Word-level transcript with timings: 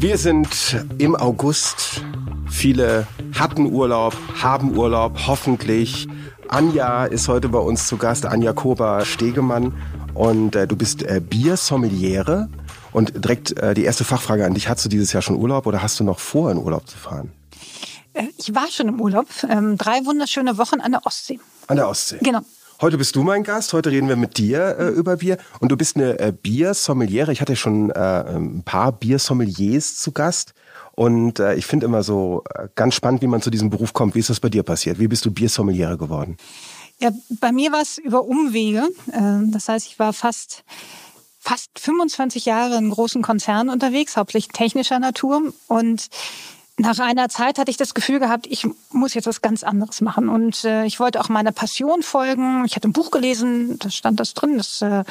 Wir 0.00 0.16
sind 0.16 0.76
im 0.98 1.16
August. 1.16 2.02
Viele 2.48 3.08
hatten 3.36 3.66
Urlaub, 3.66 4.16
haben 4.40 4.78
Urlaub, 4.78 5.18
hoffentlich. 5.26 6.06
Anja 6.46 7.04
ist 7.04 7.26
heute 7.26 7.48
bei 7.48 7.58
uns 7.58 7.88
zu 7.88 7.96
Gast, 7.96 8.24
Anja 8.24 8.52
Kober-Stegemann. 8.52 9.74
Und 10.14 10.54
äh, 10.54 10.68
du 10.68 10.76
bist 10.76 11.02
äh, 11.02 11.20
Biersommeliere. 11.20 12.48
Und 12.92 13.24
direkt 13.24 13.58
äh, 13.58 13.74
die 13.74 13.82
erste 13.82 14.04
Fachfrage 14.04 14.46
an 14.46 14.54
dich. 14.54 14.68
Hast 14.68 14.84
du 14.84 14.88
dieses 14.88 15.12
Jahr 15.12 15.22
schon 15.22 15.34
Urlaub 15.34 15.66
oder 15.66 15.82
hast 15.82 15.98
du 15.98 16.04
noch 16.04 16.20
vor, 16.20 16.52
in 16.52 16.58
Urlaub 16.58 16.88
zu 16.88 16.96
fahren? 16.96 17.32
Äh, 18.12 18.28
ich 18.36 18.54
war 18.54 18.68
schon 18.68 18.86
im 18.86 19.00
Urlaub. 19.00 19.26
Ähm, 19.50 19.76
drei 19.76 20.06
wunderschöne 20.06 20.58
Wochen 20.58 20.80
an 20.80 20.92
der 20.92 21.04
Ostsee. 21.06 21.40
An 21.66 21.76
der 21.76 21.88
Ostsee? 21.88 22.18
Genau. 22.22 22.42
Heute 22.80 22.96
bist 22.96 23.16
du 23.16 23.24
mein 23.24 23.42
Gast, 23.42 23.72
heute 23.72 23.90
reden 23.90 24.08
wir 24.08 24.14
mit 24.14 24.38
dir 24.38 24.76
äh, 24.78 24.88
über 24.90 25.16
Bier 25.16 25.38
und 25.58 25.72
du 25.72 25.76
bist 25.76 25.96
eine 25.96 26.16
äh, 26.20 26.32
Biersommeliere. 26.32 27.32
Ich 27.32 27.40
hatte 27.40 27.56
schon 27.56 27.90
äh, 27.90 27.94
ein 27.94 28.62
paar 28.62 28.92
Biersommeliers 28.92 29.96
zu 29.96 30.12
Gast 30.12 30.54
und 30.92 31.40
äh, 31.40 31.56
ich 31.56 31.66
finde 31.66 31.86
immer 31.86 32.04
so 32.04 32.44
äh, 32.54 32.68
ganz 32.76 32.94
spannend, 32.94 33.20
wie 33.20 33.26
man 33.26 33.42
zu 33.42 33.50
diesem 33.50 33.68
Beruf 33.68 33.94
kommt. 33.94 34.14
Wie 34.14 34.20
ist 34.20 34.30
das 34.30 34.38
bei 34.38 34.48
dir 34.48 34.62
passiert? 34.62 35.00
Wie 35.00 35.08
bist 35.08 35.24
du 35.24 35.32
Biersommeliere 35.32 35.98
geworden? 35.98 36.36
Ja, 37.00 37.10
bei 37.40 37.50
mir 37.50 37.72
war 37.72 37.82
es 37.82 37.98
über 37.98 38.22
Umwege. 38.22 38.88
Äh, 39.10 39.50
das 39.50 39.68
heißt, 39.68 39.84
ich 39.88 39.98
war 39.98 40.12
fast 40.12 40.62
fast 41.40 41.70
25 41.80 42.44
Jahre 42.44 42.76
in 42.76 42.90
großen 42.90 43.22
Konzernen 43.22 43.70
unterwegs, 43.70 44.16
hauptsächlich 44.16 44.52
technischer 44.52 45.00
Natur 45.00 45.52
und 45.66 46.06
nach 46.78 46.98
einer 47.00 47.28
Zeit 47.28 47.58
hatte 47.58 47.70
ich 47.70 47.76
das 47.76 47.92
Gefühl 47.92 48.20
gehabt, 48.20 48.46
ich 48.48 48.66
muss 48.92 49.14
jetzt 49.14 49.26
was 49.26 49.42
ganz 49.42 49.64
anderes 49.64 50.00
machen. 50.00 50.28
Und 50.28 50.64
äh, 50.64 50.84
ich 50.84 51.00
wollte 51.00 51.20
auch 51.20 51.28
meiner 51.28 51.50
Passion 51.50 52.02
folgen. 52.02 52.64
Ich 52.66 52.76
hatte 52.76 52.88
ein 52.88 52.92
Buch 52.92 53.10
gelesen, 53.10 53.78
da 53.80 53.90
stand 53.90 54.20
das 54.20 54.34
drin, 54.34 54.56
dass 54.56 54.80
äh, 54.80 55.02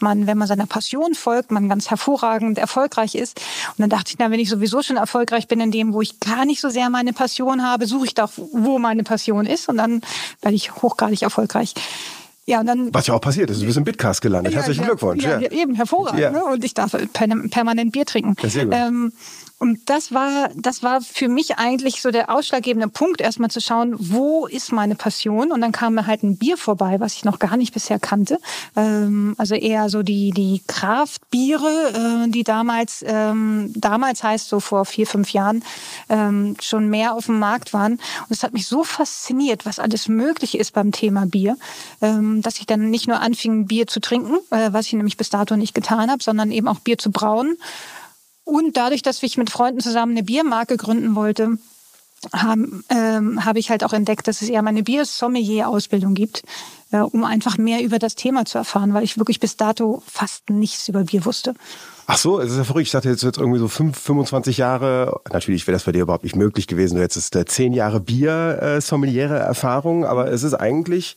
man, 0.00 0.26
wenn 0.26 0.36
man 0.36 0.46
seiner 0.46 0.66
Passion 0.66 1.14
folgt, 1.14 1.50
man 1.50 1.68
ganz 1.68 1.88
hervorragend 1.90 2.58
erfolgreich 2.58 3.14
ist. 3.14 3.40
Und 3.70 3.80
dann 3.80 3.90
dachte 3.90 4.10
ich, 4.10 4.18
na, 4.18 4.30
wenn 4.30 4.40
ich 4.40 4.50
sowieso 4.50 4.82
schon 4.82 4.98
erfolgreich 4.98 5.48
bin 5.48 5.60
in 5.60 5.70
dem, 5.70 5.94
wo 5.94 6.02
ich 6.02 6.20
gar 6.20 6.44
nicht 6.44 6.60
so 6.60 6.68
sehr 6.68 6.90
meine 6.90 7.14
Passion 7.14 7.62
habe, 7.62 7.86
suche 7.86 8.06
ich 8.06 8.14
doch, 8.14 8.30
wo 8.36 8.78
meine 8.78 9.02
Passion 9.02 9.46
ist. 9.46 9.68
Und 9.70 9.78
dann 9.78 10.02
werde 10.42 10.54
ich 10.54 10.74
hochgradig 10.76 11.22
erfolgreich. 11.22 11.74
Ja, 12.46 12.60
und 12.60 12.66
dann, 12.66 12.92
Was 12.92 13.06
ja 13.06 13.14
auch 13.14 13.20
passiert 13.20 13.48
ist, 13.48 13.62
du 13.62 13.66
bist 13.66 13.78
im 13.78 13.84
Bitcast 13.84 14.20
gelandet. 14.20 14.52
Ja, 14.52 14.58
Herzlichen 14.58 14.84
Glückwunsch. 14.84 15.24
Ja, 15.24 15.40
ja, 15.40 15.50
eben, 15.50 15.74
hervorragend. 15.74 16.32
Ne? 16.32 16.44
Und 16.44 16.62
ich 16.62 16.74
darf 16.74 16.94
permanent 17.14 17.92
Bier 17.92 18.04
trinken. 18.04 18.36
Ja, 18.42 18.48
sehr 18.50 18.66
gut. 18.66 18.74
Ähm, 18.76 19.12
und 19.64 19.88
das 19.88 20.12
war, 20.12 20.50
das 20.54 20.82
war 20.82 21.00
für 21.00 21.26
mich 21.26 21.56
eigentlich 21.56 22.02
so 22.02 22.10
der 22.10 22.28
ausschlaggebende 22.28 22.86
Punkt, 22.86 23.22
erstmal 23.22 23.48
zu 23.48 23.62
schauen, 23.62 23.94
wo 23.98 24.46
ist 24.46 24.72
meine 24.72 24.94
Passion? 24.94 25.50
Und 25.52 25.62
dann 25.62 25.72
kam 25.72 25.94
mir 25.94 26.06
halt 26.06 26.22
ein 26.22 26.36
Bier 26.36 26.58
vorbei, 26.58 27.00
was 27.00 27.14
ich 27.14 27.24
noch 27.24 27.38
gar 27.38 27.56
nicht 27.56 27.72
bisher 27.72 27.98
kannte. 27.98 28.38
Ähm, 28.76 29.34
also 29.38 29.54
eher 29.54 29.88
so 29.88 30.02
die, 30.02 30.32
die 30.32 30.60
Kraftbiere, 30.66 32.26
äh, 32.26 32.28
die 32.28 32.44
damals, 32.44 33.02
ähm, 33.08 33.72
damals 33.74 34.22
heißt 34.22 34.50
so 34.50 34.60
vor 34.60 34.84
vier, 34.84 35.06
fünf 35.06 35.30
Jahren, 35.30 35.64
ähm, 36.10 36.56
schon 36.60 36.90
mehr 36.90 37.14
auf 37.14 37.24
dem 37.24 37.38
Markt 37.38 37.72
waren. 37.72 37.92
Und 37.92 38.28
es 38.28 38.42
hat 38.42 38.52
mich 38.52 38.66
so 38.66 38.84
fasziniert, 38.84 39.64
was 39.64 39.78
alles 39.78 40.08
möglich 40.08 40.58
ist 40.58 40.74
beim 40.74 40.92
Thema 40.92 41.24
Bier, 41.24 41.56
ähm, 42.02 42.42
dass 42.42 42.58
ich 42.58 42.66
dann 42.66 42.90
nicht 42.90 43.08
nur 43.08 43.18
anfing, 43.20 43.66
Bier 43.66 43.86
zu 43.86 44.00
trinken, 44.00 44.36
äh, 44.50 44.74
was 44.74 44.88
ich 44.88 44.92
nämlich 44.92 45.16
bis 45.16 45.30
dato 45.30 45.56
nicht 45.56 45.74
getan 45.74 46.10
habe, 46.10 46.22
sondern 46.22 46.52
eben 46.52 46.68
auch 46.68 46.80
Bier 46.80 46.98
zu 46.98 47.10
brauen 47.10 47.56
und 48.44 48.76
dadurch, 48.76 49.02
dass 49.02 49.22
ich 49.22 49.36
mit 49.36 49.50
Freunden 49.50 49.80
zusammen 49.80 50.12
eine 50.12 50.22
Biermarke 50.22 50.76
gründen 50.76 51.14
wollte, 51.14 51.58
ähm, 52.90 53.44
habe 53.44 53.58
ich 53.58 53.70
halt 53.70 53.84
auch 53.84 53.92
entdeckt, 53.92 54.28
dass 54.28 54.42
es 54.42 54.48
eher 54.48 54.62
meine 54.62 54.82
Bier-Sommelier-Ausbildung 54.82 56.14
gibt, 56.14 56.42
äh, 56.90 56.98
um 56.98 57.24
einfach 57.24 57.58
mehr 57.58 57.82
über 57.82 57.98
das 57.98 58.14
Thema 58.14 58.44
zu 58.44 58.58
erfahren, 58.58 58.94
weil 58.94 59.04
ich 59.04 59.18
wirklich 59.18 59.40
bis 59.40 59.56
dato 59.56 60.02
fast 60.06 60.48
nichts 60.50 60.88
über 60.88 61.04
Bier 61.04 61.24
wusste. 61.24 61.54
Ach 62.06 62.18
so, 62.18 62.38
es 62.38 62.50
ist 62.50 62.58
ja 62.58 62.64
verrückt. 62.64 62.86
Ich 62.86 62.92
dachte 62.92 63.08
jetzt, 63.08 63.22
jetzt 63.22 63.38
irgendwie 63.38 63.58
so 63.58 63.68
fünf, 63.68 63.98
25 63.98 64.58
Jahre. 64.58 65.20
Natürlich 65.32 65.66
wäre 65.66 65.74
das 65.74 65.84
bei 65.84 65.92
dir 65.92 66.02
überhaupt 66.02 66.24
nicht 66.24 66.36
möglich 66.36 66.66
gewesen. 66.66 66.96
Du 66.96 67.02
hättest 67.02 67.34
äh, 67.34 67.46
zehn 67.46 67.72
Jahre 67.72 68.00
Bier-Sommeliere 68.00 69.38
Erfahrung, 69.38 70.04
aber 70.04 70.30
es 70.30 70.42
ist 70.42 70.54
eigentlich 70.54 71.16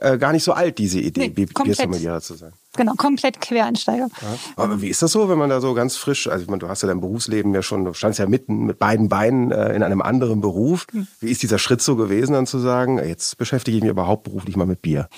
äh, 0.00 0.18
gar 0.18 0.32
nicht 0.32 0.42
so 0.42 0.52
alt, 0.52 0.78
diese 0.78 0.98
Idee, 0.98 1.32
nee, 1.34 1.46
Biersommelier 1.46 2.20
zu 2.20 2.34
sein. 2.34 2.52
Genau, 2.76 2.92
komplett 2.96 3.40
Quereinsteiger. 3.40 4.08
Ja. 4.20 4.38
Aber 4.56 4.80
wie 4.80 4.88
ist 4.88 5.02
das 5.02 5.12
so, 5.12 5.28
wenn 5.28 5.38
man 5.38 5.50
da 5.50 5.60
so 5.60 5.74
ganz 5.74 5.96
frisch, 5.96 6.26
also 6.28 6.42
ich 6.42 6.48
meine, 6.48 6.60
du 6.60 6.68
hast 6.68 6.82
ja 6.82 6.88
dein 6.88 7.00
Berufsleben 7.00 7.54
ja 7.54 7.62
schon, 7.62 7.84
du 7.84 7.92
standst 7.92 8.18
ja 8.18 8.26
mitten 8.26 8.66
mit 8.66 8.78
beiden 8.78 9.08
Beinen 9.08 9.50
äh, 9.50 9.74
in 9.74 9.82
einem 9.82 10.02
anderen 10.02 10.40
Beruf. 10.40 10.86
Hm. 10.92 11.06
Wie 11.20 11.30
ist 11.30 11.42
dieser 11.42 11.58
Schritt 11.58 11.82
so 11.82 11.96
gewesen, 11.96 12.32
dann 12.32 12.46
zu 12.46 12.58
sagen, 12.58 12.98
jetzt 12.98 13.38
beschäftige 13.38 13.76
ich 13.76 13.82
mich 13.82 13.90
überhaupt 13.90 14.24
beruflich 14.24 14.56
mal 14.56 14.66
mit 14.66 14.82
Bier? 14.82 15.08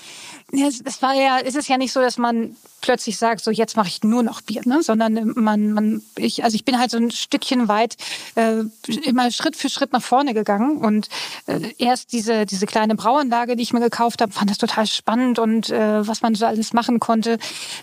Ja, 0.51 0.67
es 0.67 1.01
war 1.01 1.13
ja, 1.13 1.39
es 1.39 1.55
ist 1.55 1.69
ja 1.69 1.77
nicht 1.77 1.93
so, 1.93 2.01
dass 2.01 2.17
man 2.17 2.55
plötzlich 2.81 3.17
sagt, 3.17 3.43
so 3.43 3.51
jetzt 3.51 3.75
mache 3.75 3.87
ich 3.87 4.03
nur 4.03 4.23
noch 4.23 4.41
Bier, 4.41 4.61
ne? 4.65 4.81
sondern 4.81 5.33
man, 5.35 5.73
man, 5.73 6.01
ich, 6.15 6.43
also 6.43 6.55
ich 6.55 6.65
bin 6.65 6.79
halt 6.79 6.91
so 6.91 6.97
ein 6.97 7.11
Stückchen 7.11 7.67
weit 7.67 7.97
äh, 8.35 8.63
immer 9.03 9.31
Schritt 9.31 9.55
für 9.55 9.69
Schritt 9.69 9.93
nach 9.93 10.01
vorne 10.01 10.33
gegangen 10.33 10.77
und 10.77 11.09
äh, 11.47 11.59
erst 11.77 12.13
diese 12.13 12.45
diese 12.45 12.65
kleine 12.65 12.95
Brauanlage, 12.95 13.55
die 13.55 13.63
ich 13.63 13.73
mir 13.73 13.79
gekauft 13.79 14.21
habe, 14.21 14.31
fand 14.31 14.49
das 14.49 14.57
total 14.57 14.87
spannend 14.87 15.39
und 15.39 15.69
äh, 15.69 16.07
was 16.07 16.21
man 16.21 16.35
so 16.35 16.45
alles 16.45 16.73
machen 16.73 16.99
konnte. 16.99 17.37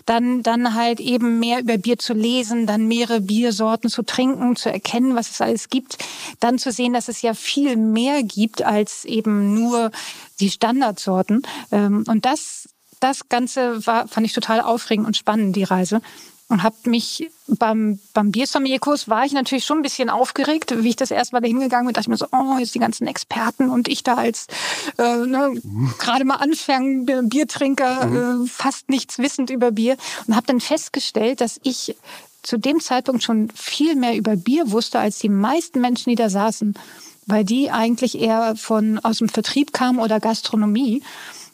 Dann 0.05 0.43
dann 0.43 0.73
halt 0.73 0.99
eben 0.99 1.39
mehr 1.39 1.59
über 1.61 1.77
Bier 1.77 1.97
zu 1.97 2.13
lesen, 2.13 2.65
dann 2.65 2.87
mehrere 2.87 3.21
Biersorten 3.21 3.89
zu 3.89 4.03
trinken, 4.03 4.55
zu 4.55 4.71
erkennen, 4.71 5.15
was 5.15 5.29
es 5.29 5.41
alles 5.41 5.69
gibt, 5.69 5.97
dann 6.39 6.57
zu 6.57 6.71
sehen, 6.71 6.93
dass 6.93 7.07
es 7.07 7.21
ja 7.21 7.33
viel 7.33 7.77
mehr 7.77 8.23
gibt 8.23 8.63
als 8.63 9.05
eben 9.05 9.53
nur 9.53 9.91
die 10.39 10.49
Standardsorten. 10.49 11.43
Ähm, 11.71 12.03
und 12.07 12.25
das 12.25 12.67
das 12.99 13.29
Ganze 13.29 13.85
war, 13.85 14.07
fand 14.07 14.25
ich 14.25 14.33
total 14.33 14.61
aufregend 14.61 15.07
und 15.07 15.17
spannend, 15.17 15.55
die 15.55 15.63
Reise. 15.63 16.01
Und 16.49 16.63
habe 16.63 16.77
mich 16.85 17.29
beim, 17.47 17.99
beim 18.13 18.31
Biersommelier-Kurs 18.31 19.09
war 19.09 19.25
ich 19.25 19.33
natürlich 19.33 19.65
schon 19.65 19.79
ein 19.79 19.83
bisschen 19.83 20.09
aufgeregt, 20.09 20.73
wie 20.81 20.89
ich 20.89 20.95
das 20.95 21.11
erstmal 21.11 21.41
da 21.41 21.47
hingegangen 21.47 21.87
bin. 21.87 21.93
dachte 21.93 22.05
ich 22.05 22.07
mir 22.07 22.15
so, 22.15 22.27
oh, 22.31 22.57
jetzt 22.57 22.73
die 22.73 22.79
ganzen 22.79 23.05
Experten 23.05 23.69
und 23.69 23.89
ich 23.89 24.01
da 24.01 24.15
als 24.15 24.47
äh, 24.97 25.25
ne, 25.25 25.51
mhm. 25.61 25.93
gerade 25.99 26.23
mal 26.23 26.35
anfangen, 26.35 27.05
Biertrinker, 27.27 28.05
mhm. 28.05 28.45
äh, 28.45 28.47
fast 28.47 28.87
nichts 28.87 29.19
wissend 29.19 29.49
über 29.49 29.71
Bier. 29.71 29.97
Und 30.25 30.37
habe 30.37 30.47
dann 30.47 30.61
festgestellt, 30.61 31.41
dass 31.41 31.59
ich 31.63 31.97
zu 32.43 32.57
dem 32.57 32.79
Zeitpunkt 32.79 33.23
schon 33.23 33.49
viel 33.49 33.95
mehr 33.95 34.15
über 34.15 34.37
Bier 34.37 34.71
wusste 34.71 34.99
als 34.99 35.19
die 35.19 35.27
meisten 35.27 35.81
Menschen, 35.81 36.11
die 36.11 36.15
da 36.15 36.29
saßen, 36.29 36.75
weil 37.27 37.43
die 37.43 37.69
eigentlich 37.69 38.19
eher 38.19 38.55
von 38.55 38.99
aus 38.99 39.19
dem 39.19 39.29
Vertrieb 39.29 39.73
kamen 39.73 39.99
oder 39.99 40.19
Gastronomie 40.19 41.03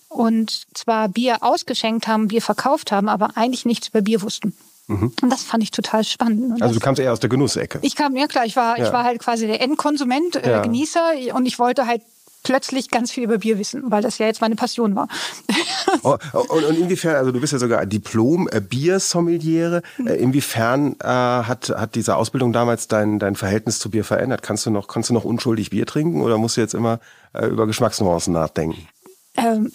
und 0.07 0.67
zwar 0.73 1.09
Bier 1.09 1.37
ausgeschenkt 1.41 2.07
haben, 2.07 2.27
Bier 2.27 2.41
verkauft 2.41 2.91
haben, 2.91 3.09
aber 3.09 3.35
eigentlich 3.35 3.65
nichts 3.65 3.89
über 3.89 4.01
Bier 4.01 4.21
wussten. 4.21 4.55
Mhm. 4.87 5.13
Und 5.21 5.29
das 5.29 5.43
fand 5.43 5.63
ich 5.63 5.71
total 5.71 6.03
spannend. 6.03 6.53
Und 6.53 6.61
also 6.61 6.75
du 6.75 6.79
kamst 6.79 6.99
eher 6.99 7.13
aus 7.13 7.19
der 7.19 7.29
Genussecke. 7.29 7.79
Ich 7.81 7.95
kam, 7.95 8.15
ja 8.15 8.27
klar, 8.27 8.45
ich 8.45 8.55
war, 8.55 8.77
ja. 8.77 8.85
ich 8.85 8.93
war 8.93 9.03
halt 9.03 9.19
quasi 9.19 9.47
der 9.47 9.61
Endkonsument, 9.61 10.35
äh, 10.35 10.49
ja. 10.49 10.61
Genießer 10.61 11.13
und 11.33 11.45
ich 11.45 11.57
wollte 11.57 11.87
halt 11.87 12.01
plötzlich 12.43 12.89
ganz 12.89 13.11
viel 13.11 13.23
über 13.23 13.39
Bier 13.39 13.57
wissen, 13.57 13.83
weil 13.87 14.01
das 14.01 14.17
ja 14.17 14.25
jetzt 14.25 14.41
meine 14.41 14.55
Passion 14.55 14.95
war. 14.95 15.07
oh, 16.03 16.17
und, 16.33 16.63
und, 16.65 16.77
inwiefern, 16.77 17.15
also 17.15 17.31
du 17.31 17.39
bist 17.39 17.53
ja 17.53 17.59
sogar 17.59 17.85
Diplom-Biersommeliere, 17.85 19.81
mhm. 19.97 20.07
äh, 20.07 20.15
inwiefern 20.15 20.95
äh, 20.99 21.07
hat, 21.07 21.69
hat 21.69 21.95
diese 21.95 22.15
Ausbildung 22.15 22.53
damals 22.53 22.87
dein, 22.87 23.19
dein 23.19 23.35
Verhältnis 23.35 23.79
zu 23.79 23.89
Bier 23.89 24.03
verändert? 24.03 24.43
Kannst 24.43 24.65
du 24.65 24.69
noch, 24.69 24.87
kannst 24.87 25.09
du 25.09 25.13
noch 25.13 25.23
unschuldig 25.23 25.69
Bier 25.71 25.85
trinken 25.85 26.21
oder 26.21 26.37
musst 26.37 26.57
du 26.57 26.61
jetzt 26.61 26.73
immer 26.73 26.99
äh, 27.33 27.47
über 27.47 27.65
Geschmacksnuancen 27.65 28.33
nachdenken? 28.33 28.87
Ähm, 29.35 29.71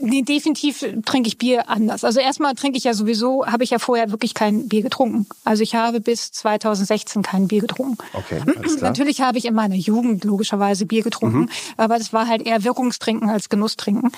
Nee, 0.00 0.22
definitiv 0.22 0.84
trinke 1.04 1.28
ich 1.28 1.38
Bier 1.38 1.68
anders. 1.68 2.04
Also 2.04 2.20
erstmal 2.20 2.54
trinke 2.54 2.78
ich 2.78 2.84
ja 2.84 2.94
sowieso, 2.94 3.46
habe 3.46 3.64
ich 3.64 3.70
ja 3.70 3.78
vorher 3.78 4.10
wirklich 4.10 4.34
kein 4.34 4.68
Bier 4.68 4.82
getrunken. 4.82 5.26
Also 5.44 5.62
ich 5.62 5.74
habe 5.74 6.00
bis 6.00 6.32
2016 6.32 7.22
kein 7.22 7.48
Bier 7.48 7.60
getrunken. 7.60 7.98
Okay, 8.12 8.40
alles 8.56 8.76
klar. 8.76 8.90
Natürlich 8.90 9.20
habe 9.20 9.38
ich 9.38 9.44
in 9.44 9.54
meiner 9.54 9.74
Jugend 9.74 10.24
logischerweise 10.24 10.86
Bier 10.86 11.02
getrunken, 11.02 11.40
mhm. 11.40 11.50
aber 11.76 11.98
das 11.98 12.12
war 12.12 12.26
halt 12.28 12.42
eher 12.42 12.64
Wirkungstrinken 12.64 13.30
als 13.30 13.48
Genusstrinken. 13.48 14.10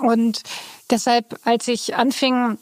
Mhm. 0.00 0.06
Und 0.06 0.42
deshalb, 0.90 1.38
als 1.44 1.68
ich 1.68 1.94
anfing, 1.94 2.58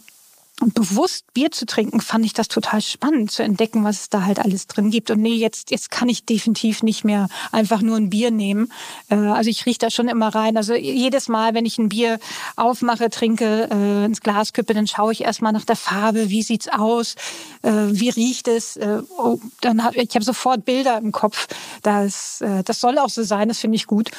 bewusst 0.70 1.24
Bier 1.34 1.50
zu 1.50 1.66
trinken, 1.66 2.00
fand 2.00 2.24
ich 2.24 2.32
das 2.32 2.48
total 2.48 2.80
spannend 2.80 3.30
zu 3.30 3.42
entdecken, 3.42 3.84
was 3.84 4.02
es 4.02 4.08
da 4.10 4.24
halt 4.24 4.38
alles 4.38 4.66
drin 4.66 4.90
gibt. 4.90 5.10
Und 5.10 5.20
nee, 5.20 5.34
jetzt, 5.34 5.70
jetzt 5.70 5.90
kann 5.90 6.08
ich 6.08 6.24
definitiv 6.24 6.82
nicht 6.82 7.04
mehr 7.04 7.28
einfach 7.50 7.82
nur 7.82 7.96
ein 7.96 8.10
Bier 8.10 8.30
nehmen. 8.30 8.72
Äh, 9.08 9.16
also 9.16 9.50
ich 9.50 9.66
rieche 9.66 9.78
da 9.78 9.90
schon 9.90 10.08
immer 10.08 10.34
rein. 10.34 10.56
Also 10.56 10.74
jedes 10.74 11.28
Mal, 11.28 11.54
wenn 11.54 11.66
ich 11.66 11.78
ein 11.78 11.88
Bier 11.88 12.18
aufmache, 12.56 13.10
trinke, 13.10 13.68
äh, 13.70 14.04
ins 14.04 14.20
Glas 14.20 14.52
kippe, 14.52 14.74
dann 14.74 14.86
schaue 14.86 15.12
ich 15.12 15.22
erstmal 15.22 15.52
nach 15.52 15.64
der 15.64 15.76
Farbe, 15.76 16.30
wie 16.30 16.42
sieht's 16.42 16.68
aus, 16.68 17.16
äh, 17.62 17.70
wie 17.70 18.10
riecht 18.10 18.48
es. 18.48 18.78
Oh, 19.18 19.38
dann 19.60 19.84
hab, 19.84 19.96
ich 19.96 20.14
habe 20.14 20.24
sofort 20.24 20.64
Bilder 20.64 20.98
im 20.98 21.12
Kopf. 21.12 21.48
Das, 21.82 22.42
das 22.64 22.80
soll 22.80 22.98
auch 22.98 23.08
so 23.08 23.22
sein, 23.22 23.48
das 23.48 23.58
finde 23.58 23.76
ich 23.76 23.86
gut. 23.86 24.10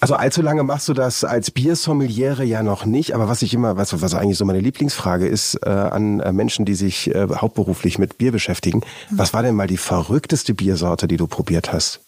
Also 0.00 0.14
allzu 0.14 0.42
lange 0.42 0.62
machst 0.62 0.88
du 0.88 0.92
das 0.92 1.24
als 1.24 1.50
Biersommeliere 1.50 2.44
ja 2.44 2.62
noch 2.62 2.84
nicht, 2.84 3.14
aber 3.14 3.28
was 3.28 3.42
ich 3.42 3.54
immer, 3.54 3.76
was, 3.76 4.00
was 4.00 4.14
eigentlich 4.14 4.38
so 4.38 4.44
meine 4.44 4.60
Lieblingsfrage 4.60 5.26
ist, 5.26 5.58
an 5.92 6.20
äh, 6.20 6.32
Menschen, 6.32 6.64
die 6.64 6.74
sich 6.74 7.14
äh, 7.14 7.28
hauptberuflich 7.28 7.98
mit 7.98 8.18
Bier 8.18 8.32
beschäftigen. 8.32 8.82
Mhm. 9.10 9.18
Was 9.18 9.34
war 9.34 9.42
denn 9.42 9.54
mal 9.54 9.66
die 9.66 9.76
verrückteste 9.76 10.54
Biersorte, 10.54 11.08
die 11.08 11.16
du 11.16 11.26
probiert 11.26 11.72
hast? 11.72 12.00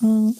Mhm. 0.00 0.34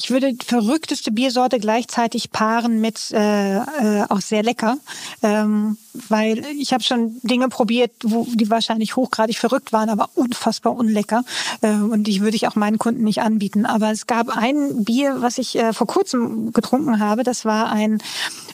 Ich 0.00 0.10
würde 0.10 0.32
verrückteste 0.46 1.10
Biersorte 1.10 1.58
gleichzeitig 1.58 2.30
paaren 2.30 2.80
mit 2.80 3.10
äh, 3.10 3.56
äh, 3.56 4.04
auch 4.08 4.20
sehr 4.20 4.44
lecker, 4.44 4.78
ähm, 5.24 5.76
weil 6.08 6.46
ich 6.56 6.72
habe 6.72 6.84
schon 6.84 7.16
Dinge 7.24 7.48
probiert, 7.48 7.90
wo 8.04 8.24
die 8.32 8.48
wahrscheinlich 8.48 8.94
hochgradig 8.94 9.36
verrückt 9.36 9.72
waren, 9.72 9.90
aber 9.90 10.08
unfassbar 10.14 10.76
unlecker 10.76 11.24
äh, 11.62 11.72
und 11.72 12.04
die 12.04 12.20
würde 12.20 12.36
ich 12.36 12.46
auch 12.46 12.54
meinen 12.54 12.78
Kunden 12.78 13.02
nicht 13.02 13.22
anbieten. 13.22 13.66
Aber 13.66 13.90
es 13.90 14.06
gab 14.06 14.28
ein 14.28 14.84
Bier, 14.84 15.16
was 15.20 15.36
ich 15.36 15.56
äh, 15.56 15.72
vor 15.72 15.88
kurzem 15.88 16.52
getrunken 16.52 17.00
habe. 17.00 17.24
Das 17.24 17.44
war 17.44 17.72
ein 17.72 18.00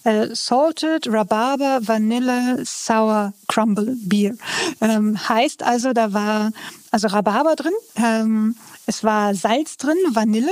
äh, 0.04 0.28
Salted 0.32 1.06
Rhabarber 1.08 1.80
Vanille 1.82 2.62
Sour 2.64 3.34
Crumble 3.48 3.96
Bier. 4.00 4.34
Ähm, 4.80 5.28
heißt 5.28 5.62
also, 5.62 5.92
da 5.92 6.14
war 6.14 6.52
also 6.90 7.08
Rhabarber 7.08 7.54
drin. 7.54 7.72
Ähm, 7.96 8.56
es 8.86 9.02
war 9.02 9.34
Salz 9.34 9.76
drin, 9.76 9.96
Vanille. 10.12 10.50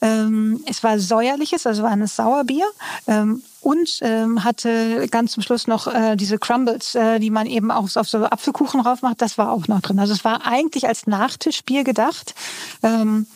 Ähm, 0.00 0.62
es 0.66 0.82
war 0.82 0.98
säuerliches, 0.98 1.66
also 1.66 1.82
war 1.82 1.90
ein 1.90 2.06
Sauerbier. 2.06 2.66
Ähm, 3.06 3.42
und 3.62 3.98
ähm, 4.00 4.42
hatte 4.42 5.06
ganz 5.10 5.32
zum 5.32 5.42
Schluss 5.42 5.66
noch 5.66 5.86
äh, 5.86 6.16
diese 6.16 6.38
Crumbles, 6.38 6.94
äh, 6.94 7.18
die 7.18 7.30
man 7.30 7.46
eben 7.46 7.70
auch 7.70 7.94
auf 7.96 8.08
so 8.08 8.24
Apfelkuchen 8.24 8.82
drauf 8.82 9.02
macht. 9.02 9.20
Das 9.20 9.36
war 9.36 9.52
auch 9.52 9.68
noch 9.68 9.80
drin. 9.82 9.98
Also 9.98 10.14
es 10.14 10.24
war 10.24 10.46
eigentlich 10.46 10.88
als 10.88 11.06
Nachtischbier 11.06 11.84
gedacht. 11.84 12.34
Ähm, 12.82 13.26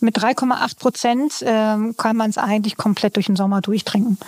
mit 0.00 0.16
3,8 0.18 0.78
Prozent 0.78 1.32
ähm, 1.44 1.96
kann 1.96 2.16
man 2.16 2.30
es 2.30 2.38
eigentlich 2.38 2.76
komplett 2.76 3.16
durch 3.16 3.26
den 3.26 3.36
Sommer 3.36 3.60
durchtrinken. 3.60 4.18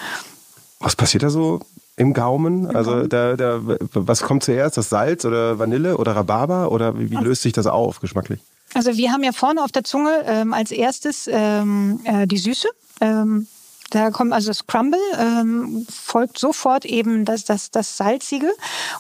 Was 0.81 0.97
passiert 0.97 1.23
da 1.23 1.31
so 1.31 1.61
im 1.97 2.15
Gaumen? 2.15 2.75
Also 2.75 3.07
da, 3.07 3.37
da, 3.37 3.61
was 3.95 4.23
kommt 4.23 4.45
zuerst? 4.45 4.77
Das 4.77 4.91
Salz 4.91 5.25
oder 5.25 5.59
Vanille 5.59 5.97
oder 5.97 6.17
Rhabarber? 6.17 6.73
Oder 6.73 6.99
wie, 6.99 7.11
wie 7.11 7.17
löst 7.17 7.43
sich 7.43 7.53
das 7.53 7.67
auf 7.67 8.01
geschmacklich? 8.01 8.41
Also 8.75 8.97
wir 8.97 9.13
haben 9.13 9.23
ja 9.23 9.33
vorne 9.33 9.63
auf 9.63 9.73
der 9.73 9.85
Zunge 9.85 10.25
ähm, 10.27 10.53
als 10.53 10.71
erstes 10.71 11.29
ähm, 11.31 12.01
äh, 12.05 12.27
die 12.27 12.39
Süße. 12.39 12.69
Ähm, 13.01 13.47
da 13.91 14.11
kommt 14.11 14.33
also 14.33 14.49
das 14.49 14.67
Crumble, 14.67 14.99
ähm, 15.17 15.87
folgt 15.89 16.39
sofort 16.39 16.85
eben 16.85 17.25
das, 17.25 17.45
das, 17.45 17.71
das 17.71 17.97
Salzige. 17.97 18.51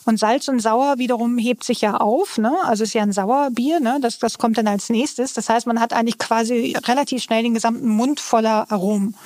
Und 0.04 0.20
Salz 0.20 0.46
und 0.46 0.60
Sauer 0.60 0.98
wiederum 0.98 1.36
hebt 1.36 1.64
sich 1.64 1.80
ja 1.80 1.96
auf. 1.96 2.38
Ne? 2.38 2.54
Also 2.62 2.84
ist 2.84 2.94
ja 2.94 3.02
ein 3.02 3.12
Sauerbier, 3.12 3.80
ne? 3.80 3.98
das, 4.00 4.20
das 4.20 4.38
kommt 4.38 4.56
dann 4.56 4.68
als 4.68 4.90
nächstes. 4.90 5.32
Das 5.32 5.48
heißt, 5.48 5.66
man 5.66 5.80
hat 5.80 5.92
eigentlich 5.92 6.18
quasi 6.18 6.76
relativ 6.86 7.24
schnell 7.24 7.42
den 7.42 7.54
gesamten 7.54 7.88
Mund 7.88 8.20
voller 8.20 8.70
Aromen 8.70 9.16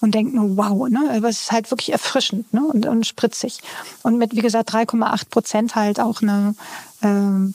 und 0.00 0.14
denkt 0.14 0.34
nur, 0.34 0.56
wow, 0.56 0.88
ne? 0.88 1.10
aber 1.16 1.28
es 1.28 1.42
ist 1.42 1.52
halt 1.52 1.68
wirklich 1.72 1.90
erfrischend 1.90 2.54
ne? 2.54 2.62
und, 2.62 2.86
und 2.86 3.04
spritzig. 3.04 3.58
Und 4.04 4.18
mit, 4.18 4.36
wie 4.36 4.42
gesagt, 4.42 4.72
3,8 4.72 5.30
Prozent 5.30 5.74
halt 5.74 5.98
auch 5.98 6.22
eine... 6.22 6.54
Ähm, 7.02 7.54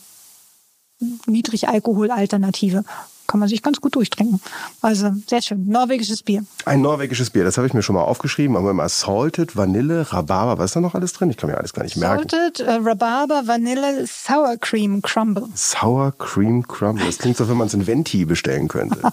Niedrigalkoholalternative. 1.27 2.83
Kann 3.25 3.39
man 3.39 3.47
sich 3.47 3.63
ganz 3.63 3.79
gut 3.79 3.95
durchtrinken. 3.95 4.41
Also 4.81 5.11
sehr 5.27 5.41
schön. 5.41 5.65
Norwegisches 5.67 6.23
Bier. 6.23 6.43
Ein 6.65 6.81
norwegisches 6.81 7.29
Bier, 7.29 7.45
das 7.45 7.57
habe 7.57 7.65
ich 7.65 7.73
mir 7.73 7.81
schon 7.81 7.95
mal 7.95 8.03
aufgeschrieben. 8.03 8.57
Aber 8.57 8.71
immer 8.71 8.89
Salted, 8.89 9.55
Vanille, 9.55 10.11
Rhabarber. 10.11 10.57
Was 10.57 10.71
ist 10.71 10.75
da 10.75 10.81
noch 10.81 10.93
alles 10.93 11.13
drin? 11.13 11.29
Ich 11.29 11.37
kann 11.37 11.49
mir 11.49 11.57
alles 11.57 11.73
gar 11.73 11.83
nicht 11.83 11.95
merken. 11.95 12.27
Salted, 12.29 12.59
äh, 12.59 12.71
Rhabarber, 12.73 13.43
Vanille, 13.45 14.05
Sour 14.07 14.57
Cream 14.57 15.01
Crumble. 15.01 15.47
Sour 15.55 16.13
Cream 16.17 16.67
Crumble. 16.67 17.05
Das 17.05 17.17
klingt 17.17 17.37
so, 17.37 17.47
wenn 17.47 17.57
man 17.57 17.67
es 17.67 17.73
in 17.73 17.87
Venti 17.87 18.25
bestellen 18.25 18.67
könnte. 18.67 18.99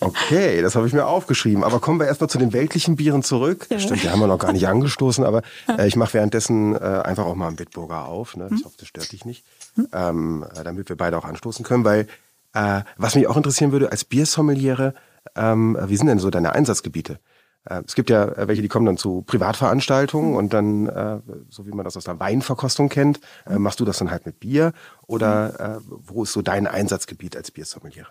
Okay, 0.00 0.62
das 0.62 0.76
habe 0.76 0.86
ich 0.86 0.92
mir 0.92 1.06
aufgeschrieben. 1.06 1.64
Aber 1.64 1.80
kommen 1.80 1.98
wir 1.98 2.06
erstmal 2.06 2.28
zu 2.28 2.38
den 2.38 2.52
weltlichen 2.52 2.96
Bieren 2.96 3.22
zurück. 3.22 3.66
Ja. 3.70 3.78
Stimmt, 3.78 4.02
die 4.02 4.10
haben 4.10 4.20
wir 4.20 4.26
noch 4.26 4.38
gar 4.38 4.52
nicht 4.52 4.68
angestoßen, 4.68 5.24
aber 5.24 5.42
äh, 5.68 5.86
ich 5.86 5.96
mache 5.96 6.14
währenddessen 6.14 6.74
äh, 6.74 6.78
einfach 6.78 7.24
auch 7.24 7.34
mal 7.34 7.48
einen 7.48 7.56
Bitburger 7.56 8.06
auf. 8.06 8.36
Ne? 8.36 8.46
Ich 8.50 8.58
hm. 8.58 8.64
hoffe, 8.66 8.76
das 8.78 8.88
stört 8.88 9.10
dich 9.10 9.24
nicht 9.24 9.44
ähm, 9.92 10.44
damit 10.62 10.88
wir 10.88 10.96
beide 10.96 11.18
auch 11.18 11.24
anstoßen 11.24 11.64
können. 11.64 11.84
Weil 11.84 12.06
äh, 12.52 12.82
was 12.96 13.14
mich 13.14 13.26
auch 13.26 13.36
interessieren 13.36 13.72
würde, 13.72 13.90
als 13.90 14.04
Biersommeliere, 14.04 14.94
ähm, 15.36 15.76
wie 15.86 15.96
sind 15.96 16.06
denn 16.06 16.18
so 16.18 16.30
deine 16.30 16.52
Einsatzgebiete? 16.52 17.18
Äh, 17.64 17.82
es 17.86 17.94
gibt 17.94 18.10
ja 18.10 18.46
welche, 18.46 18.62
die 18.62 18.68
kommen 18.68 18.86
dann 18.86 18.96
zu 18.96 19.22
Privatveranstaltungen 19.22 20.34
und 20.34 20.52
dann, 20.52 20.86
äh, 20.86 21.20
so 21.48 21.66
wie 21.66 21.72
man 21.72 21.84
das 21.84 21.96
aus 21.96 22.04
der 22.04 22.20
Weinverkostung 22.20 22.88
kennt, 22.88 23.20
äh, 23.46 23.58
machst 23.58 23.80
du 23.80 23.84
das 23.84 23.98
dann 23.98 24.10
halt 24.10 24.26
mit 24.26 24.40
Bier 24.40 24.72
oder 25.06 25.78
äh, 25.78 25.80
wo 25.88 26.22
ist 26.22 26.32
so 26.32 26.42
dein 26.42 26.66
Einsatzgebiet 26.66 27.36
als 27.36 27.50
Biersommeliere? 27.50 28.08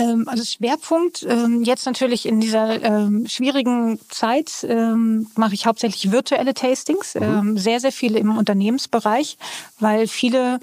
Ähm, 0.00 0.28
also 0.28 0.44
Schwerpunkt 0.44 1.24
ähm, 1.28 1.62
jetzt 1.62 1.86
natürlich 1.86 2.26
in 2.26 2.40
dieser 2.40 2.82
ähm, 2.82 3.26
schwierigen 3.28 3.98
Zeit 4.08 4.66
mache 5.36 5.54
ich 5.54 5.66
hauptsächlich 5.66 6.10
virtuelle 6.10 6.54
Tastings, 6.54 7.14
mhm. 7.14 7.56
Sehr, 7.56 7.80
sehr 7.80 7.92
viele 7.92 8.18
im 8.18 8.36
Unternehmensbereich, 8.36 9.36
weil 9.78 10.06
viele 10.08 10.58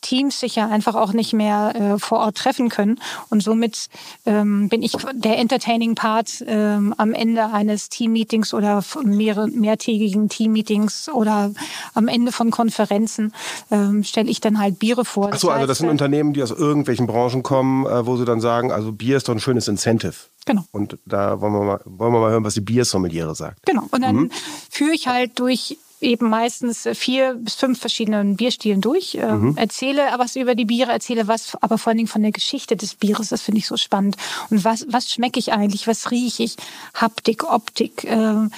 Teams 0.00 0.40
sich 0.40 0.56
ja 0.56 0.68
einfach 0.68 0.94
auch 0.94 1.12
nicht 1.12 1.32
mehr 1.32 1.74
äh, 1.74 1.98
vor 1.98 2.18
Ort 2.18 2.36
treffen 2.36 2.68
können. 2.68 3.00
Und 3.28 3.42
somit 3.42 3.88
ähm, 4.26 4.68
bin 4.68 4.82
ich 4.82 4.92
der 5.12 5.38
entertaining 5.38 5.94
Part 5.94 6.44
ähm, 6.46 6.94
am 6.96 7.12
Ende 7.12 7.46
eines 7.46 7.88
Teammeetings 7.88 8.54
oder 8.54 8.82
mehrere, 9.04 9.48
mehrtägigen 9.48 10.28
Teammeetings 10.28 11.08
oder 11.08 11.52
am 11.94 12.08
Ende 12.08 12.32
von 12.32 12.50
Konferenzen 12.50 13.32
ähm, 13.70 14.04
stelle 14.04 14.30
ich 14.30 14.40
dann 14.40 14.58
halt 14.58 14.78
Biere 14.78 15.04
vor. 15.04 15.30
Ach 15.32 15.38
so, 15.38 15.50
also 15.50 15.66
das 15.66 15.78
sind 15.78 15.88
äh, 15.88 15.90
Unternehmen, 15.90 16.32
die 16.32 16.42
aus 16.42 16.50
irgendwelchen 16.50 17.06
Branchen 17.06 17.42
kommen, 17.42 17.86
äh, 17.86 18.06
wo 18.06 18.16
sie 18.16 18.24
dann 18.24 18.40
sagen, 18.40 18.72
also 18.72 18.92
Bier 18.92 19.16
ist 19.16 19.28
doch 19.28 19.34
ein 19.34 19.40
schönes 19.40 19.68
Incentive. 19.68 20.14
Genau. 20.46 20.64
Und 20.72 20.98
da 21.04 21.40
wollen 21.40 21.52
wir 21.52 21.62
mal, 21.62 21.80
wollen 21.84 22.12
wir 22.12 22.20
mal 22.20 22.30
hören, 22.30 22.44
was 22.44 22.54
die 22.54 22.60
Biersommeliere 22.60 23.34
sagt. 23.34 23.66
Genau. 23.66 23.84
Und 23.90 24.02
dann 24.02 24.16
mhm. 24.16 24.30
führe 24.70 24.92
ich 24.92 25.06
halt 25.06 25.38
durch 25.38 25.76
eben 26.00 26.28
meistens 26.28 26.88
vier 26.94 27.34
bis 27.34 27.54
fünf 27.54 27.78
verschiedenen 27.78 28.36
Bierstilen 28.36 28.80
durch, 28.80 29.14
äh, 29.14 29.32
mhm. 29.32 29.56
erzähle 29.56 30.02
was 30.16 30.36
über 30.36 30.54
die 30.54 30.64
Biere, 30.64 30.92
erzähle 30.92 31.28
was, 31.28 31.56
aber 31.60 31.78
vor 31.78 31.90
allen 31.90 31.98
Dingen 31.98 32.08
von 32.08 32.22
der 32.22 32.32
Geschichte 32.32 32.76
des 32.76 32.94
Bieres. 32.94 33.28
Das 33.28 33.42
finde 33.42 33.58
ich 33.58 33.66
so 33.66 33.76
spannend. 33.76 34.16
Und 34.50 34.64
was, 34.64 34.86
was 34.88 35.10
schmecke 35.10 35.38
ich 35.38 35.52
eigentlich? 35.52 35.86
Was 35.86 36.10
rieche 36.10 36.42
ich? 36.42 36.56
Haptik, 36.94 37.44
Optik. 37.44 38.04
Äh, 38.04 38.48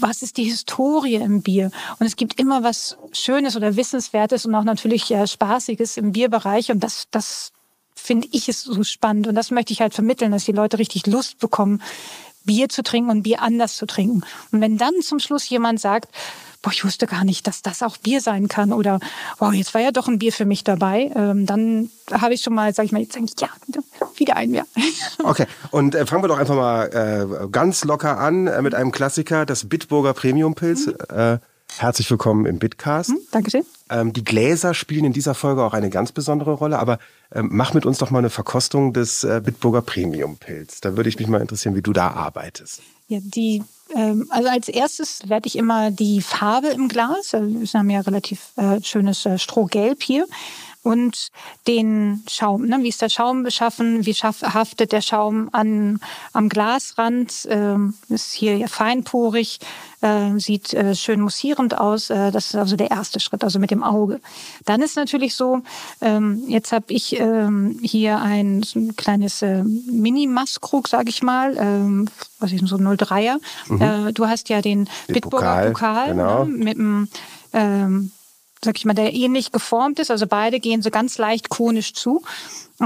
was 0.00 0.22
ist 0.22 0.36
die 0.36 0.44
Historie 0.44 1.16
im 1.16 1.42
Bier? 1.42 1.70
Und 1.98 2.06
es 2.06 2.16
gibt 2.16 2.38
immer 2.38 2.62
was 2.62 2.96
Schönes 3.12 3.56
oder 3.56 3.76
Wissenswertes 3.76 4.46
und 4.46 4.54
auch 4.54 4.64
natürlich 4.64 5.10
äh, 5.10 5.26
Spaßiges 5.26 5.96
im 5.96 6.12
Bierbereich. 6.12 6.70
Und 6.70 6.80
das, 6.80 7.08
das 7.10 7.52
finde 7.94 8.28
ich 8.32 8.48
ist 8.48 8.62
so 8.62 8.82
spannend. 8.84 9.26
Und 9.26 9.34
das 9.34 9.50
möchte 9.50 9.72
ich 9.72 9.80
halt 9.80 9.94
vermitteln, 9.94 10.32
dass 10.32 10.44
die 10.44 10.52
Leute 10.52 10.78
richtig 10.78 11.06
Lust 11.06 11.38
bekommen, 11.38 11.82
Bier 12.44 12.68
zu 12.68 12.82
trinken 12.82 13.10
und 13.10 13.22
Bier 13.22 13.40
anders 13.40 13.76
zu 13.76 13.86
trinken. 13.86 14.22
Und 14.50 14.60
wenn 14.60 14.78
dann 14.78 15.00
zum 15.02 15.20
Schluss 15.20 15.48
jemand 15.48 15.80
sagt, 15.80 16.12
boah, 16.62 16.72
ich 16.72 16.84
wusste 16.84 17.06
gar 17.06 17.24
nicht, 17.24 17.46
dass 17.46 17.60
das 17.60 17.82
auch 17.82 17.96
Bier 17.96 18.20
sein 18.20 18.48
kann 18.48 18.72
oder 18.72 19.00
wow, 19.38 19.52
jetzt 19.52 19.74
war 19.74 19.80
ja 19.80 19.90
doch 19.90 20.08
ein 20.08 20.18
Bier 20.18 20.32
für 20.32 20.44
mich 20.44 20.64
dabei, 20.64 21.10
ähm, 21.14 21.44
dann 21.44 21.90
habe 22.10 22.34
ich 22.34 22.42
schon 22.42 22.54
mal, 22.54 22.72
sage 22.72 22.86
ich 22.86 22.92
mal, 22.92 23.02
jetzt 23.02 23.14
denke 23.14 23.32
ich, 23.34 23.40
ja, 23.40 23.48
wieder 24.16 24.36
ein 24.36 24.52
Bier. 24.52 24.64
Okay, 25.24 25.46
und 25.70 25.94
äh, 25.94 26.06
fangen 26.06 26.22
wir 26.22 26.28
doch 26.28 26.38
einfach 26.38 26.54
mal 26.54 26.86
äh, 26.86 27.48
ganz 27.48 27.84
locker 27.84 28.18
an 28.18 28.46
äh, 28.46 28.62
mit 28.62 28.74
einem 28.74 28.92
Klassiker, 28.92 29.46
das 29.46 29.68
Bitburger 29.68 30.14
Premium 30.14 30.54
Pilz. 30.54 30.86
Mhm. 30.86 30.94
Äh, 31.16 31.38
herzlich 31.78 32.10
willkommen 32.10 32.46
im 32.46 32.58
Bitcast. 32.58 33.10
Mhm, 33.10 33.18
Dankeschön. 33.30 33.64
Ähm, 33.90 34.12
die 34.12 34.24
Gläser 34.24 34.74
spielen 34.74 35.04
in 35.04 35.12
dieser 35.12 35.34
Folge 35.34 35.62
auch 35.62 35.74
eine 35.74 35.90
ganz 35.90 36.12
besondere 36.12 36.52
Rolle, 36.52 36.78
aber 36.78 36.98
ähm, 37.32 37.50
mach 37.52 37.74
mit 37.74 37.86
uns 37.86 37.98
doch 37.98 38.10
mal 38.10 38.18
eine 38.18 38.30
Verkostung 38.30 38.92
des 38.92 39.24
äh, 39.24 39.40
Bitburger 39.44 39.82
Premium 39.82 40.38
Pilz. 40.38 40.80
Da 40.80 40.96
würde 40.96 41.08
ich 41.08 41.18
mich 41.18 41.28
mal 41.28 41.40
interessieren, 41.40 41.74
wie 41.74 41.82
du 41.82 41.92
da 41.92 42.08
arbeitest. 42.08 42.82
Ja, 43.08 43.18
die 43.22 43.62
also 43.94 44.48
als 44.48 44.68
erstes 44.68 45.28
werde 45.28 45.46
ich 45.46 45.56
immer 45.56 45.90
die 45.90 46.20
Farbe 46.22 46.68
im 46.68 46.88
Glas, 46.88 47.34
also 47.34 47.46
wir 47.48 47.66
haben 47.78 47.90
ja 47.90 48.00
relativ 48.00 48.52
äh, 48.56 48.80
schönes 48.82 49.26
äh, 49.26 49.38
Strohgelb 49.38 50.02
hier, 50.02 50.26
und 50.82 51.28
den 51.66 52.22
Schaum. 52.28 52.66
Ne? 52.66 52.78
Wie 52.80 52.88
ist 52.88 53.02
der 53.02 53.08
Schaum 53.08 53.42
beschaffen? 53.44 54.04
Wie 54.04 54.12
haftet 54.14 54.92
der 54.92 55.00
Schaum 55.00 55.48
an, 55.52 56.00
am 56.32 56.48
Glasrand? 56.48 57.46
Ähm, 57.48 57.94
ist 58.08 58.32
hier 58.32 58.56
ja 58.56 58.66
feinporig, 58.66 59.60
äh, 60.00 60.38
sieht 60.38 60.74
äh, 60.74 60.94
schön 60.94 61.20
mussierend 61.20 61.78
aus. 61.78 62.10
Äh, 62.10 62.32
das 62.32 62.46
ist 62.46 62.56
also 62.56 62.76
der 62.76 62.90
erste 62.90 63.20
Schritt, 63.20 63.44
also 63.44 63.60
mit 63.60 63.70
dem 63.70 63.84
Auge. 63.84 64.20
Dann 64.64 64.82
ist 64.82 64.96
natürlich 64.96 65.36
so, 65.36 65.62
ähm, 66.00 66.42
jetzt 66.48 66.72
habe 66.72 66.86
ich 66.88 67.18
ähm, 67.18 67.78
hier 67.82 68.20
ein, 68.20 68.64
so 68.64 68.80
ein 68.80 68.96
kleines 68.96 69.42
äh, 69.42 69.62
Mini-Masskrug, 69.62 70.88
sage 70.88 71.10
ich 71.10 71.22
mal, 71.22 71.56
ähm, 71.58 72.08
was 72.40 72.50
ist 72.52 72.66
so 72.66 72.76
ein 72.76 72.86
03er. 72.88 73.36
Mhm. 73.68 73.80
Äh, 73.80 74.12
du 74.12 74.26
hast 74.26 74.48
ja 74.48 74.60
den, 74.60 74.86
den 75.06 75.14
Bitburger 75.14 75.70
Pokal, 75.70 75.70
Pokal 75.70 76.08
genau. 76.08 76.44
ne? 76.44 76.50
mit 76.50 76.76
dem 76.76 77.08
ähm, 77.52 78.10
sag 78.64 78.76
ich 78.76 78.84
mal, 78.84 78.94
der 78.94 79.12
ähnlich 79.12 79.52
geformt 79.52 79.98
ist. 79.98 80.10
Also 80.10 80.26
beide 80.26 80.60
gehen 80.60 80.82
so 80.82 80.90
ganz 80.90 81.18
leicht 81.18 81.48
konisch 81.48 81.94
zu. 81.94 82.22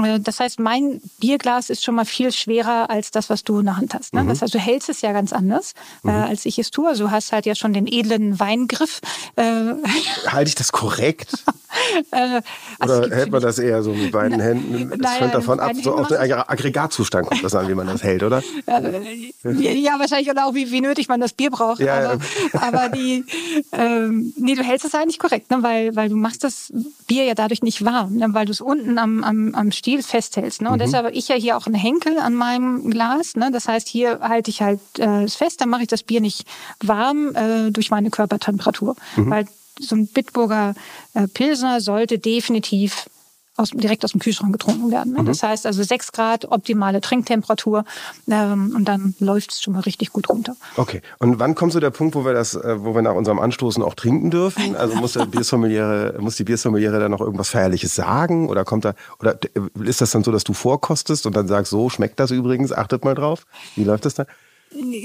Äh, 0.03 0.19
das 0.19 0.39
heißt, 0.39 0.59
mein 0.59 1.01
Bierglas 1.19 1.69
ist 1.69 1.83
schon 1.83 1.95
mal 1.95 2.05
viel 2.05 2.31
schwerer 2.31 2.89
als 2.89 3.11
das, 3.11 3.29
was 3.29 3.43
du 3.43 3.59
in 3.59 3.65
der 3.65 3.77
Hand 3.77 3.93
hast. 3.93 4.13
Ne? 4.13 4.23
Mhm. 4.23 4.29
Das 4.29 4.41
heißt, 4.41 4.53
du 4.53 4.59
hältst 4.59 4.89
es 4.89 5.01
ja 5.01 5.11
ganz 5.11 5.33
anders, 5.33 5.73
äh, 6.03 6.07
mhm. 6.07 6.13
äh, 6.13 6.27
als 6.27 6.45
ich 6.45 6.59
es 6.59 6.71
tue. 6.71 6.87
Also 6.87 7.05
du 7.05 7.11
hast 7.11 7.31
halt 7.31 7.45
ja 7.45 7.55
schon 7.55 7.73
den 7.73 7.87
edlen 7.87 8.39
Weingriff. 8.39 9.01
Äh, 9.35 9.43
Halte 10.27 10.49
ich 10.49 10.55
das 10.55 10.71
korrekt? 10.71 11.43
äh, 12.11 12.41
also 12.79 13.03
Oder 13.03 13.15
hält 13.15 13.31
man 13.31 13.41
das 13.41 13.59
eher 13.59 13.83
so 13.83 13.93
mit 13.93 14.11
beiden 14.11 14.37
na, 14.37 14.43
Händen? 14.43 14.99
Das 14.99 15.19
hängt 15.19 15.33
davon 15.33 15.59
ab, 15.59 15.71
so 15.81 15.95
auf 15.95 16.07
den 16.07 16.17
Aggregatzustand 16.17 17.27
kommt 17.27 17.43
das 17.43 17.55
an, 17.55 17.67
wie 17.67 17.75
man 17.75 17.87
das 17.87 18.03
hält, 18.03 18.23
oder? 18.23 18.41
ja, 18.65 19.99
wahrscheinlich 19.99 20.29
oder 20.29 20.47
auch 20.47 20.53
wie, 20.53 20.71
wie 20.71 20.81
nötig 20.81 21.07
man 21.07 21.19
das 21.19 21.33
Bier 21.33 21.49
braucht. 21.49 21.79
Ja, 21.79 22.11
aber, 22.11 22.23
ja. 22.53 22.61
aber 22.61 22.89
die, 22.89 23.25
ähm, 23.71 24.33
nee, 24.37 24.55
du 24.55 24.63
hältst 24.63 24.85
es 24.85 24.95
eigentlich 24.95 25.19
korrekt, 25.19 25.51
ne? 25.51 25.61
weil, 25.61 25.95
weil 25.95 26.09
du 26.09 26.15
machst 26.15 26.43
das 26.43 26.71
Bier 27.07 27.25
ja 27.25 27.33
dadurch 27.33 27.61
nicht 27.61 27.83
warm, 27.83 28.15
ne? 28.15 28.27
weil 28.31 28.45
du 28.45 28.51
es 28.51 28.61
unten 28.61 28.97
am, 28.97 29.23
am, 29.23 29.55
am 29.55 29.71
Stiel 29.71 29.86
Stiel 29.87 30.03
festhältst. 30.03 30.61
Ne? 30.61 30.69
Und 30.69 30.75
mhm. 30.75 30.79
deshalb 30.79 31.05
habe 31.05 31.15
ich 31.15 31.29
ja 31.29 31.35
hier 31.35 31.55
auch 31.55 31.65
einen 31.65 31.75
Henkel 31.75 32.19
an 32.19 32.35
meinem 32.35 32.89
Glas. 32.89 33.37
Ne? 33.37 33.51
Das 33.53 33.69
heißt, 33.69 33.87
hier 33.87 34.19
halte 34.19 34.51
ich 34.51 34.61
halt 34.61 34.81
äh, 34.99 35.23
es 35.23 35.35
fest, 35.35 35.61
dann 35.61 35.69
mache 35.69 35.83
ich 35.83 35.87
das 35.87 36.03
Bier 36.03 36.19
nicht 36.19 36.45
warm 36.83 37.33
äh, 37.35 37.71
durch 37.71 37.89
meine 37.89 38.09
Körpertemperatur. 38.09 38.97
Mhm. 39.15 39.29
Weil 39.29 39.47
so 39.79 39.95
ein 39.95 40.07
Bitburger 40.07 40.75
äh, 41.13 41.29
Pilsner 41.29 41.79
sollte 41.79 42.19
definitiv 42.19 43.09
aus, 43.57 43.71
direkt 43.71 44.05
aus 44.05 44.11
dem 44.11 44.21
Kühlschrank 44.21 44.53
getrunken 44.53 44.91
werden. 44.91 45.13
Ne? 45.13 45.21
Mhm. 45.21 45.25
Das 45.25 45.43
heißt 45.43 45.65
also 45.65 45.83
6 45.83 46.11
Grad, 46.11 46.45
optimale 46.51 47.01
Trinktemperatur 47.01 47.83
ähm, 48.29 48.73
und 48.75 48.85
dann 48.85 49.15
läuft 49.19 49.51
es 49.51 49.61
schon 49.61 49.73
mal 49.73 49.81
richtig 49.81 50.13
gut 50.13 50.29
runter. 50.29 50.55
Okay. 50.77 51.01
Und 51.19 51.39
wann 51.39 51.55
kommt 51.55 51.73
so 51.73 51.79
der 51.79 51.89
Punkt, 51.89 52.15
wo 52.15 52.23
wir 52.23 52.33
das, 52.33 52.55
äh, 52.55 52.83
wo 52.83 52.95
wir 52.95 53.01
nach 53.01 53.15
unserem 53.15 53.39
Anstoßen 53.39 53.83
auch 53.83 53.95
trinken 53.95 54.31
dürfen? 54.31 54.75
Also 54.75 54.95
muss 54.95 55.13
der 55.13 55.25
Biersommeliere, 55.25 56.15
muss 56.19 56.35
die 56.35 56.43
Biersommeliere 56.43 56.99
da 56.99 57.09
noch 57.09 57.21
irgendwas 57.21 57.49
Feierliches 57.49 57.95
sagen? 57.95 58.49
Oder 58.49 58.63
kommt 58.63 58.85
da, 58.85 58.93
oder 59.19 59.37
ist 59.83 60.01
das 60.01 60.11
dann 60.11 60.23
so, 60.23 60.31
dass 60.31 60.43
du 60.43 60.53
vorkostest 60.53 61.25
und 61.25 61.35
dann 61.35 61.47
sagst, 61.47 61.71
so 61.71 61.89
schmeckt 61.89 62.19
das 62.19 62.31
übrigens, 62.31 62.71
achtet 62.71 63.03
mal 63.03 63.15
drauf? 63.15 63.45
Wie 63.75 63.83
läuft 63.83 64.05
das 64.05 64.13
dann? 64.13 64.27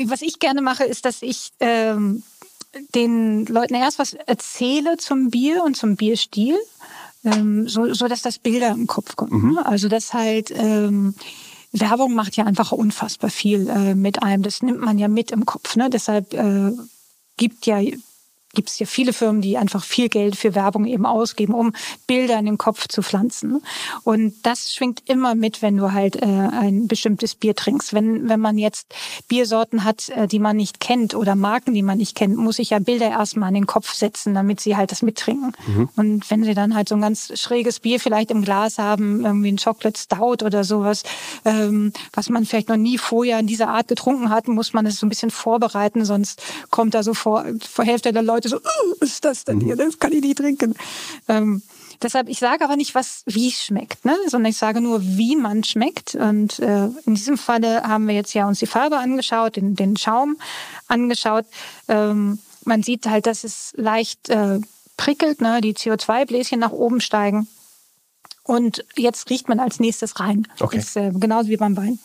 Was 0.07 0.23
ich 0.23 0.39
gerne 0.39 0.61
mache, 0.61 0.85
ist, 0.85 1.05
dass 1.05 1.23
ich 1.23 1.53
ähm, 1.61 2.23
den 2.95 3.47
Leuten 3.47 3.75
erst 3.75 3.99
was 3.99 4.15
erzähle 4.15 4.97
zum 4.97 5.31
Bier 5.31 5.63
und 5.65 5.77
zum 5.77 5.97
Bierstil 5.97 6.57
ähm, 7.25 7.69
so, 7.69 7.93
so 7.95 8.09
dass 8.09 8.23
das 8.23 8.39
Bilder 8.39 8.71
im 8.71 8.87
Kopf 8.87 9.17
kommen. 9.17 9.51
Mhm. 9.51 9.59
Also 9.59 9.89
das 9.89 10.13
halt 10.13 10.53
ähm, 10.55 11.15
Werbung 11.73 12.15
macht 12.15 12.37
ja 12.37 12.45
einfach 12.45 12.73
unfassbar 12.73 13.31
viel 13.31 13.69
äh, 13.69 13.95
mit 13.95 14.23
einem. 14.23 14.43
Das 14.43 14.63
nimmt 14.63 14.81
man 14.81 14.99
ja 14.99 15.09
mit 15.09 15.31
im 15.31 15.47
Kopf. 15.47 15.77
Ne? 15.77 15.89
Deshalb 15.91 16.35
äh, 16.35 16.73
gibt 17.37 17.67
ja 17.67 17.81
gibt 18.55 18.69
es 18.69 18.79
ja 18.79 18.87
viele 18.87 19.13
Firmen, 19.13 19.41
die 19.41 19.57
einfach 19.57 19.83
viel 19.83 20.09
Geld 20.09 20.37
für 20.37 20.55
Werbung 20.55 20.85
eben 20.85 21.07
ausgeben, 21.07 21.55
um 21.55 21.73
Bilder 22.07 22.39
in 22.39 22.45
den 22.45 22.59
Kopf 22.59 22.87
zu 22.89 23.03
pflanzen. 23.03 23.63
Und 24.05 24.35
das 24.43 24.73
schwingt 24.75 25.03
immer 25.09 25.35
mit, 25.35 25.63
wenn 25.63 25.77
du 25.77 25.93
halt 25.93 26.17
äh, 26.17 26.27
ein 26.27 26.87
bestimmtes 26.87 27.35
Bier 27.35 27.57
trinkst. 27.57 27.95
Wenn, 27.95 28.29
wenn 28.29 28.41
man 28.41 28.59
jetzt 28.59 28.95
Biersorten 29.29 29.85
hat, 29.85 30.11
äh, 30.11 30.27
die 30.27 30.39
man 30.39 30.57
nicht 30.57 30.81
kennt 30.81 31.15
oder 31.15 31.35
Marken, 31.35 31.73
die 31.73 31.83
man 31.83 31.99
nicht 31.99 32.15
kennt, 32.15 32.37
muss 32.37 32.59
ich 32.59 32.71
ja 32.71 32.79
Bilder 32.79 33.09
erstmal 33.09 33.49
in 33.49 33.55
den 33.55 33.67
Kopf 33.67 33.95
setzen, 33.95 34.35
damit 34.35 34.61
sie 34.61 34.77
halt 34.77 34.93
das 34.93 35.03
mittrinken. 35.03 35.53
Mhm. 35.67 35.89
Und 35.97 36.31
wenn 36.31 36.45
sie 36.45 36.55
dann 36.55 36.75
halt 36.75 36.89
so 36.89 36.95
ein 36.95 37.01
ganz 37.01 37.39
schräges 37.39 37.81
Bier 37.81 38.01
vielleicht 38.01 38.31
im 38.31 38.43
Glas 38.45 38.79
haben, 38.79 39.25
irgendwie 39.25 39.53
ein 39.53 39.57
Chocolate 39.57 39.99
Stout 39.99 40.45
oder 40.45 40.65
sowas, 40.65 41.05
ähm, 41.47 41.93
was 42.13 42.29
man 42.29 42.45
vielleicht 42.45 42.69
noch 42.69 42.77
nie 42.77 42.99
vorher 42.99 43.39
in 43.39 43.47
dieser 43.47 43.69
Art 43.69 43.89
getrunken 43.89 44.29
hat, 44.29 44.47
muss 44.47 44.75
man 44.75 44.85
es 44.85 44.99
so 44.99 45.07
ein 45.07 45.09
bisschen 45.09 45.31
vorbereiten, 45.31 46.05
sonst 46.05 46.43
kommt 46.71 46.95
da 46.95 47.03
so 47.03 47.15
vor, 47.15 47.47
vor 47.67 47.85
Hälfte 47.85 48.13
der 48.13 48.23
Leute 48.23 48.42
Leute 48.43 48.49
so, 48.49 48.59
oh, 48.59 48.95
was 49.01 49.11
ist 49.11 49.25
das 49.25 49.45
denn 49.45 49.61
hier? 49.61 49.77
Das 49.77 49.99
kann 49.99 50.13
ich 50.13 50.23
nicht 50.23 50.39
trinken. 50.39 50.75
Ähm, 51.29 51.63
deshalb, 52.03 52.29
ich 52.29 52.39
sage 52.39 52.65
aber 52.65 52.77
nicht, 52.77 52.95
was 52.95 53.23
wie 53.27 53.49
es 53.49 53.65
schmeckt, 53.65 54.05
ne? 54.05 54.17
sondern 54.27 54.51
ich 54.51 54.59
sage 54.59 54.81
nur, 54.81 55.03
wie 55.03 55.37
man 55.37 55.63
schmeckt. 55.65 56.15
Und 56.15 56.59
äh, 56.59 56.87
in 57.07 57.15
diesem 57.15 57.39
Falle 57.39 57.83
haben 57.83 58.09
wir 58.09 58.15
jetzt 58.15 58.35
ja 58.35 58.49
uns 58.49 58.59
die 58.59 58.67
Farbe 58.67 58.99
angeschaut, 58.99 59.57
den, 59.57 59.77
den 59.77 59.97
Schaum 59.97 60.37
angeschaut. 60.89 61.47
Ähm, 61.89 62.39
man 62.65 62.83
sieht 62.83 63.07
halt, 63.07 63.27
dass 63.27 63.45
es 63.45 63.73
leicht 63.77 64.29
äh, 64.29 64.59
prickelt, 64.97 65.41
ne? 65.41 65.61
die 65.61 65.75
CO2-Bläschen 65.75 66.59
nach 66.59 66.73
oben 66.73 67.01
steigen. 67.01 67.47
Und 68.45 68.85
jetzt 68.97 69.31
riecht 69.31 69.49
man 69.49 69.61
als 69.61 69.79
nächstes 69.79 70.19
rein. 70.19 70.49
Okay. 70.59 70.79
Ist 70.79 70.97
äh, 70.97 71.13
genauso 71.15 71.49
wie 71.49 71.57
beim 71.57 71.77
Wein 71.77 72.01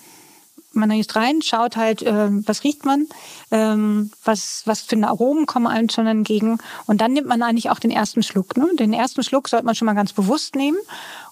man 0.78 0.92
riecht 0.92 1.16
rein, 1.16 1.42
schaut 1.42 1.76
halt, 1.76 2.02
äh, 2.02 2.30
was 2.30 2.64
riecht 2.64 2.86
man, 2.86 3.08
ähm, 3.52 4.12
was, 4.24 4.64
was 4.66 4.82
für 4.82 4.98
Aromen 5.06 5.46
kommen 5.46 5.68
einem 5.68 5.90
schon 5.90 6.08
entgegen. 6.08 6.58
Und 6.86 7.02
dann 7.02 7.14
nimmt 7.14 7.28
man 7.28 7.42
eigentlich 7.42 7.70
auch 7.70 7.80
den 7.80 7.92
ersten 7.92 8.24
Schluck. 8.24 8.58
Ne? 8.58 8.68
Den 8.80 8.94
ersten 8.94 9.24
Schluck 9.24 9.50
sollte 9.50 9.66
man 9.66 9.76
schon 9.76 9.86
mal 9.86 9.94
ganz 9.94 10.14
bewusst 10.14 10.56
nehmen 10.56 10.78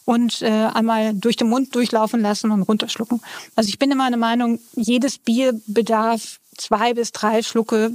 und 0.06 0.42
äh, 0.42 0.70
einmal 0.74 1.14
durch 1.14 1.36
den 1.36 1.50
Mund 1.50 1.74
durchlaufen 1.76 2.22
lassen 2.22 2.52
und 2.52 2.64
runterschlucken. 2.64 3.22
Also 3.56 3.70
ich 3.70 3.80
bin 3.80 3.92
immer 3.92 4.10
der 4.10 4.20
Meinung, 4.20 4.60
jedes 4.76 5.18
Bier 5.18 5.60
bedarf 5.68 6.40
zwei 6.58 6.94
bis 6.94 7.12
drei 7.12 7.42
Schlucke, 7.42 7.92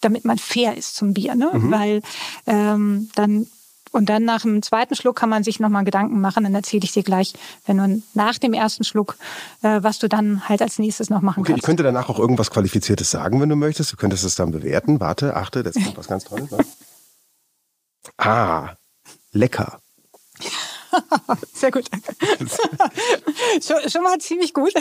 damit 0.00 0.24
man 0.24 0.38
fair 0.38 0.76
ist 0.76 0.96
zum 0.96 1.14
Bier. 1.14 1.34
Ne? 1.34 1.50
Mhm. 1.52 1.70
Weil 1.70 2.02
ähm, 2.46 3.10
dann 3.14 3.46
und 3.92 4.08
dann 4.08 4.24
nach 4.24 4.42
dem 4.42 4.62
zweiten 4.62 4.94
Schluck 4.94 5.16
kann 5.16 5.28
man 5.28 5.44
sich 5.44 5.60
nochmal 5.60 5.84
Gedanken 5.84 6.20
machen. 6.20 6.44
Dann 6.44 6.54
erzähle 6.54 6.84
ich 6.84 6.92
dir 6.92 7.02
gleich, 7.02 7.34
wenn 7.66 7.76
du 7.76 8.02
nach 8.14 8.38
dem 8.38 8.54
ersten 8.54 8.84
Schluck, 8.84 9.16
äh, 9.62 9.82
was 9.82 9.98
du 9.98 10.08
dann 10.08 10.48
halt 10.48 10.62
als 10.62 10.78
nächstes 10.78 11.10
noch 11.10 11.20
machen 11.20 11.40
okay, 11.40 11.52
kannst. 11.52 11.62
Ich 11.62 11.66
könnte 11.66 11.82
danach 11.82 12.08
auch 12.08 12.18
irgendwas 12.18 12.50
Qualifiziertes 12.50 13.10
sagen, 13.10 13.40
wenn 13.40 13.50
du 13.50 13.56
möchtest. 13.56 13.92
Du 13.92 13.96
könntest 13.96 14.24
es 14.24 14.34
dann 14.34 14.50
bewerten. 14.50 14.98
Warte, 14.98 15.36
achte, 15.36 15.62
das 15.62 15.74
kommt 15.74 15.96
was 15.96 16.08
ganz 16.08 16.24
Tolles. 16.24 16.50
Ne? 16.50 16.58
Ah, 18.18 18.74
lecker. 19.30 19.78
Sehr 21.52 21.70
gut. 21.70 21.88
schon, 23.62 23.90
schon, 23.90 24.02
mal 24.02 24.18
ziemlich 24.18 24.52
gut. 24.52 24.74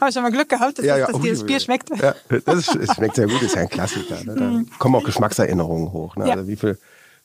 Habe 0.00 0.12
schon 0.12 0.22
mal 0.22 0.30
Glück 0.30 0.48
gehabt, 0.48 0.78
dass, 0.78 0.86
ja, 0.86 0.96
ja, 0.96 1.06
dass 1.06 1.20
dir 1.20 1.32
das 1.32 1.44
Bier 1.44 1.58
schmeckt. 1.58 1.90
Ja, 1.90 2.14
das, 2.44 2.68
ist, 2.68 2.76
es 2.76 2.94
schmeckt 2.94 3.16
sehr 3.16 3.26
gut, 3.26 3.42
ist 3.42 3.56
ja 3.56 3.62
ein 3.62 3.68
Klassiker. 3.68 4.22
Ne? 4.24 4.64
Da 4.68 4.78
kommen 4.78 4.94
auch 4.94 5.04
Geschmackserinnerungen 5.04 5.92
hoch. 5.92 6.14
Ne? 6.14 6.30
Also 6.30 6.46
wie 6.46 6.56
viel 6.56 6.78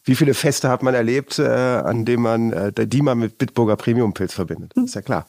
wie 0.08 0.16
viele 0.16 0.34
Feste 0.34 0.70
hat 0.70 0.84
man 0.84 0.94
erlebt, 0.94 1.38
äh, 1.38 1.46
an 1.46 2.06
denen 2.06 2.24
man, 2.24 2.54
äh, 2.54 2.88
die 2.88 3.02
man 3.02 3.20
mit 3.20 3.38
Bitburger 3.38 3.76
Premium-Pilz 3.76 4.34
verbindet? 4.34 4.74
Ist 4.76 4.96
ja 4.96 5.02
klar. 5.02 5.28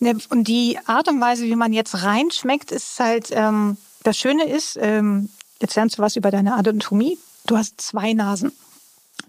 Und 0.00 0.48
die 0.48 0.78
Art 0.86 1.08
und 1.08 1.20
Weise, 1.20 1.44
wie 1.44 1.56
man 1.56 1.72
jetzt 1.72 2.02
reinschmeckt, 2.02 2.70
ist 2.70 2.98
halt, 3.00 3.28
ähm, 3.32 3.76
das 4.04 4.16
Schöne 4.16 4.48
ist, 4.48 4.78
ähm, 4.80 5.28
jetzt 5.60 5.74
lernst 5.74 5.98
du 5.98 6.02
was 6.02 6.16
über 6.16 6.30
deine 6.30 6.54
Anatomie. 6.54 7.18
Du 7.46 7.56
hast 7.56 7.80
zwei 7.80 8.12
Nasen. 8.12 8.52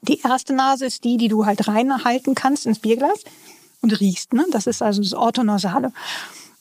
Die 0.01 0.21
erste 0.21 0.53
Nase 0.53 0.85
ist 0.85 1.03
die, 1.03 1.17
die 1.17 1.27
du 1.27 1.45
halt 1.45 1.67
reinhalten 1.67 2.35
kannst 2.35 2.65
ins 2.65 2.79
Bierglas 2.79 3.23
und 3.81 3.99
riechst. 3.99 4.33
Ne? 4.33 4.45
Das 4.51 4.67
ist 4.67 4.81
also 4.81 5.01
das 5.01 5.13
Orthonorsale. 5.13 5.91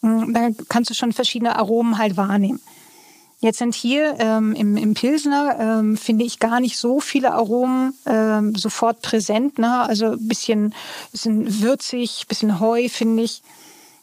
Da 0.01 0.51
kannst 0.69 0.91
du 0.91 0.95
schon 0.95 1.13
verschiedene 1.13 1.57
Aromen 1.57 1.99
halt 1.99 2.17
wahrnehmen. 2.17 2.61
Jetzt 3.41 3.59
sind 3.59 3.75
hier 3.75 4.17
ähm, 4.19 4.53
im, 4.53 4.77
im 4.77 4.95
Pilsner, 4.95 5.57
ähm, 5.61 5.97
finde 5.97 6.25
ich, 6.25 6.41
gar 6.41 6.59
nicht 6.59 6.77
so 6.77 6.99
viele 6.99 7.33
Aromen 7.33 7.95
ähm, 8.05 8.57
sofort 8.57 9.01
präsent. 9.01 9.59
Ne? 9.59 9.81
Also 9.81 10.07
ein 10.07 10.27
bisschen, 10.27 10.75
bisschen 11.13 11.63
würzig, 11.63 12.27
bisschen 12.29 12.59
Heu, 12.59 12.89
finde 12.89 13.23
ich. 13.23 13.43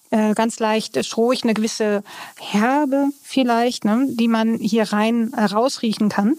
Äh, 0.10 0.36
ganz 0.36 0.60
leicht 0.60 1.04
strohig, 1.04 1.44
eine 1.44 1.54
gewisse 1.54 2.04
Herbe 2.40 3.10
vielleicht, 3.24 3.84
ne? 3.84 4.08
die 4.10 4.30
man 4.30 4.58
hier 4.58 4.94
rein 4.94 5.34
äh, 5.34 5.44
rausriechen 5.44 6.08
kann. 6.08 6.38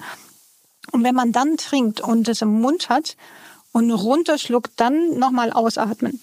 Und 0.93 1.05
wenn 1.05 1.15
man 1.15 1.33
dann 1.33 1.59
trinkt 1.59 2.01
und 2.01 2.29
es 2.29 2.41
im 2.41 2.61
Mund 2.61 2.89
hat 2.89 3.17
und 3.73 3.91
runterschluckt, 3.91 4.73
dann 4.77 5.19
nochmal 5.19 5.53
ausatmen. 5.53 6.21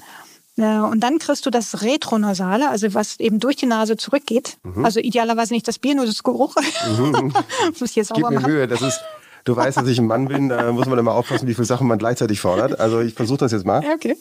Äh, 0.58 0.80
und 0.80 1.00
dann 1.00 1.20
kriegst 1.20 1.46
du 1.46 1.50
das 1.50 1.82
Retronasale, 1.82 2.70
also 2.70 2.94
was 2.94 3.20
eben 3.20 3.40
durch 3.40 3.56
die 3.56 3.66
Nase 3.66 3.98
zurückgeht. 3.98 4.58
Mhm. 4.64 4.86
Also 4.86 5.00
idealerweise 5.00 5.54
nicht 5.54 5.68
das 5.68 5.80
Bier, 5.80 5.96
nur 5.96 6.06
das 6.06 6.24
Geruch. 6.24 6.56
Mhm. 6.88 7.34
muss 7.80 7.82
ich 7.82 7.96
jetzt 7.96 8.14
Gib 8.14 8.30
mir 8.30 8.40
machen. 8.40 8.52
Mühe, 8.52 8.68
das 8.68 8.82
ist, 8.82 9.02
du 9.46 9.56
weißt, 9.56 9.78
dass 9.78 9.88
ich 9.88 9.98
ein 9.98 10.08
Mann 10.08 10.28
bin, 10.28 10.50
da 10.50 10.72
muss 10.72 10.86
man 10.86 11.00
immer 11.00 11.14
aufpassen, 11.14 11.48
wie 11.48 11.54
viele 11.54 11.66
Sachen 11.66 11.88
man 11.88 11.98
gleichzeitig 11.98 12.40
fordert. 12.40 12.80
Also 12.80 13.02
ich 13.02 13.14
versuche 13.14 13.40
das 13.40 13.52
jetzt 13.52 13.66
mal. 13.66 13.84
Okay. 13.94 14.16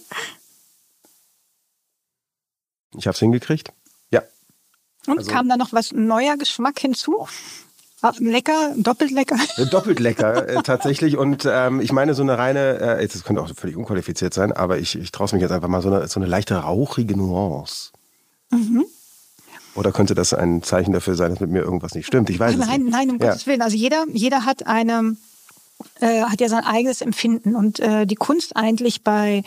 Ich 2.97 3.07
habe 3.07 3.15
es 3.15 3.21
hingekriegt. 3.21 3.73
Ja. 4.11 4.23
Und 5.07 5.19
also, 5.19 5.31
kam 5.31 5.49
da 5.49 5.57
noch 5.57 5.73
was 5.73 5.93
neuer 5.93 6.37
Geschmack 6.37 6.79
hinzu? 6.79 7.27
Lecker, 8.19 8.75
doppelt 8.77 9.11
lecker. 9.11 9.37
Äh, 9.57 9.67
doppelt 9.67 10.01
lecker, 10.01 10.49
äh, 10.49 10.63
tatsächlich. 10.63 11.17
Und 11.17 11.47
ähm, 11.49 11.81
ich 11.81 11.93
meine, 11.93 12.15
so 12.15 12.23
eine 12.23 12.39
reine, 12.39 12.79
äh, 12.79 13.07
das 13.07 13.25
könnte 13.25 13.43
auch 13.43 13.51
völlig 13.57 13.77
unqualifiziert 13.77 14.35
sein, 14.35 14.53
aber 14.53 14.79
ich, 14.79 14.99
ich 14.99 15.13
traue 15.13 15.27
es 15.27 15.33
mich 15.33 15.43
jetzt 15.43 15.53
einfach 15.53 15.69
mal, 15.69 15.83
so 15.83 15.93
eine, 15.93 16.09
so 16.09 16.19
eine 16.19 16.29
leichte 16.29 16.57
rauchige 16.57 17.17
Nuance. 17.17 17.91
Mhm. 18.51 18.85
Oder 19.75 19.93
könnte 19.93 20.15
das 20.15 20.35
ein 20.35 20.63
Zeichen 20.63 20.93
dafür 20.93 21.15
sein, 21.15 21.31
dass 21.31 21.41
mit 21.41 21.51
mir 21.51 21.63
irgendwas 21.63 21.95
nicht 21.95 22.07
stimmt? 22.07 22.29
Ich 22.29 22.39
weiß 22.39 22.57
nein, 22.57 22.69
es 22.69 22.79
nicht. 22.79 22.91
Nein, 22.91 23.11
um 23.11 23.19
ja. 23.19 23.29
Gottes 23.29 23.47
Willen. 23.47 23.63
Also 23.63 23.77
jeder, 23.77 24.05
jeder 24.13 24.45
hat 24.45 24.67
eine, 24.67 25.17
äh, 26.01 26.23
hat 26.23 26.41
ja 26.41 26.49
sein 26.49 26.65
eigenes 26.65 27.01
Empfinden. 27.01 27.57
Und 27.57 27.81
äh, 27.81 28.07
die 28.07 28.17
Kunst 28.17 28.57
eigentlich 28.57 29.03
bei, 29.03 29.43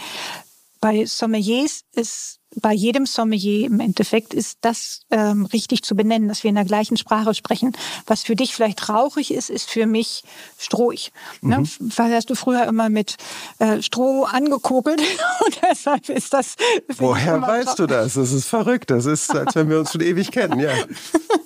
bei 0.86 1.04
Sommeliers 1.08 1.82
ist 1.94 2.42
bei 2.58 2.72
jedem 2.72 3.08
Sommelier 3.08 3.66
im 3.66 3.80
Endeffekt 3.80 4.36
ist 4.36 4.60
das 4.62 5.02
ähm, 5.10 5.46
richtig 5.48 5.82
zu 5.82 5.96
benennen, 5.96 6.28
dass 6.28 6.44
wir 6.44 6.50
in 6.50 6.56
der 6.56 6.64
gleichen 6.64 6.96
Sprache 6.96 7.34
sprechen. 7.34 7.76
Was 8.06 8.22
für 8.22 8.36
dich 8.36 8.54
vielleicht 8.54 8.88
rauchig 8.88 9.34
ist, 9.34 9.50
ist 9.50 9.68
für 9.68 9.88
mich 9.88 10.24
strohig. 10.60 11.12
Ne? 11.42 11.58
Mhm. 11.58 11.68
Weil 11.80 12.14
hast 12.14 12.30
du 12.30 12.36
früher 12.36 12.66
immer 12.66 12.90
mit 12.90 13.16
äh, 13.58 13.82
Stroh 13.82 14.26
angekokelt 14.26 15.02
und 15.46 15.60
deshalb 15.68 16.08
ist 16.10 16.36
das. 16.36 16.54
Woher 17.00 17.42
weißt 17.42 17.80
du 17.80 17.88
das? 17.88 18.14
Das 18.14 18.32
ist 18.32 18.46
verrückt. 18.46 18.92
Das 18.92 19.08
ist, 19.08 19.32
als 19.36 19.56
wenn 19.56 19.72
wir 19.72 19.80
uns 19.80 19.92
schon 19.92 20.02
ewig 20.02 20.30
kennen, 20.30 20.60
ja. 20.60 20.72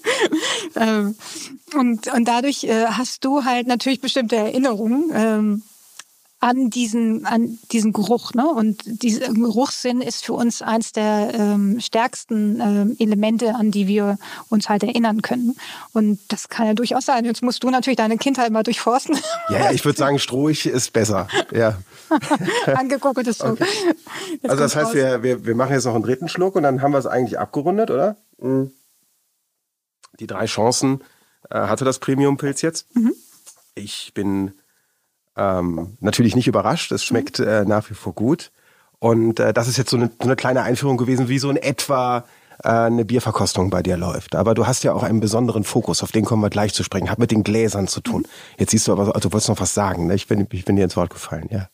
ähm, 0.75 1.15
und, 1.75 2.13
und 2.13 2.25
dadurch 2.25 2.65
äh, 2.65 2.87
hast 2.87 3.23
du 3.23 3.45
halt 3.45 3.67
natürlich 3.67 4.01
bestimmte 4.01 4.35
Erinnerungen. 4.35 5.09
Ähm, 5.13 5.63
an 6.39 6.69
diesen, 6.69 7.25
an 7.25 7.59
diesen 7.71 7.91
Geruch. 7.91 8.33
Ne? 8.33 8.47
Und 8.47 8.81
dieser 8.85 9.33
Geruchssinn 9.33 10.01
ist 10.01 10.23
für 10.23 10.33
uns 10.33 10.61
eins 10.61 10.93
der 10.93 11.31
ähm, 11.33 11.79
stärksten 11.81 12.61
ähm, 12.61 12.95
Elemente, 12.97 13.55
an 13.55 13.71
die 13.71 13.87
wir 13.87 14.17
uns 14.49 14.69
halt 14.69 14.83
erinnern 14.83 15.21
können. 15.21 15.57
Und 15.91 16.19
das 16.29 16.47
kann 16.47 16.67
ja 16.67 16.73
durchaus 16.73 17.05
sein. 17.05 17.25
Jetzt 17.25 17.43
musst 17.43 17.63
du 17.63 17.69
natürlich 17.69 17.97
deine 17.97 18.17
Kindheit 18.17 18.51
mal 18.51 18.63
durchforsten. 18.63 19.17
Ja, 19.49 19.65
ja 19.65 19.71
ich 19.71 19.83
würde 19.83 19.97
sagen, 19.97 20.19
strohig 20.19 20.65
ist 20.65 20.93
besser. 20.93 21.27
Ja. 21.51 21.77
Angeguckt 22.67 23.27
ist 23.27 23.39
so. 23.39 23.47
Okay. 23.47 23.65
Also 24.43 24.55
das 24.55 24.75
heißt, 24.75 24.93
wir, 24.93 25.23
wir, 25.23 25.45
wir 25.45 25.55
machen 25.55 25.73
jetzt 25.73 25.85
noch 25.85 25.95
einen 25.95 26.03
dritten 26.03 26.29
Schluck 26.29 26.55
und 26.55 26.63
dann 26.63 26.81
haben 26.81 26.91
wir 26.91 26.99
es 26.99 27.05
eigentlich 27.05 27.37
abgerundet, 27.37 27.91
oder? 27.91 28.15
Mhm. 28.39 28.71
Die 30.19 30.27
drei 30.27 30.45
Chancen 30.45 31.01
äh, 31.49 31.59
hatte 31.59 31.85
das 31.85 31.99
Premium-Pilz 31.99 32.61
jetzt. 32.61 32.95
Mhm. 32.95 33.13
Ich 33.75 34.13
bin 34.13 34.53
ähm, 35.39 35.97
natürlich 36.01 36.35
nicht 36.35 36.47
überrascht. 36.47 36.91
Es 36.91 37.03
schmeckt 37.03 37.39
äh, 37.39 37.63
nach 37.65 37.89
wie 37.89 37.93
vor 37.93 38.13
gut. 38.13 38.51
Und 38.99 39.39
äh, 39.39 39.53
das 39.53 39.67
ist 39.67 39.77
jetzt 39.77 39.89
so 39.89 39.97
eine, 39.97 40.07
so 40.19 40.25
eine 40.25 40.35
kleine 40.35 40.63
Einführung 40.63 40.97
gewesen, 40.97 41.29
wie 41.29 41.39
so 41.39 41.49
in 41.49 41.55
etwa 41.55 42.25
äh, 42.63 42.69
eine 42.69 43.05
Bierverkostung 43.05 43.69
bei 43.69 43.81
dir 43.81 43.95
läuft. 43.95 44.35
Aber 44.35 44.53
du 44.53 44.67
hast 44.67 44.83
ja 44.83 44.93
auch 44.93 45.03
einen 45.03 45.21
besonderen 45.21 45.63
Fokus, 45.63 46.03
auf 46.03 46.11
den 46.11 46.25
kommen 46.25 46.43
wir 46.43 46.49
gleich 46.49 46.73
zu 46.73 46.83
sprechen, 46.83 47.09
hat 47.09 47.19
mit 47.19 47.31
den 47.31 47.43
Gläsern 47.43 47.87
zu 47.87 48.01
tun. 48.01 48.25
Jetzt 48.57 48.71
siehst 48.71 48.87
du 48.87 48.91
aber, 48.91 49.15
also 49.15 49.29
du 49.29 49.33
wolltest 49.33 49.49
noch 49.49 49.61
was 49.61 49.73
sagen, 49.73 50.07
ne? 50.07 50.15
ich, 50.15 50.27
bin, 50.27 50.45
ich 50.51 50.65
bin 50.65 50.75
dir 50.75 50.83
ins 50.83 50.97
Wort 50.97 51.09
gefallen, 51.09 51.47
ja. 51.49 51.69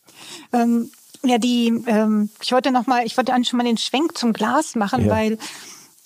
Ähm, 0.52 0.90
ja, 1.24 1.38
die, 1.38 1.82
ähm, 1.86 2.30
ich 2.40 2.52
wollte 2.52 2.70
noch 2.70 2.86
mal, 2.86 3.04
ich 3.04 3.16
wollte 3.16 3.32
eigentlich 3.32 3.48
schon 3.48 3.56
mal 3.58 3.64
den 3.64 3.78
Schwenk 3.78 4.16
zum 4.16 4.32
Glas 4.32 4.76
machen, 4.76 5.06
ja. 5.06 5.12
weil 5.12 5.38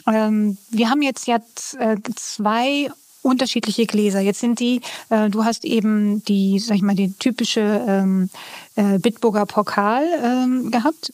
ähm, 0.06 0.56
wir 0.70 0.88
haben 0.88 1.02
jetzt 1.02 1.26
ja 1.26 1.36
äh, 1.78 1.96
zwei 2.16 2.90
unterschiedliche 3.22 3.86
Gläser. 3.86 4.20
Jetzt 4.20 4.40
sind 4.40 4.60
die, 4.60 4.80
äh, 5.10 5.28
du 5.28 5.44
hast 5.44 5.64
eben 5.64 6.24
die, 6.24 6.58
sag 6.58 6.76
ich 6.76 6.82
mal, 6.82 6.94
die 6.94 7.12
typische 7.12 7.84
ähm, 7.86 8.30
äh, 8.76 8.98
Bitburger 8.98 9.46
Pokal 9.46 10.04
ähm, 10.22 10.70
gehabt. 10.70 11.12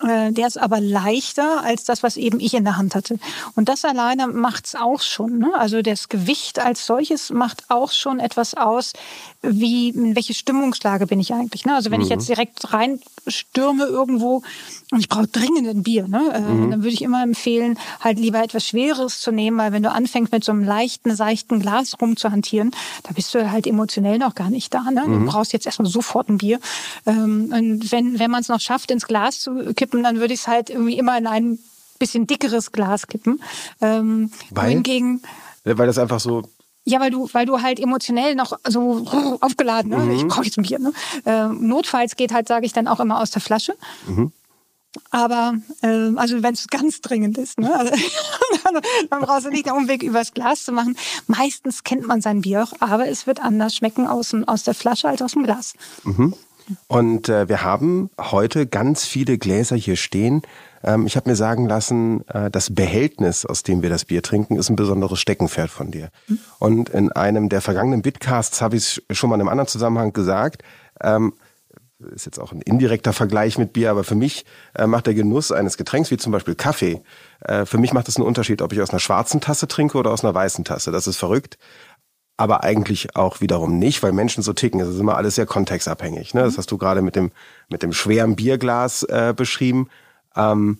Äh, 0.00 0.32
der 0.32 0.46
ist 0.46 0.58
aber 0.58 0.80
leichter 0.80 1.62
als 1.62 1.84
das, 1.84 2.02
was 2.02 2.16
eben 2.16 2.40
ich 2.40 2.54
in 2.54 2.64
der 2.64 2.76
Hand 2.76 2.94
hatte. 2.94 3.18
Und 3.54 3.68
das 3.68 3.84
alleine 3.84 4.26
macht's 4.26 4.74
auch 4.74 5.00
schon. 5.00 5.38
Ne? 5.38 5.50
Also 5.56 5.82
das 5.82 6.08
Gewicht 6.08 6.58
als 6.58 6.86
solches 6.86 7.30
macht 7.30 7.64
auch 7.68 7.92
schon 7.92 8.18
etwas 8.18 8.54
aus, 8.54 8.92
wie 9.42 9.90
in 9.90 10.16
welche 10.16 10.34
Stimmungslage 10.34 11.06
bin 11.06 11.20
ich 11.20 11.32
eigentlich. 11.32 11.64
Ne? 11.64 11.74
Also 11.74 11.90
wenn 11.90 11.98
mhm. 11.98 12.04
ich 12.04 12.10
jetzt 12.10 12.28
direkt 12.28 12.72
reinstürme 12.72 13.84
irgendwo 13.84 14.42
und 14.90 15.00
ich 15.00 15.08
brauche 15.08 15.28
dringend 15.28 15.68
ein 15.68 15.82
Bier, 15.82 16.08
ne? 16.08 16.32
Äh, 16.34 16.40
mhm. 16.40 16.70
dann 16.70 16.82
würde 16.82 16.94
ich 16.94 17.02
immer 17.02 17.22
empfehlen, 17.22 17.78
halt 18.00 18.18
lieber 18.18 18.42
etwas 18.42 18.66
Schweres 18.66 19.20
zu 19.20 19.30
nehmen, 19.30 19.58
weil 19.58 19.72
wenn 19.72 19.82
du 19.82 19.90
anfängst 19.90 20.32
mit 20.32 20.44
so 20.44 20.52
einem 20.52 20.64
leichten, 20.64 21.14
seichten 21.14 21.60
Glas 21.60 21.96
rumzuhantieren, 22.00 22.72
da 23.02 23.12
bist 23.12 23.34
du 23.34 23.50
halt 23.50 23.66
emotionell 23.66 24.18
noch 24.18 24.34
gar 24.34 24.50
nicht 24.50 24.72
da. 24.74 24.82
Ne? 24.90 25.04
Mhm. 25.06 25.26
Du 25.26 25.32
brauchst 25.32 25.52
jetzt 25.52 25.66
erstmal 25.66 25.88
sofort 25.88 26.28
ein 26.28 26.38
Bier. 26.38 26.58
Ähm, 27.06 27.52
und 27.52 27.92
wenn, 27.92 28.18
wenn 28.18 28.30
man 28.30 28.40
es 28.40 28.48
noch 28.48 28.60
schafft, 28.60 28.90
ins 28.90 29.06
Glas 29.06 29.40
zu 29.40 29.74
kippen, 29.74 29.83
dann 29.92 30.20
würde 30.20 30.34
ich 30.34 30.40
es 30.40 30.48
halt 30.48 30.70
irgendwie 30.70 30.98
immer 30.98 31.16
in 31.18 31.26
ein 31.26 31.58
bisschen 31.98 32.26
dickeres 32.26 32.72
Glas 32.72 33.06
kippen. 33.06 33.40
Ähm, 33.80 34.30
weil? 34.50 34.70
Hingegen, 34.70 35.22
weil 35.64 35.86
das 35.86 35.98
einfach 35.98 36.20
so 36.20 36.42
ja, 36.86 37.00
weil 37.00 37.10
du, 37.10 37.28
weil 37.32 37.46
du 37.46 37.62
halt 37.62 37.80
emotionell 37.80 38.34
noch 38.34 38.58
so 38.68 39.06
aufgeladen, 39.40 39.90
ne? 39.90 39.98
Mhm. 39.98 40.10
ich 40.10 40.26
brauche 40.26 40.44
jetzt 40.44 40.58
ein 40.58 40.64
Bier. 40.64 40.78
Ne? 40.78 40.92
Äh, 41.24 41.48
notfalls 41.48 42.14
geht 42.14 42.32
halt, 42.32 42.46
sage 42.46 42.66
ich 42.66 42.74
dann 42.74 42.88
auch 42.88 43.00
immer 43.00 43.20
aus 43.20 43.30
der 43.30 43.40
Flasche. 43.40 43.74
Mhm. 44.06 44.32
Aber 45.10 45.54
äh, 45.82 46.12
also 46.16 46.42
wenn 46.42 46.54
es 46.54 46.68
ganz 46.68 47.00
dringend 47.00 47.38
ist, 47.38 47.58
ne? 47.58 47.74
also, 47.74 47.92
dann 49.10 49.22
brauchst 49.22 49.46
du 49.46 49.50
nicht 49.50 49.66
den 49.66 49.72
Umweg 49.72 50.02
übers 50.02 50.34
Glas 50.34 50.64
zu 50.64 50.72
machen. 50.72 50.96
Meistens 51.26 51.84
kennt 51.84 52.06
man 52.06 52.20
sein 52.20 52.42
Bier 52.42 52.62
auch, 52.62 52.72
aber 52.80 53.08
es 53.08 53.26
wird 53.26 53.40
anders 53.40 53.74
schmecken 53.74 54.06
aus, 54.06 54.34
aus 54.46 54.62
der 54.62 54.74
Flasche 54.74 55.08
als 55.08 55.22
aus 55.22 55.32
dem 55.32 55.42
Glas. 55.42 55.74
Mhm. 56.04 56.34
Und 56.86 57.28
äh, 57.28 57.48
wir 57.48 57.62
haben 57.62 58.10
heute 58.18 58.66
ganz 58.66 59.04
viele 59.04 59.38
Gläser 59.38 59.76
hier 59.76 59.96
stehen. 59.96 60.42
Ähm, 60.82 61.06
ich 61.06 61.16
habe 61.16 61.28
mir 61.28 61.36
sagen 61.36 61.66
lassen, 61.66 62.26
äh, 62.28 62.50
das 62.50 62.74
Behältnis, 62.74 63.44
aus 63.44 63.62
dem 63.62 63.82
wir 63.82 63.90
das 63.90 64.04
Bier 64.04 64.22
trinken, 64.22 64.56
ist 64.56 64.70
ein 64.70 64.76
besonderes 64.76 65.20
Steckenpferd 65.20 65.70
von 65.70 65.90
dir. 65.90 66.10
Mhm. 66.26 66.38
Und 66.58 66.88
in 66.90 67.12
einem 67.12 67.48
der 67.48 67.60
vergangenen 67.60 68.02
Bitcasts 68.02 68.62
habe 68.62 68.76
ich 68.76 69.02
es 69.08 69.18
schon 69.18 69.30
mal 69.30 69.36
in 69.36 69.42
einem 69.42 69.50
anderen 69.50 69.68
Zusammenhang 69.68 70.12
gesagt. 70.12 70.62
Ähm, 71.02 71.34
ist 72.12 72.26
jetzt 72.26 72.38
auch 72.38 72.52
ein 72.52 72.60
indirekter 72.60 73.12
Vergleich 73.12 73.56
mit 73.56 73.72
Bier, 73.72 73.90
aber 73.90 74.04
für 74.04 74.14
mich 74.14 74.44
äh, 74.74 74.86
macht 74.86 75.06
der 75.06 75.14
Genuss 75.14 75.52
eines 75.52 75.76
Getränks, 75.76 76.10
wie 76.10 76.16
zum 76.16 76.32
Beispiel 76.32 76.54
Kaffee, 76.54 77.02
äh, 77.40 77.64
für 77.64 77.78
mich 77.78 77.92
macht 77.92 78.08
es 78.08 78.16
einen 78.16 78.26
Unterschied, 78.26 78.62
ob 78.62 78.72
ich 78.72 78.82
aus 78.82 78.90
einer 78.90 79.00
schwarzen 79.00 79.40
Tasse 79.40 79.68
trinke 79.68 79.96
oder 79.96 80.10
aus 80.10 80.24
einer 80.24 80.34
weißen 80.34 80.64
Tasse. 80.64 80.92
Das 80.92 81.06
ist 81.06 81.16
verrückt 81.16 81.56
aber 82.36 82.64
eigentlich 82.64 83.16
auch 83.16 83.40
wiederum 83.40 83.78
nicht, 83.78 84.02
weil 84.02 84.12
Menschen 84.12 84.42
so 84.42 84.52
ticken. 84.52 84.80
Es 84.80 84.88
ist 84.88 84.98
immer 84.98 85.16
alles 85.16 85.36
sehr 85.36 85.46
kontextabhängig. 85.46 86.34
Ne? 86.34 86.42
Das 86.42 86.54
mhm. 86.54 86.58
hast 86.58 86.70
du 86.70 86.78
gerade 86.78 87.02
mit 87.02 87.16
dem, 87.16 87.30
mit 87.68 87.82
dem 87.82 87.92
schweren 87.92 88.36
Bierglas 88.36 89.04
äh, 89.04 89.34
beschrieben. 89.36 89.88
Ähm, 90.34 90.78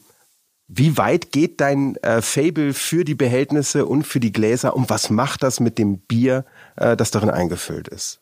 wie 0.66 0.96
weit 0.96 1.30
geht 1.30 1.60
dein 1.60 1.96
äh, 1.96 2.22
Fable 2.22 2.72
für 2.74 3.04
die 3.04 3.14
Behältnisse 3.14 3.86
und 3.86 4.04
für 4.04 4.18
die 4.18 4.32
Gläser 4.32 4.74
und 4.74 4.90
was 4.90 5.10
macht 5.10 5.42
das 5.42 5.60
mit 5.60 5.78
dem 5.78 5.98
Bier, 5.98 6.44
äh, 6.76 6.96
das 6.96 7.10
darin 7.10 7.30
eingefüllt 7.30 7.88
ist? 7.88 8.20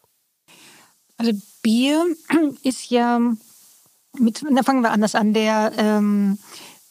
Also 1.17 1.33
Bier 1.63 2.05
ist 2.63 2.91
ja 2.91 3.21
mit, 4.19 4.45
da 4.51 4.63
fangen 4.63 4.83
wir 4.83 4.91
anders 4.91 5.15
an. 5.15 5.33
Der 5.33 5.73
ähm, 5.79 6.39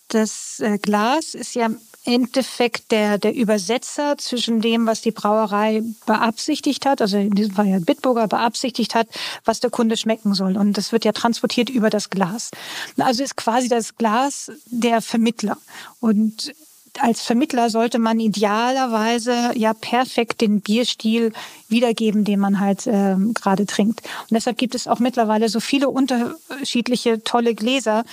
das 0.08 0.60
äh, 0.60 0.78
Glas 0.78 1.36
ist 1.36 1.54
ja 1.56 1.70
Endeffekt 2.04 2.92
der, 2.92 3.18
der 3.18 3.34
Übersetzer 3.34 4.18
zwischen 4.18 4.62
dem, 4.62 4.88
was 4.88 5.02
die 5.02 5.12
Brauerei 5.12 5.84
beabsichtigt 6.06 6.86
hat, 6.86 7.02
also 7.02 7.18
in 7.18 7.32
diesem 7.32 7.54
Fall 7.54 7.68
ja 7.68 7.80
Bitburger 7.80 8.28
beabsichtigt 8.28 8.96
hat, 8.96 9.08
was 9.46 9.60
der 9.60 9.70
Kunde 9.70 9.98
schmecken 9.98 10.34
soll. 10.34 10.58
Und 10.58 10.78
das 10.78 10.92
wird 10.92 11.06
ja 11.06 11.12
transportiert 11.12 11.70
über 11.70 11.90
das 11.90 12.10
Glas. 12.10 12.52
Also 12.98 13.24
ist 13.24 13.38
quasi 13.38 13.70
das 13.70 13.98
Glas 13.98 14.52
der 14.66 15.02
Vermittler. 15.02 15.58
Und 16.00 16.54
als 17.00 17.22
Vermittler 17.22 17.70
sollte 17.70 18.00
man 18.00 18.20
idealerweise 18.20 19.52
ja 19.56 19.74
perfekt 19.74 20.42
den 20.42 20.62
Bierstil 20.62 21.32
wiedergeben, 21.70 22.26
den 22.26 22.40
man 22.40 22.60
halt 22.60 22.88
äh, 22.88 23.16
gerade 23.34 23.66
trinkt. 23.66 24.02
Und 24.02 24.32
deshalb 24.32 24.58
gibt 24.58 24.76
es 24.76 24.88
auch 24.88 25.00
mittlerweile 25.00 25.50
so 25.50 25.60
viele 25.60 25.90
unterschiedliche 25.90 27.24
tolle 27.24 27.56
Gläser, 27.56 28.04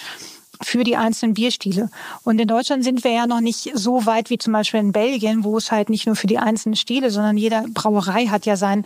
für 0.63 0.85
die 0.85 0.97
einzelnen 0.97 1.35
Bierstile. 1.35 1.91
Und 2.25 2.41
in 2.41 2.49
Deutschland 2.49 2.85
sind 2.85 3.05
wir 3.05 3.13
ja 3.13 3.27
noch 3.27 3.41
nicht 3.41 3.71
so 3.75 4.07
weit 4.07 4.31
wie 4.31 4.39
zum 4.39 4.53
Beispiel 4.53 4.81
in 4.81 4.93
Belgien, 4.93 5.45
wo 5.45 5.57
es 5.57 5.71
halt 5.71 5.91
nicht 5.91 6.07
nur 6.07 6.17
für 6.17 6.27
die 6.27 6.39
einzelnen 6.39 6.77
Stile, 6.77 7.11
sondern 7.11 7.37
jede 7.37 7.65
Brauerei 7.73 8.27
hat 8.27 8.47
ja 8.47 8.57
sein 8.57 8.85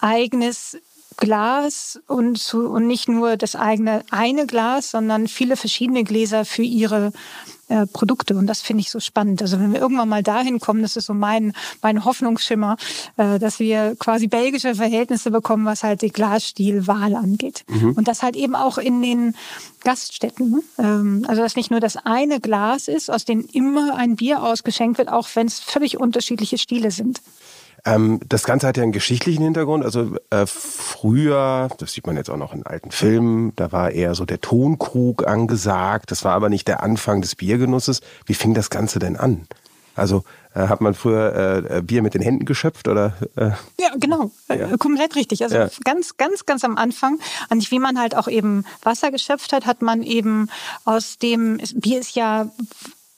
eigenes 0.00 0.78
Glas 1.16 1.98
und, 2.06 2.38
zu, 2.38 2.68
und 2.68 2.86
nicht 2.86 3.08
nur 3.08 3.36
das 3.36 3.56
eigene 3.56 4.04
eine 4.10 4.46
Glas, 4.46 4.90
sondern 4.90 5.28
viele 5.28 5.56
verschiedene 5.56 6.04
Gläser 6.04 6.44
für 6.44 6.62
ihre 6.62 7.12
äh, 7.68 7.86
Produkte. 7.86 8.36
Und 8.36 8.46
das 8.46 8.60
finde 8.60 8.82
ich 8.82 8.90
so 8.90 9.00
spannend. 9.00 9.42
Also 9.42 9.58
wenn 9.58 9.72
wir 9.72 9.80
irgendwann 9.80 10.08
mal 10.08 10.22
dahin 10.22 10.60
kommen, 10.60 10.82
das 10.82 10.96
ist 10.96 11.06
so 11.06 11.14
mein, 11.14 11.52
mein 11.82 12.04
Hoffnungsschimmer, 12.04 12.76
äh, 13.16 13.38
dass 13.38 13.58
wir 13.58 13.96
quasi 13.98 14.28
belgische 14.28 14.74
Verhältnisse 14.74 15.30
bekommen, 15.30 15.64
was 15.64 15.82
halt 15.82 16.02
die 16.02 16.10
Glasstilwahl 16.10 17.14
angeht. 17.14 17.64
Mhm. 17.68 17.92
Und 17.92 18.08
das 18.08 18.22
halt 18.22 18.36
eben 18.36 18.54
auch 18.54 18.78
in 18.78 19.02
den 19.02 19.34
Gaststätten. 19.82 20.50
Ne? 20.50 20.62
Ähm, 20.78 21.24
also 21.28 21.42
dass 21.42 21.56
nicht 21.56 21.70
nur 21.70 21.80
das 21.80 21.96
eine 21.96 22.40
Glas 22.40 22.88
ist, 22.88 23.10
aus 23.10 23.24
dem 23.24 23.46
immer 23.52 23.96
ein 23.96 24.16
Bier 24.16 24.42
ausgeschenkt 24.42 24.98
wird, 24.98 25.08
auch 25.08 25.28
wenn 25.34 25.46
es 25.46 25.60
völlig 25.60 25.98
unterschiedliche 25.98 26.58
Stile 26.58 26.90
sind. 26.90 27.20
Ähm, 27.86 28.20
das 28.28 28.42
Ganze 28.44 28.66
hat 28.66 28.76
ja 28.76 28.82
einen 28.82 28.92
geschichtlichen 28.92 29.44
Hintergrund. 29.44 29.84
Also 29.84 30.16
äh, 30.30 30.44
früher, 30.46 31.68
das 31.78 31.92
sieht 31.92 32.06
man 32.06 32.16
jetzt 32.16 32.28
auch 32.28 32.36
noch 32.36 32.52
in 32.52 32.66
alten 32.66 32.90
Filmen, 32.90 33.54
da 33.56 33.72
war 33.72 33.92
eher 33.92 34.14
so 34.14 34.24
der 34.24 34.40
Tonkrug 34.40 35.26
angesagt. 35.26 36.10
Das 36.10 36.24
war 36.24 36.34
aber 36.34 36.48
nicht 36.48 36.68
der 36.68 36.82
Anfang 36.82 37.22
des 37.22 37.36
Biergenusses. 37.36 38.00
Wie 38.26 38.34
fing 38.34 38.54
das 38.54 38.70
Ganze 38.70 38.98
denn 38.98 39.16
an? 39.16 39.46
Also 39.94 40.24
äh, 40.54 40.68
hat 40.68 40.80
man 40.80 40.94
früher 40.94 41.64
äh, 41.70 41.82
Bier 41.82 42.02
mit 42.02 42.14
den 42.14 42.22
Händen 42.22 42.44
geschöpft 42.44 42.88
oder? 42.88 43.14
Äh? 43.36 43.50
Ja, 43.80 43.92
genau, 43.98 44.30
äh, 44.48 44.58
ja. 44.58 44.76
komplett 44.76 45.16
richtig. 45.16 45.42
Also 45.42 45.56
ja. 45.56 45.68
ganz, 45.84 46.16
ganz, 46.16 46.44
ganz 46.44 46.64
am 46.64 46.76
Anfang, 46.76 47.18
und 47.50 47.70
wie 47.70 47.78
man 47.78 47.98
halt 47.98 48.14
auch 48.14 48.28
eben 48.28 48.64
Wasser 48.82 49.10
geschöpft 49.10 49.52
hat, 49.52 49.64
hat 49.64 49.80
man 49.80 50.02
eben 50.02 50.48
aus 50.84 51.18
dem 51.18 51.58
Bier 51.76 52.00
ist 52.00 52.14
ja 52.14 52.50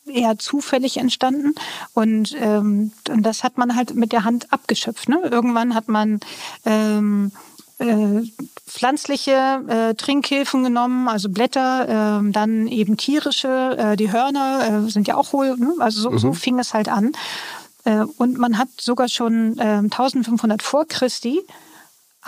eher 0.08 0.38
zufällig 0.38 0.96
entstanden. 0.98 1.54
Und, 1.94 2.36
ähm, 2.40 2.92
und 3.08 3.22
das 3.22 3.44
hat 3.44 3.58
man 3.58 3.76
halt 3.76 3.94
mit 3.94 4.12
der 4.12 4.24
Hand 4.24 4.52
abgeschöpft. 4.52 5.08
Ne? 5.08 5.20
Irgendwann 5.30 5.74
hat 5.74 5.88
man 5.88 6.20
ähm, 6.64 7.32
äh, 7.78 8.22
pflanzliche 8.66 9.62
äh, 9.68 9.94
Trinkhilfen 9.94 10.64
genommen, 10.64 11.08
also 11.08 11.28
Blätter, 11.28 12.20
äh, 12.20 12.30
dann 12.32 12.66
eben 12.66 12.96
tierische, 12.96 13.76
äh, 13.78 13.96
die 13.96 14.12
Hörner 14.12 14.86
äh, 14.86 14.90
sind 14.90 15.06
ja 15.06 15.16
auch 15.16 15.32
hohl, 15.32 15.56
ne? 15.56 15.72
also 15.78 16.02
so, 16.02 16.10
mhm. 16.10 16.18
so 16.18 16.32
fing 16.32 16.58
es 16.58 16.74
halt 16.74 16.88
an. 16.88 17.12
Äh, 17.84 18.04
und 18.16 18.38
man 18.38 18.58
hat 18.58 18.68
sogar 18.80 19.08
schon 19.08 19.58
äh, 19.58 19.78
1500 19.78 20.62
vor 20.62 20.86
Christi 20.86 21.40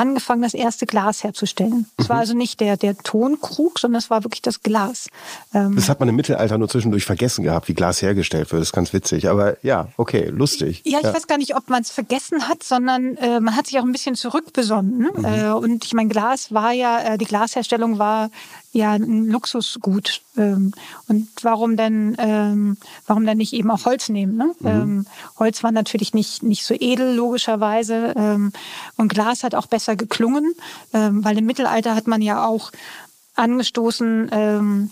angefangen, 0.00 0.42
das 0.42 0.54
erste 0.54 0.86
Glas 0.86 1.22
herzustellen. 1.22 1.86
Es 1.96 2.06
mhm. 2.06 2.08
war 2.08 2.18
also 2.18 2.34
nicht 2.34 2.60
der, 2.60 2.76
der 2.76 2.96
Tonkrug, 2.96 3.78
sondern 3.78 3.98
es 3.98 4.10
war 4.10 4.24
wirklich 4.24 4.42
das 4.42 4.62
Glas. 4.62 5.08
Ähm, 5.54 5.76
das 5.76 5.88
hat 5.88 6.00
man 6.00 6.08
im 6.08 6.16
Mittelalter 6.16 6.58
nur 6.58 6.68
zwischendurch 6.68 7.04
vergessen 7.04 7.44
gehabt, 7.44 7.68
wie 7.68 7.74
Glas 7.74 8.02
hergestellt 8.02 8.50
wird. 8.50 8.60
Das 8.60 8.68
ist 8.68 8.72
ganz 8.72 8.92
witzig. 8.92 9.28
Aber 9.28 9.56
ja, 9.62 9.88
okay, 9.96 10.28
lustig. 10.28 10.82
Ja, 10.84 10.98
ich 10.98 11.04
ja. 11.04 11.14
weiß 11.14 11.26
gar 11.26 11.38
nicht, 11.38 11.54
ob 11.54 11.68
man 11.68 11.82
es 11.82 11.90
vergessen 11.90 12.48
hat, 12.48 12.62
sondern 12.62 13.16
äh, 13.16 13.40
man 13.40 13.54
hat 13.56 13.66
sich 13.66 13.78
auch 13.78 13.84
ein 13.84 13.92
bisschen 13.92 14.14
zurückbesonnen. 14.14 14.98
Ne? 14.98 15.10
Mhm. 15.14 15.24
Äh, 15.24 15.52
und 15.52 15.84
ich 15.84 15.92
meine, 15.92 16.08
Glas 16.08 16.52
war 16.52 16.72
ja, 16.72 17.14
äh, 17.14 17.18
die 17.18 17.26
Glasherstellung 17.26 17.98
war 17.98 18.30
ja 18.72 18.92
ein 18.92 19.26
Luxusgut. 19.26 20.22
Ähm, 20.37 20.72
und 21.09 21.28
warum 21.42 21.76
denn, 21.76 22.16
ähm, 22.18 22.76
warum 23.06 23.26
denn 23.26 23.38
nicht 23.38 23.52
eben 23.52 23.70
auch 23.70 23.85
Holz 23.85 24.09
nehmen? 24.09 24.37
Ne? 24.37 24.54
Mhm. 24.61 24.66
Ähm, 24.66 25.06
Holz 25.38 25.62
war 25.62 25.72
natürlich 25.72 26.14
nicht, 26.14 26.42
nicht 26.42 26.64
so 26.64 26.74
edel, 26.78 27.14
logischerweise. 27.14 28.14
Ähm, 28.16 28.52
und 28.96 29.12
Glas 29.12 29.42
hat 29.42 29.54
auch 29.54 29.66
besser 29.66 29.96
geklungen, 29.96 30.54
ähm, 30.92 31.24
weil 31.24 31.38
im 31.38 31.46
Mittelalter 31.46 31.94
hat 31.94 32.06
man 32.06 32.22
ja 32.22 32.46
auch 32.46 32.70
angestoßen, 33.35 34.30
ähm, 34.33 34.90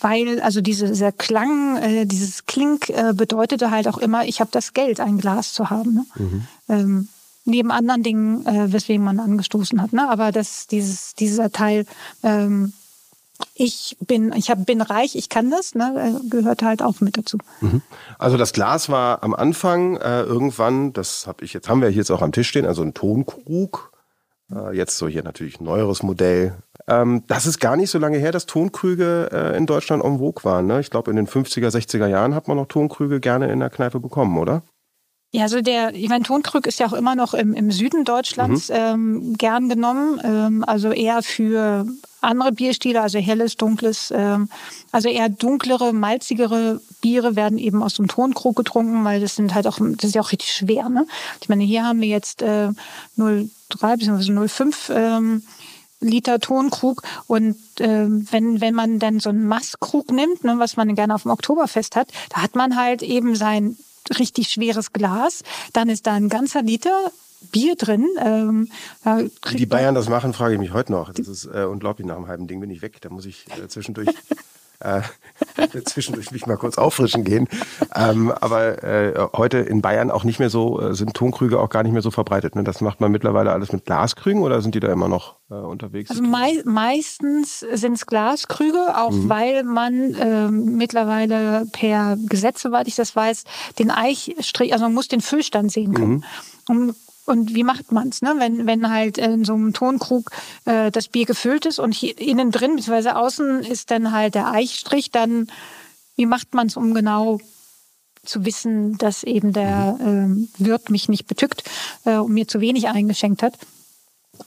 weil 0.00 0.40
also 0.40 0.60
diese, 0.60 0.88
dieser 0.88 1.12
Klang, 1.12 1.76
äh, 1.76 2.06
dieses 2.06 2.46
Klink 2.46 2.88
äh, 2.88 3.12
bedeutete 3.14 3.70
halt 3.70 3.88
auch 3.88 3.98
immer, 3.98 4.24
ich 4.26 4.40
habe 4.40 4.50
das 4.52 4.74
Geld, 4.74 5.00
ein 5.00 5.18
Glas 5.18 5.52
zu 5.52 5.70
haben. 5.70 5.94
Ne? 5.94 6.06
Mhm. 6.16 6.46
Ähm, 6.68 7.08
neben 7.44 7.70
anderen 7.72 8.02
Dingen, 8.02 8.46
äh, 8.46 8.72
weswegen 8.72 9.04
man 9.04 9.18
angestoßen 9.18 9.82
hat. 9.82 9.92
Ne? 9.92 10.08
Aber 10.08 10.30
das, 10.30 10.66
dieses, 10.68 11.14
dieser 11.14 11.50
Teil 11.50 11.86
ähm, 12.22 12.72
ich 13.54 13.96
bin, 14.00 14.32
ich 14.32 14.50
hab, 14.50 14.64
bin 14.66 14.80
reich, 14.80 15.14
ich 15.16 15.28
kann 15.28 15.50
das, 15.50 15.74
ne, 15.74 16.20
gehört 16.30 16.62
halt 16.62 16.82
auch 16.82 17.00
mit 17.00 17.16
dazu. 17.16 17.38
Mhm. 17.60 17.82
Also 18.18 18.36
das 18.36 18.52
Glas 18.52 18.88
war 18.88 19.22
am 19.22 19.34
Anfang 19.34 19.96
äh, 19.96 20.22
irgendwann, 20.22 20.92
das 20.92 21.26
habe 21.26 21.44
ich 21.44 21.52
jetzt, 21.52 21.68
haben 21.68 21.80
wir 21.80 21.90
jetzt 21.90 22.10
auch 22.10 22.22
am 22.22 22.32
Tisch 22.32 22.48
stehen, 22.48 22.66
also 22.66 22.82
ein 22.82 22.94
Tonkrug. 22.94 23.92
Äh, 24.54 24.76
jetzt 24.76 24.98
so 24.98 25.08
hier 25.08 25.22
natürlich 25.22 25.60
ein 25.60 25.64
neueres 25.64 26.02
Modell. 26.02 26.54
Ähm, 26.88 27.24
das 27.26 27.46
ist 27.46 27.60
gar 27.60 27.76
nicht 27.76 27.90
so 27.90 27.98
lange 27.98 28.18
her, 28.18 28.32
dass 28.32 28.46
Tonkrüge 28.46 29.30
äh, 29.32 29.56
in 29.56 29.66
Deutschland 29.66 30.04
en 30.04 30.18
vogue 30.18 30.44
waren. 30.44 30.66
Ne? 30.66 30.80
Ich 30.80 30.90
glaube, 30.90 31.10
in 31.10 31.16
den 31.16 31.28
50er, 31.28 31.68
60er 31.68 32.06
Jahren 32.06 32.34
hat 32.34 32.48
man 32.48 32.56
noch 32.56 32.66
Tonkrüge 32.66 33.20
gerne 33.20 33.50
in 33.50 33.60
der 33.60 33.70
Kneipe 33.70 34.00
bekommen, 34.00 34.38
oder? 34.38 34.62
Ja, 35.34 35.44
also 35.44 35.62
der, 35.62 35.94
ich 35.94 36.10
meine, 36.10 36.24
Tonkrug 36.24 36.66
ist 36.66 36.78
ja 36.78 36.86
auch 36.86 36.92
immer 36.92 37.14
noch 37.14 37.32
im, 37.32 37.54
im 37.54 37.70
Süden 37.70 38.04
Deutschlands 38.04 38.68
mhm. 38.68 38.74
ähm, 38.76 39.34
gern 39.38 39.70
genommen. 39.70 40.20
Ähm, 40.22 40.64
also 40.66 40.90
eher 40.90 41.22
für 41.22 41.86
andere 42.20 42.52
Bierstile, 42.52 43.00
also 43.00 43.18
helles, 43.18 43.56
dunkles, 43.56 44.12
ähm, 44.14 44.50
also 44.92 45.08
eher 45.08 45.30
dunklere, 45.30 45.94
malzigere 45.94 46.82
Biere 47.00 47.34
werden 47.34 47.56
eben 47.56 47.82
aus 47.82 47.94
dem 47.94 48.08
Tonkrug 48.08 48.56
getrunken, 48.56 49.04
weil 49.04 49.22
das 49.22 49.34
sind 49.34 49.54
halt 49.54 49.66
auch, 49.66 49.78
das 49.78 50.08
ist 50.08 50.14
ja 50.14 50.20
auch 50.20 50.32
richtig 50.32 50.52
schwer. 50.52 50.90
Ne? 50.90 51.06
Ich 51.40 51.48
meine, 51.48 51.64
hier 51.64 51.84
haben 51.84 52.02
wir 52.02 52.08
jetzt 52.08 52.42
äh, 52.42 52.68
0,3 53.16 53.48
bzw. 53.96 54.32
0,5 54.32 54.94
ähm, 54.94 55.42
Liter 56.00 56.40
Tonkrug 56.40 57.02
und 57.26 57.56
äh, 57.78 58.06
wenn 58.08 58.60
wenn 58.60 58.74
man 58.74 58.98
dann 58.98 59.20
so 59.20 59.30
einen 59.30 59.46
Masskrug 59.46 60.10
nimmt, 60.10 60.42
ne, 60.42 60.56
was 60.58 60.76
man 60.76 60.96
gerne 60.96 61.14
auf 61.14 61.22
dem 61.22 61.30
Oktoberfest 61.30 61.94
hat, 61.94 62.08
da 62.30 62.42
hat 62.42 62.56
man 62.56 62.76
halt 62.76 63.02
eben 63.02 63.36
sein 63.36 63.76
richtig 64.18 64.48
schweres 64.48 64.92
Glas. 64.92 65.42
Dann 65.72 65.88
ist 65.88 66.06
da 66.06 66.14
ein 66.14 66.28
ganzer 66.28 66.62
Liter 66.62 67.10
Bier 67.50 67.76
drin. 67.76 68.06
Ähm, 68.20 68.68
Wie 69.48 69.56
die 69.56 69.66
Bayern 69.66 69.94
das 69.94 70.08
machen, 70.08 70.32
frage 70.32 70.54
ich 70.54 70.60
mich 70.60 70.72
heute 70.72 70.92
noch. 70.92 71.12
Das 71.12 71.28
ist 71.28 71.46
äh, 71.46 71.64
unglaublich. 71.64 72.06
Nach 72.06 72.16
einem 72.16 72.28
halben 72.28 72.46
Ding 72.46 72.60
bin 72.60 72.70
ich 72.70 72.82
weg. 72.82 73.00
Da 73.00 73.10
muss 73.10 73.26
ich 73.26 73.46
äh, 73.62 73.68
zwischendurch 73.68 74.08
äh, 74.84 75.02
zwischendurch 75.84 76.30
mich 76.30 76.46
mal 76.46 76.56
kurz 76.56 76.78
auffrischen 76.78 77.24
gehen. 77.24 77.48
Ähm, 77.94 78.32
aber 78.32 78.82
äh, 78.82 79.28
heute 79.34 79.58
in 79.58 79.82
Bayern 79.82 80.10
auch 80.10 80.24
nicht 80.24 80.38
mehr 80.38 80.50
so, 80.50 80.80
äh, 80.80 80.94
sind 80.94 81.14
Tonkrüge 81.14 81.60
auch 81.60 81.68
gar 81.68 81.82
nicht 81.82 81.92
mehr 81.92 82.02
so 82.02 82.10
verbreitet. 82.10 82.56
Ne? 82.56 82.64
Das 82.64 82.80
macht 82.80 83.00
man 83.00 83.10
mittlerweile 83.12 83.52
alles 83.52 83.72
mit 83.72 83.84
Glaskrügen 83.84 84.42
oder 84.42 84.60
sind 84.62 84.74
die 84.74 84.80
da 84.80 84.92
immer 84.92 85.08
noch 85.08 85.36
äh, 85.50 85.54
unterwegs? 85.54 86.10
Also 86.10 86.22
mei 86.22 86.62
meistens 86.64 87.60
sind 87.60 87.94
es 87.94 88.06
Glaskrüge, 88.06 88.96
auch 88.96 89.12
mhm. 89.12 89.28
weil 89.28 89.64
man 89.64 90.14
äh, 90.14 90.48
mittlerweile 90.48 91.66
per 91.72 92.16
Gesetz, 92.28 92.62
soweit 92.62 92.88
ich 92.88 92.96
das 92.96 93.14
weiß, 93.14 93.44
den 93.78 93.90
Eichstrich, 93.90 94.72
also 94.72 94.84
man 94.84 94.94
muss 94.94 95.08
den 95.08 95.20
Füllstand 95.20 95.72
sehen 95.72 95.94
können. 95.94 96.12
Mhm. 96.12 96.24
Um 96.68 96.94
und 97.24 97.54
wie 97.54 97.62
macht 97.62 97.92
man's, 97.92 98.22
ne? 98.22 98.34
wenn, 98.38 98.66
wenn 98.66 98.90
halt 98.90 99.18
in 99.18 99.44
so 99.44 99.54
einem 99.54 99.72
Tonkrug 99.72 100.30
äh, 100.64 100.90
das 100.90 101.08
Bier 101.08 101.24
gefüllt 101.24 101.66
ist 101.66 101.78
und 101.78 101.94
hier, 101.94 102.18
innen 102.18 102.50
drin 102.50 102.76
bzw. 102.76 103.10
außen 103.10 103.60
ist 103.60 103.90
dann 103.90 104.12
halt 104.12 104.34
der 104.34 104.50
Eichstrich, 104.50 105.10
dann 105.10 105.48
wie 106.16 106.26
macht 106.26 106.54
man's, 106.54 106.76
um 106.76 106.94
genau 106.94 107.38
zu 108.24 108.44
wissen, 108.44 108.98
dass 108.98 109.24
eben 109.24 109.52
der 109.52 109.98
äh, 110.00 110.64
Wirt 110.64 110.90
mich 110.90 111.08
nicht 111.08 111.26
betückt 111.26 111.64
äh, 112.04 112.16
und 112.16 112.32
mir 112.32 112.46
zu 112.46 112.60
wenig 112.60 112.88
eingeschenkt 112.88 113.42
hat. 113.42 113.54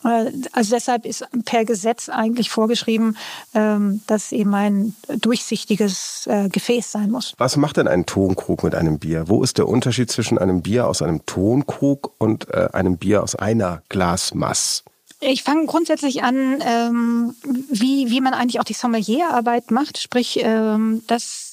Äh, 0.04 0.32
also 0.52 0.76
deshalb 0.76 1.06
ist 1.06 1.26
per 1.46 1.66
Gesetz 1.66 2.10
eigentlich 2.10 2.50
vorgeschrieben, 2.50 3.18
ähm, 3.54 4.02
dass 4.08 4.32
eben 4.32 4.54
ein 4.54 4.96
durchsichtiges 5.08 6.28
äh, 6.28 6.50
Gefäß 6.50 6.92
sein 6.92 7.12
muss. 7.12 7.34
Was 7.38 7.58
macht 7.58 7.78
denn 7.78 7.88
ein 7.88 8.06
Tonkrug 8.06 8.64
mit 8.64 8.76
einem 8.76 9.00
Bier? 9.00 9.28
Wo 9.28 9.44
ist 9.44 9.58
der 9.58 9.68
Unterschied 9.68 10.12
zwischen 10.12 10.38
einem 10.38 10.62
Bier 10.62 10.88
aus 10.88 11.02
einem 11.02 11.26
Tonkrug 11.26 12.14
und 12.18 12.50
äh, 12.50 12.70
einem 12.74 12.98
Bier 12.98 13.24
aus 13.24 13.36
einer 13.36 13.82
Glasmass? 13.90 14.84
Ich 15.22 15.44
fange 15.44 15.66
grundsätzlich 15.66 16.24
an, 16.24 16.62
ähm, 16.62 17.36
wie, 17.72 18.10
wie 18.10 18.22
man 18.22 18.34
eigentlich 18.34 18.60
auch 18.60 18.66
die 18.66 18.74
Sommelierarbeit 18.74 19.72
macht, 19.72 19.98
sprich, 19.98 20.40
ähm, 20.42 21.04
dass 21.08 21.45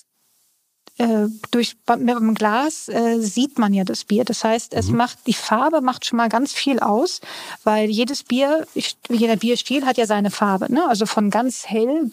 äh, 0.98 1.26
durch 1.50 1.76
mit 1.96 2.08
dem 2.08 2.34
Glas 2.34 2.88
äh, 2.88 3.18
sieht 3.18 3.58
man 3.58 3.72
ja 3.72 3.84
das 3.84 4.04
Bier. 4.04 4.24
Das 4.24 4.44
heißt, 4.44 4.74
es 4.74 4.88
mhm. 4.88 4.96
macht 4.98 5.18
die 5.26 5.32
Farbe 5.32 5.80
macht 5.80 6.04
schon 6.04 6.18
mal 6.18 6.28
ganz 6.28 6.52
viel 6.52 6.80
aus, 6.80 7.20
weil 7.64 7.88
jedes 7.88 8.22
Bier, 8.22 8.66
jeder 9.08 9.36
Bierstil 9.36 9.86
hat 9.86 9.96
ja 9.96 10.06
seine 10.06 10.30
Farbe. 10.30 10.72
Ne? 10.72 10.86
Also 10.88 11.06
von 11.06 11.30
ganz 11.30 11.66
hell 11.66 12.10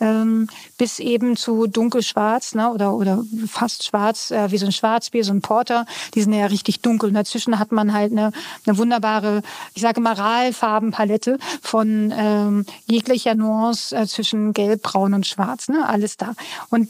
ähm, 0.00 0.48
bis 0.76 0.98
eben 0.98 1.36
zu 1.36 1.66
dunkelschwarz 1.66 2.54
ne? 2.54 2.72
oder 2.72 2.94
oder 2.94 3.24
fast 3.48 3.84
schwarz 3.84 4.30
äh, 4.30 4.50
wie 4.50 4.58
so 4.58 4.66
ein 4.66 4.72
Schwarzbier, 4.72 5.24
so 5.24 5.32
ein 5.32 5.40
Porter. 5.40 5.86
Die 6.14 6.22
sind 6.22 6.32
ja 6.32 6.46
richtig 6.46 6.80
dunkel. 6.80 7.10
Und 7.10 7.14
dazwischen 7.14 7.58
hat 7.58 7.72
man 7.72 7.92
halt 7.92 8.12
eine, 8.12 8.32
eine 8.66 8.78
wunderbare, 8.78 9.42
ich 9.74 9.82
sage 9.82 10.00
mal 10.00 10.14
Ralfarbenpalette 10.14 11.38
von 11.62 12.12
ähm, 12.16 12.66
jeglicher 12.86 13.34
Nuance 13.34 13.94
äh, 13.94 14.06
zwischen 14.06 14.52
Gelb, 14.52 14.82
Braun 14.82 15.14
und 15.14 15.26
Schwarz. 15.26 15.68
Ne? 15.68 15.86
Alles 15.86 16.16
da. 16.16 16.34
Und 16.70 16.88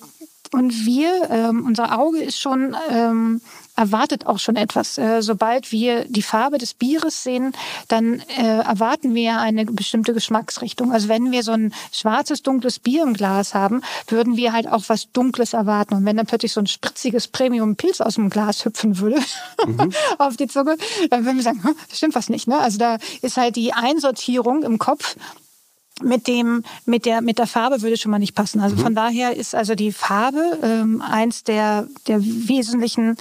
und 0.55 0.87
wir, 0.87 1.31
ähm, 1.31 1.65
unser 1.67 1.99
Auge 1.99 2.23
ist 2.23 2.39
schon, 2.39 2.77
ähm, 2.89 3.41
erwartet 3.75 4.27
auch 4.27 4.39
schon 4.39 4.55
etwas. 4.55 4.99
Äh, 4.99 5.21
sobald 5.21 5.73
wir 5.73 6.05
die 6.05 6.23
Farbe 6.23 6.59
des 6.59 6.75
Bieres 6.75 7.25
sehen, 7.25 7.55
dann 7.89 8.21
äh, 8.39 8.61
erwarten 8.61 9.17
wir 9.17 9.41
eine 9.41 9.65
bestimmte 9.65 10.15
Geschmacksrichtung. 10.15 10.93
Also 10.93 11.09
wenn 11.09 11.33
wir 11.33 11.43
so 11.43 11.51
ein 11.51 11.75
schwarzes, 11.91 12.43
dunkles 12.43 12.79
Bier 12.79 13.03
im 13.03 13.15
Glas 13.15 13.53
haben, 13.53 13.83
würden 14.07 14.37
wir 14.37 14.53
halt 14.53 14.69
auch 14.71 14.85
was 14.87 15.11
Dunkles 15.11 15.55
erwarten. 15.55 15.95
Und 15.95 16.05
wenn 16.05 16.17
dann 16.17 16.27
plötzlich 16.27 16.53
so 16.53 16.61
ein 16.61 16.69
spritziges 16.69 17.27
Premium-Pilz 17.27 18.01
aus 18.01 18.15
dem 18.15 18.31
Glas 18.31 18.65
hüpfen 18.65 19.01
würde 19.01 19.21
mhm. 19.67 19.93
auf 20.19 20.37
die 20.37 20.47
Zunge, 20.47 20.77
dann 21.11 21.25
würden 21.25 21.39
wir 21.39 21.43
sagen, 21.43 21.65
hm, 21.65 21.75
das 21.89 21.99
stimmt 21.99 22.15
was 22.15 22.29
nicht. 22.29 22.47
Ne? 22.47 22.61
Also 22.61 22.79
da 22.79 22.99
ist 23.23 23.37
halt 23.39 23.57
die 23.57 23.73
Einsortierung 23.73 24.63
im 24.63 24.79
Kopf 24.79 25.17
mit 26.03 26.27
dem 26.27 26.65
mit 26.87 27.07
der 27.07 27.21
mit 27.21 27.39
der 27.39 27.47
Farbe 27.47 27.83
würde 27.83 27.97
schon 27.97 28.11
mal 28.11 28.19
nicht 28.19 28.35
passen. 28.35 28.61
Also 28.61 28.77
mhm. 28.77 28.81
von 28.81 28.95
daher 28.95 29.37
ist 29.37 29.55
also 29.55 29.75
die 29.75 29.93
Farbe 29.93 30.59
ähm, 30.63 31.03
eins 31.03 31.45
der 31.45 31.89
der 32.07 32.21
wesentlichen 32.23 33.17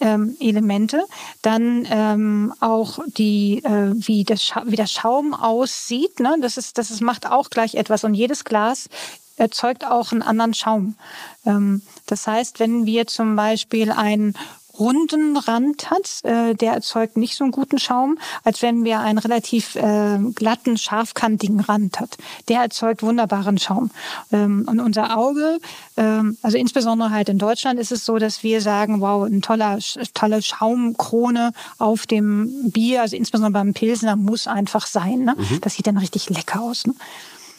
ähm, 0.00 0.36
Elemente. 0.40 1.04
Dann 1.42 1.86
ähm, 1.90 2.54
auch 2.60 2.98
die 3.06 3.62
äh, 3.64 3.92
wie 3.94 4.24
das 4.24 4.50
wie 4.64 4.76
der 4.76 4.86
Schaum 4.86 5.34
aussieht. 5.34 6.20
Ne? 6.20 6.36
Das 6.40 6.56
ist 6.56 6.78
das 6.78 6.90
ist, 6.90 7.00
macht 7.00 7.26
auch 7.26 7.50
gleich 7.50 7.74
etwas 7.74 8.04
und 8.04 8.14
jedes 8.14 8.44
Glas 8.44 8.88
erzeugt 9.36 9.84
auch 9.84 10.12
einen 10.12 10.22
anderen 10.22 10.54
Schaum. 10.54 10.96
Ähm, 11.44 11.82
das 12.06 12.26
heißt, 12.26 12.60
wenn 12.60 12.86
wir 12.86 13.06
zum 13.06 13.36
Beispiel 13.36 13.90
ein 13.90 14.34
runden 14.78 15.36
Rand 15.36 15.90
hat, 15.90 16.20
äh, 16.24 16.54
der 16.54 16.72
erzeugt 16.72 17.16
nicht 17.16 17.36
so 17.36 17.44
einen 17.44 17.52
guten 17.52 17.78
Schaum, 17.78 18.18
als 18.44 18.62
wenn 18.62 18.84
wir 18.84 19.00
einen 19.00 19.18
relativ 19.18 19.76
äh, 19.76 20.18
glatten, 20.34 20.76
scharfkantigen 20.78 21.60
Rand 21.60 22.00
hat. 22.00 22.16
Der 22.48 22.60
erzeugt 22.60 23.02
wunderbaren 23.02 23.58
Schaum. 23.58 23.90
Ähm, 24.32 24.66
und 24.68 24.80
unser 24.80 25.16
Auge, 25.16 25.58
ähm, 25.96 26.36
also 26.42 26.58
insbesondere 26.58 27.10
halt 27.10 27.28
in 27.28 27.38
Deutschland 27.38 27.78
ist 27.80 27.92
es 27.92 28.04
so, 28.04 28.18
dass 28.18 28.42
wir 28.42 28.60
sagen, 28.60 29.00
wow, 29.00 29.24
ein 29.24 29.42
toller, 29.42 29.78
tolle 30.14 30.42
Schaumkrone 30.42 31.52
auf 31.78 32.06
dem 32.06 32.70
Bier, 32.70 33.02
also 33.02 33.16
insbesondere 33.16 33.52
beim 33.52 33.74
Pilsner, 33.74 34.16
muss 34.16 34.46
einfach 34.46 34.86
sein. 34.86 35.24
Ne? 35.24 35.34
Mhm. 35.36 35.60
Das 35.60 35.74
sieht 35.74 35.86
dann 35.86 35.98
richtig 35.98 36.30
lecker 36.30 36.60
aus. 36.60 36.86
Ne? 36.86 36.94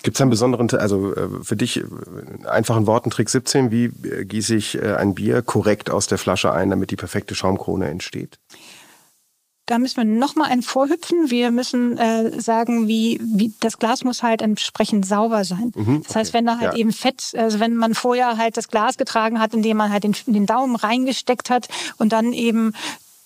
Gibt 0.08 0.16
es 0.16 0.22
einen 0.22 0.30
besonderen, 0.30 0.70
also 0.70 1.14
äh, 1.14 1.44
für 1.44 1.58
dich 1.58 1.82
äh, 1.82 1.84
einfachen 2.48 2.88
Worten 2.88 3.10
Trick 3.10 3.30
17, 3.30 3.72
wie 3.72 3.92
äh, 4.08 4.24
gieße 4.24 4.56
ich 4.56 4.82
ein 4.82 5.16
Bier 5.16 5.42
korrekt 5.42 5.90
aus 5.90 6.08
der 6.08 6.18
Flasche 6.18 6.54
ein, 6.54 6.70
damit 6.70 6.92
die 6.92 6.96
perfekte 6.96 7.36
Schaumkrone 7.36 7.90
entsteht? 7.90 8.40
Da 9.66 9.80
müssen 9.80 9.98
wir 9.98 10.06
noch 10.06 10.38
mal 10.38 10.46
ein 10.50 10.62
vorhüpfen. 10.62 11.30
Wir 11.30 11.52
müssen 11.52 11.98
äh, 11.98 12.40
sagen, 12.40 12.88
wie, 12.88 13.20
wie 13.22 13.54
das 13.60 13.80
Glas 13.80 14.06
muss 14.06 14.24
halt 14.24 14.42
entsprechend 14.42 15.06
sauber 15.06 15.44
sein. 15.44 15.74
Mhm, 15.76 16.04
das 16.08 16.16
heißt, 16.16 16.34
wenn 16.34 16.46
da 16.46 16.58
halt 16.58 16.72
ja. 16.72 16.80
eben 16.80 16.94
Fett, 16.94 17.34
also 17.36 17.60
wenn 17.60 17.76
man 17.76 17.94
vorher 17.94 18.38
halt 18.38 18.56
das 18.56 18.70
Glas 18.70 18.96
getragen 18.98 19.42
hat, 19.42 19.54
indem 19.54 19.76
man 19.76 19.92
halt 19.92 20.06
den, 20.06 20.16
den 20.26 20.46
Daumen 20.46 20.78
reingesteckt 20.78 21.50
hat 21.50 21.68
und 21.98 22.14
dann 22.14 22.32
eben 22.32 22.72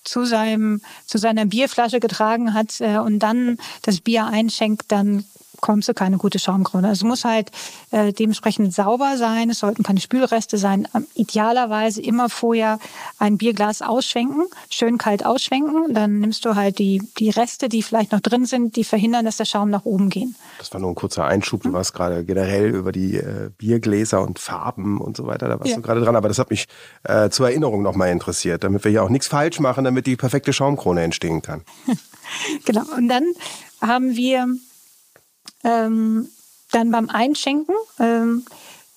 zu 0.03 0.25
seinem 0.25 0.81
zu 1.05 1.19
seiner 1.19 1.45
Bierflasche 1.45 1.99
getragen 1.99 2.55
hat 2.55 2.81
äh, 2.81 2.97
und 2.97 3.19
dann 3.19 3.59
das 3.83 4.01
Bier 4.01 4.25
einschenkt, 4.25 4.91
dann 4.91 5.25
bekommst 5.61 5.87
du 5.87 5.93
keine 5.93 6.17
gute 6.17 6.39
Schaumkrone. 6.39 6.87
Also 6.87 7.05
es 7.05 7.07
muss 7.07 7.23
halt 7.23 7.51
äh, 7.91 8.11
dementsprechend 8.11 8.73
sauber 8.73 9.15
sein, 9.17 9.51
es 9.51 9.59
sollten 9.59 9.83
keine 9.83 10.01
Spülreste 10.01 10.57
sein. 10.57 10.87
Idealerweise 11.13 12.01
immer 12.01 12.29
vorher 12.29 12.79
ein 13.19 13.37
Bierglas 13.37 13.83
ausschwenken, 13.83 14.45
schön 14.71 14.97
kalt 14.97 15.23
ausschwenken. 15.23 15.93
Dann 15.93 16.19
nimmst 16.19 16.45
du 16.45 16.55
halt 16.55 16.79
die, 16.79 17.03
die 17.19 17.29
Reste, 17.29 17.69
die 17.69 17.83
vielleicht 17.83 18.11
noch 18.11 18.21
drin 18.21 18.45
sind, 18.45 18.75
die 18.75 18.83
verhindern, 18.83 19.23
dass 19.23 19.37
der 19.37 19.45
Schaum 19.45 19.69
nach 19.69 19.85
oben 19.85 20.09
geht. 20.09 20.29
Das 20.57 20.73
war 20.73 20.81
nur 20.81 20.89
ein 20.89 20.95
kurzer 20.95 21.25
Einschub. 21.25 21.61
Du 21.61 21.69
mhm. 21.69 21.73
warst 21.73 21.93
gerade 21.93 22.25
generell 22.25 22.69
über 22.69 22.91
die 22.91 23.17
äh, 23.17 23.51
Biergläser 23.55 24.21
und 24.23 24.39
Farben 24.39 24.99
und 24.99 25.15
so 25.15 25.27
weiter. 25.27 25.47
Da 25.47 25.59
warst 25.59 25.69
ja. 25.69 25.75
du 25.75 25.83
gerade 25.83 26.01
dran. 26.01 26.15
Aber 26.15 26.27
das 26.27 26.39
hat 26.39 26.49
mich 26.49 26.67
äh, 27.03 27.29
zur 27.29 27.49
Erinnerung 27.49 27.83
nochmal 27.83 28.09
interessiert, 28.09 28.63
damit 28.63 28.83
wir 28.83 28.89
hier 28.89 29.03
auch 29.03 29.09
nichts 29.09 29.27
falsch 29.27 29.59
machen, 29.59 29.83
damit 29.83 30.07
die 30.07 30.15
perfekte 30.15 30.53
Schaumkrone 30.53 31.03
entstehen 31.03 31.43
kann. 31.43 31.61
genau. 32.65 32.83
Und 32.97 33.09
dann 33.09 33.25
haben 33.79 34.15
wir 34.15 34.47
ähm, 35.63 36.29
dann 36.71 36.91
beim 36.91 37.09
Einschenken 37.09 37.75
ähm, 37.99 38.45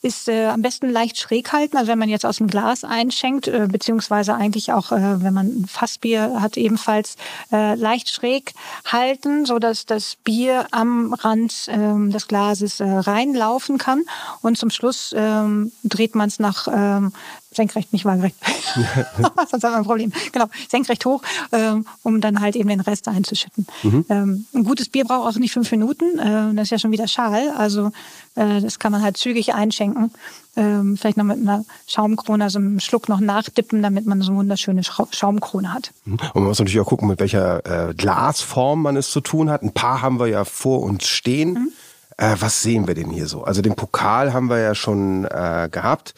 ist 0.05 0.29
äh, 0.29 0.47
am 0.47 0.61
besten 0.61 0.91
leicht 0.91 1.19
schräg 1.19 1.53
halten. 1.53 1.79
Also 1.79 1.91
wenn 1.91 1.99
man 1.99 2.11
jetzt 2.11 2.27
aus 2.27 2.37
dem 2.37 2.47
Glas 2.47 2.85
einschenkt, 2.85 3.49
äh, 3.49 3.67
beziehungsweise 3.71 4.35
eigentlich 4.35 4.71
auch, 4.73 4.93
äh, 4.93 5.23
wenn 5.23 5.33
man 5.33 5.47
ein 5.47 5.67
Fassbier 5.67 6.43
hat, 6.43 6.59
ebenfalls 6.59 7.17
äh, 7.51 7.75
leicht 7.75 8.11
schräg 8.11 8.53
halten, 8.85 9.47
so 9.47 9.59
dass 9.59 9.87
das 9.87 10.17
Bier 10.23 10.67
am 10.73 11.15
Rand 11.15 11.69
äh, 11.69 12.11
des 12.11 12.29
Glases 12.29 12.81
äh, 12.81 12.85
reinlaufen 12.85 13.79
kann. 13.79 14.03
Und 14.43 14.59
zum 14.59 14.69
Schluss 14.69 15.13
äh, 15.13 15.45
dreht 15.85 16.15
man 16.15 16.29
es 16.29 16.39
nach 16.39 16.69
äh, 16.69 17.09
senkrecht, 17.57 17.93
nicht 17.93 18.05
waagerecht. 18.05 18.37
Sonst 19.51 19.65
haben 19.65 19.73
wir 19.73 19.77
ein 19.77 19.85
Problem. 19.85 20.13
Genau, 20.33 20.47
senkrecht 20.69 21.05
hoch, 21.07 21.23
ähm, 21.53 21.87
um 22.03 22.21
dann 22.21 22.41
halt 22.41 22.57
eben 22.57 22.69
den 22.69 22.81
Rest 22.81 23.09
einzuschütten. 23.09 23.67
Mhm. 23.83 24.05
Ähm, 24.09 24.47
ein 24.55 24.65
gutes 24.65 24.89
Bier 24.89 25.05
braucht 25.05 25.35
auch 25.35 25.39
nicht 25.39 25.53
fünf 25.53 25.71
Minuten. 25.71 26.19
Äh, 26.19 26.55
das 26.55 26.65
ist 26.65 26.71
ja 26.71 26.79
schon 26.79 26.93
wieder 26.93 27.09
schal. 27.09 27.51
Also 27.57 27.91
äh, 28.35 28.61
das 28.61 28.79
kann 28.79 28.93
man 28.93 29.03
halt 29.03 29.17
zügig 29.17 29.55
einschenken. 29.55 30.13
Ähm, 30.57 30.97
vielleicht 30.97 31.17
noch 31.17 31.25
mit 31.25 31.39
einer 31.39 31.65
Schaumkrone, 31.87 32.45
also 32.45 32.59
einem 32.59 32.79
Schluck 32.79 33.09
noch 33.09 33.21
nachdippen, 33.21 33.83
damit 33.83 34.07
man 34.07 34.23
so 34.23 34.31
eine 34.31 34.39
wunderschöne 34.39 34.83
Schaumkrone 34.85 35.73
hat. 35.73 35.93
Mhm. 36.05 36.13
Und 36.13 36.35
man 36.35 36.45
muss 36.45 36.59
natürlich 36.59 36.81
auch 36.81 36.87
gucken, 36.87 37.09
mit 37.09 37.21
welcher 37.21 37.89
äh, 37.91 37.95
Glasform 37.95 38.83
man 38.83 38.97
es 38.97 39.11
zu 39.11 39.21
tun 39.21 39.51
hat. 39.51 39.63
Ein 39.63 39.73
paar 39.73 40.03
haben 40.03 40.21
wir 40.21 40.29
ja 40.29 40.45
vor 40.45 40.83
uns 40.83 41.07
stehen. 41.07 41.55
Mhm. 41.55 41.73
Äh, 42.17 42.37
was 42.39 42.63
sehen 42.63 42.87
wir 42.87 42.95
denn 42.95 43.11
hier 43.11 43.27
so? 43.27 43.45
Also 43.45 43.63
den 43.63 43.75
Pokal 43.75 44.33
haben 44.33 44.49
wir 44.49 44.59
ja 44.59 44.75
schon 44.75 45.25
äh, 45.25 45.69
gehabt. 45.71 46.15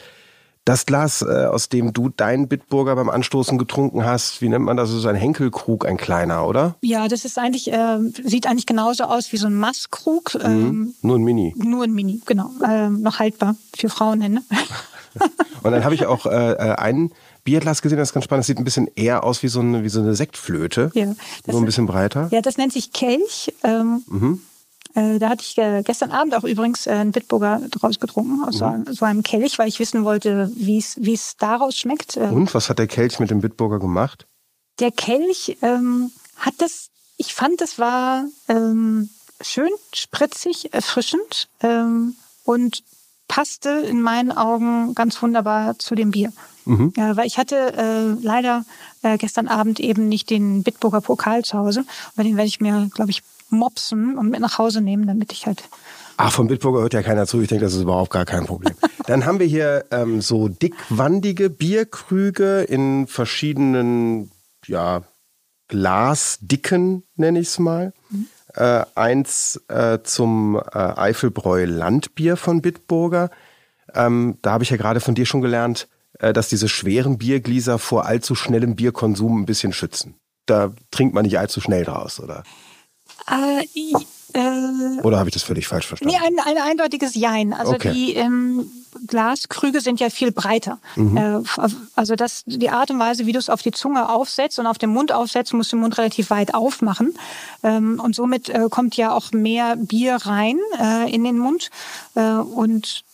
Das 0.66 0.84
Glas, 0.84 1.22
äh, 1.22 1.46
aus 1.46 1.68
dem 1.68 1.92
du 1.92 2.08
deinen 2.08 2.48
Bitburger 2.48 2.96
beim 2.96 3.08
Anstoßen 3.08 3.56
getrunken 3.56 4.04
hast, 4.04 4.42
wie 4.42 4.48
nennt 4.48 4.64
man 4.64 4.76
das? 4.76 4.90
Das 4.90 4.98
ist 4.98 5.06
ein 5.06 5.14
Henkelkrug, 5.14 5.86
ein 5.86 5.96
kleiner, 5.96 6.44
oder? 6.44 6.74
Ja, 6.80 7.06
das 7.06 7.24
ist 7.24 7.38
eigentlich, 7.38 7.72
äh, 7.72 7.98
sieht 8.24 8.48
eigentlich 8.48 8.66
genauso 8.66 9.04
aus 9.04 9.30
wie 9.30 9.36
so 9.36 9.46
ein 9.46 9.54
Masskrug. 9.54 10.34
Mhm. 10.34 10.40
Ähm, 10.44 10.94
nur 11.02 11.18
ein 11.18 11.22
Mini. 11.22 11.54
Nur 11.56 11.84
ein 11.84 11.94
Mini, 11.94 12.20
genau. 12.26 12.50
Ähm, 12.68 13.00
noch 13.00 13.20
haltbar 13.20 13.54
für 13.76 13.88
Frauenhände. 13.88 14.42
Und 15.62 15.70
dann 15.70 15.84
habe 15.84 15.94
ich 15.94 16.04
auch 16.06 16.26
äh, 16.26 16.52
äh, 16.52 16.74
einen 16.74 17.12
Bierglas 17.44 17.80
gesehen, 17.80 17.98
das 17.98 18.08
ist 18.08 18.14
ganz 18.14 18.24
spannend. 18.24 18.42
Das 18.42 18.48
sieht 18.48 18.58
ein 18.58 18.64
bisschen 18.64 18.90
eher 18.96 19.22
aus 19.22 19.44
wie 19.44 19.48
so 19.48 19.60
eine, 19.60 19.84
wie 19.84 19.88
so 19.88 20.00
eine 20.00 20.16
Sektflöte. 20.16 20.90
Ja. 20.94 21.14
Nur 21.46 21.60
ein 21.60 21.64
bisschen 21.64 21.86
breiter. 21.86 22.26
Ja, 22.32 22.42
das 22.42 22.56
nennt 22.56 22.72
sich 22.72 22.92
Kelch. 22.92 23.54
Ähm, 23.62 24.02
mhm. 24.08 24.40
Äh, 24.96 25.18
da 25.18 25.28
hatte 25.28 25.42
ich 25.42 25.56
äh, 25.58 25.82
gestern 25.84 26.10
Abend 26.10 26.34
auch 26.34 26.44
übrigens 26.44 26.86
äh, 26.86 26.92
einen 26.92 27.12
Bitburger 27.12 27.60
draus 27.70 28.00
getrunken, 28.00 28.42
aus 28.44 28.60
mhm. 28.60 28.86
so 28.90 29.04
einem 29.04 29.22
Kelch, 29.22 29.58
weil 29.58 29.68
ich 29.68 29.78
wissen 29.78 30.04
wollte, 30.04 30.50
wie 30.54 30.78
es 30.78 31.36
daraus 31.38 31.76
schmeckt. 31.76 32.16
Und 32.16 32.54
was 32.54 32.70
hat 32.70 32.78
der 32.78 32.86
Kelch 32.86 33.20
mit 33.20 33.30
dem 33.30 33.40
Bitburger 33.40 33.78
gemacht? 33.78 34.26
Der 34.80 34.90
Kelch 34.90 35.58
ähm, 35.60 36.10
hat 36.38 36.54
das, 36.58 36.88
ich 37.18 37.34
fand, 37.34 37.60
das 37.60 37.78
war 37.78 38.24
ähm, 38.48 39.10
schön 39.42 39.70
spritzig, 39.94 40.72
erfrischend 40.72 41.48
ähm, 41.60 42.16
und 42.44 42.82
passte 43.28 43.70
in 43.70 44.00
meinen 44.00 44.32
Augen 44.32 44.94
ganz 44.94 45.20
wunderbar 45.20 45.78
zu 45.78 45.94
dem 45.94 46.10
Bier. 46.10 46.32
Mhm. 46.64 46.92
Ja, 46.96 47.16
weil 47.16 47.26
ich 47.26 47.36
hatte 47.38 47.74
äh, 47.74 48.24
leider 48.24 48.64
äh, 49.02 49.18
gestern 49.18 49.46
Abend 49.48 49.78
eben 49.78 50.08
nicht 50.08 50.30
den 50.30 50.62
Bitburger 50.62 51.00
Pokal 51.02 51.44
zu 51.44 51.58
Hause. 51.58 51.84
Bei 52.16 52.22
den 52.22 52.36
werde 52.36 52.48
ich 52.48 52.60
mir, 52.60 52.88
glaube 52.94 53.10
ich, 53.10 53.22
mopsen 53.50 54.18
und 54.18 54.30
mit 54.30 54.40
nach 54.40 54.58
Hause 54.58 54.80
nehmen, 54.80 55.06
damit 55.06 55.32
ich 55.32 55.46
halt. 55.46 55.64
Ach, 56.16 56.32
von 56.32 56.48
Bitburger 56.48 56.80
hört 56.80 56.94
ja 56.94 57.02
keiner 57.02 57.26
zu. 57.26 57.40
Ich 57.40 57.48
denke, 57.48 57.64
das 57.64 57.74
ist 57.74 57.82
überhaupt 57.82 58.10
gar 58.10 58.24
kein 58.24 58.46
Problem. 58.46 58.74
Dann 59.06 59.26
haben 59.26 59.38
wir 59.38 59.46
hier 59.46 59.84
ähm, 59.90 60.20
so 60.20 60.48
dickwandige 60.48 61.50
Bierkrüge 61.50 62.62
in 62.62 63.06
verschiedenen, 63.06 64.30
ja, 64.66 65.02
Glasdicken, 65.68 67.02
nenne 67.16 67.40
ich 67.40 67.48
es 67.48 67.58
mal. 67.58 67.92
Mhm. 68.10 68.28
Äh, 68.54 68.84
eins 68.94 69.60
äh, 69.68 69.98
zum 70.02 70.56
äh, 70.56 70.78
Eifelbräu 70.78 71.64
Landbier 71.66 72.36
von 72.36 72.62
Bitburger. 72.62 73.30
Ähm, 73.94 74.38
da 74.42 74.52
habe 74.52 74.64
ich 74.64 74.70
ja 74.70 74.76
gerade 74.76 75.00
von 75.00 75.14
dir 75.14 75.26
schon 75.26 75.42
gelernt, 75.42 75.88
äh, 76.18 76.32
dass 76.32 76.48
diese 76.48 76.68
schweren 76.68 77.18
Biergläser 77.18 77.78
vor 77.78 78.06
allzu 78.06 78.34
schnellem 78.34 78.76
Bierkonsum 78.76 79.40
ein 79.42 79.46
bisschen 79.46 79.72
schützen. 79.72 80.14
Da 80.46 80.72
trinkt 80.90 81.14
man 81.14 81.24
nicht 81.24 81.38
allzu 81.38 81.60
schnell 81.60 81.84
draus, 81.84 82.20
oder? 82.20 82.44
Äh, 83.30 83.64
äh, 84.32 85.00
Oder 85.02 85.18
habe 85.18 85.28
ich 85.28 85.34
das 85.34 85.42
völlig 85.42 85.66
falsch 85.66 85.86
verstanden? 85.86 86.14
Nee, 86.14 86.26
ein, 86.26 86.38
ein 86.38 86.62
eindeutiges 86.62 87.14
Jein. 87.14 87.52
Also 87.52 87.72
okay. 87.72 87.92
die 87.92 88.14
ähm, 88.14 88.70
Glaskrüge 89.06 89.80
sind 89.80 90.00
ja 90.00 90.10
viel 90.10 90.32
breiter. 90.32 90.78
Mhm. 90.94 91.16
Äh, 91.16 91.42
also 91.94 92.16
das, 92.16 92.42
die 92.46 92.70
Art 92.70 92.90
und 92.90 92.98
Weise, 92.98 93.26
wie 93.26 93.32
du 93.32 93.38
es 93.38 93.50
auf 93.50 93.62
die 93.62 93.72
Zunge 93.72 94.08
aufsetzt 94.08 94.58
und 94.58 94.66
auf 94.66 94.78
den 94.78 94.90
Mund 94.90 95.12
aufsetzt, 95.12 95.52
musst 95.54 95.72
du 95.72 95.76
den 95.76 95.82
Mund 95.82 95.98
relativ 95.98 96.30
weit 96.30 96.54
aufmachen. 96.54 97.14
Ähm, 97.62 98.00
und 98.02 98.14
somit 98.14 98.48
äh, 98.48 98.68
kommt 98.70 98.96
ja 98.96 99.12
auch 99.12 99.32
mehr 99.32 99.76
Bier 99.76 100.16
rein 100.16 100.58
äh, 100.80 101.12
in 101.12 101.24
den 101.24 101.38
Mund. 101.38 101.70
Und 102.14 103.04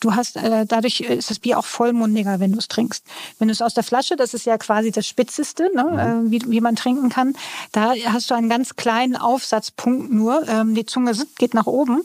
du 0.00 0.14
hast 0.14 0.36
dadurch 0.36 1.00
ist 1.00 1.30
das 1.30 1.40
Bier 1.40 1.58
auch 1.58 1.64
vollmundiger, 1.64 2.38
wenn 2.38 2.52
du 2.52 2.58
es 2.58 2.68
trinkst. 2.68 3.04
Wenn 3.38 3.48
du 3.48 3.52
es 3.52 3.62
aus 3.62 3.74
der 3.74 3.82
Flasche, 3.82 4.14
das 4.14 4.32
ist 4.32 4.46
ja 4.46 4.58
quasi 4.58 4.92
das 4.92 5.08
Spitzeste, 5.08 5.70
ne, 5.74 6.22
mhm. 6.22 6.30
wie, 6.30 6.40
wie 6.46 6.60
man 6.60 6.76
trinken 6.76 7.08
kann, 7.08 7.34
da 7.72 7.94
hast 8.06 8.30
du 8.30 8.34
einen 8.34 8.48
ganz 8.48 8.76
kleinen 8.76 9.16
Aufsatzpunkt 9.16 10.12
nur. 10.12 10.48
Ähm, 10.48 10.74
die 10.74 10.86
Zunge 10.86 11.14
geht 11.36 11.54
nach 11.54 11.66
oben. 11.66 12.02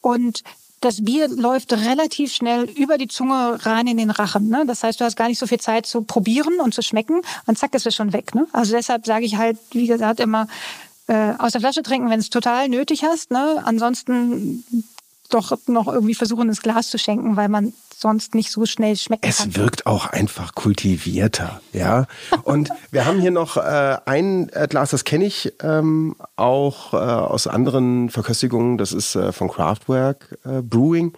Und 0.00 0.42
das 0.84 1.04
Bier 1.04 1.28
läuft 1.28 1.72
relativ 1.72 2.32
schnell 2.32 2.64
über 2.64 2.98
die 2.98 3.08
Zunge 3.08 3.58
rein 3.64 3.86
in 3.86 3.96
den 3.96 4.10
Rachen. 4.10 4.48
Ne? 4.48 4.64
Das 4.66 4.82
heißt, 4.82 5.00
du 5.00 5.04
hast 5.04 5.16
gar 5.16 5.28
nicht 5.28 5.38
so 5.38 5.46
viel 5.46 5.60
Zeit 5.60 5.86
zu 5.86 6.02
probieren 6.02 6.60
und 6.60 6.74
zu 6.74 6.82
schmecken 6.82 7.22
und 7.46 7.58
zack 7.58 7.74
ist 7.74 7.86
es 7.86 7.94
schon 7.94 8.12
weg. 8.12 8.34
Ne? 8.34 8.46
Also 8.52 8.72
deshalb 8.72 9.06
sage 9.06 9.24
ich 9.24 9.36
halt, 9.36 9.56
wie 9.72 9.86
gesagt, 9.86 10.20
immer 10.20 10.46
äh, 11.06 11.32
aus 11.38 11.52
der 11.52 11.60
Flasche 11.60 11.82
trinken, 11.82 12.10
wenn 12.10 12.20
es 12.20 12.28
total 12.28 12.68
nötig 12.68 13.02
hast. 13.04 13.30
Ne? 13.30 13.62
Ansonsten 13.64 14.64
doch 15.30 15.56
noch 15.66 15.88
irgendwie 15.88 16.14
versuchen, 16.14 16.48
ins 16.48 16.62
Glas 16.62 16.90
zu 16.90 16.98
schenken, 16.98 17.36
weil 17.36 17.48
man 17.48 17.72
sonst 18.00 18.34
nicht 18.34 18.50
so 18.50 18.66
schnell 18.66 18.96
schmecken 18.96 19.26
es 19.28 19.38
kann. 19.38 19.50
Es 19.50 19.56
wirkt 19.56 19.86
auch 19.86 20.06
einfach 20.06 20.54
kultivierter, 20.54 21.60
ja. 21.72 22.06
Und 22.42 22.70
wir 22.90 23.06
haben 23.06 23.20
hier 23.20 23.30
noch 23.30 23.56
äh, 23.56 23.96
ein 24.04 24.48
äh, 24.50 24.66
Glas, 24.68 24.90
das 24.90 25.04
kenne 25.04 25.24
ich 25.24 25.52
ähm, 25.62 26.16
auch 26.36 26.92
äh, 26.92 26.96
aus 26.96 27.46
anderen 27.46 28.10
Verköstigungen. 28.10 28.78
Das 28.78 28.92
ist 28.92 29.14
äh, 29.16 29.32
von 29.32 29.48
Kraftwerk 29.48 30.38
äh, 30.44 30.62
Brewing. 30.62 31.12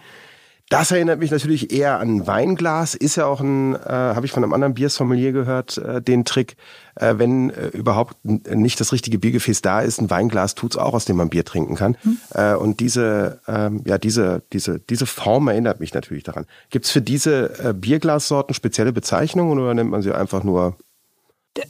Das 0.69 0.91
erinnert 0.91 1.19
mich 1.19 1.31
natürlich 1.31 1.71
eher 1.71 1.99
an 1.99 2.27
Weinglas. 2.27 2.93
Ist 2.93 3.15
ja 3.15 3.25
auch 3.25 3.39
ein, 3.39 3.75
äh, 3.75 3.89
habe 3.89 4.25
ich 4.25 4.33
von 4.33 4.43
einem 4.43 4.51
anderen 4.51 4.73
Biersommelier 4.73 5.31
gehört, 5.31 5.77
äh, 5.77 6.01
den 6.01 6.25
Trick, 6.25 6.57
äh, 6.95 7.13
wenn 7.17 7.51
äh, 7.51 7.67
überhaupt 7.67 8.17
nicht 8.23 8.79
das 8.81 8.91
richtige 8.91 9.17
Biergefäß 9.17 9.61
da 9.61 9.79
ist, 9.79 10.01
ein 10.01 10.09
Weinglas 10.09 10.55
tut's 10.55 10.75
auch, 10.75 10.93
aus 10.93 11.05
dem 11.05 11.15
man 11.15 11.29
Bier 11.29 11.45
trinken 11.45 11.75
kann. 11.75 11.95
Mhm. 12.03 12.17
Äh, 12.33 12.55
und 12.55 12.81
diese, 12.81 13.39
ähm, 13.47 13.81
ja, 13.85 13.97
diese, 13.97 14.43
diese, 14.51 14.79
diese 14.79 15.05
Form 15.05 15.47
erinnert 15.47 15.79
mich 15.79 15.93
natürlich 15.93 16.23
daran. 16.23 16.45
Gibt's 16.69 16.91
für 16.91 17.01
diese 17.01 17.59
äh, 17.63 17.73
Bierglassorten 17.73 18.53
spezielle 18.53 18.91
Bezeichnungen 18.91 19.59
oder 19.59 19.73
nennt 19.73 19.89
man 19.89 20.01
sie 20.01 20.11
einfach 20.11 20.43
nur 20.43 20.75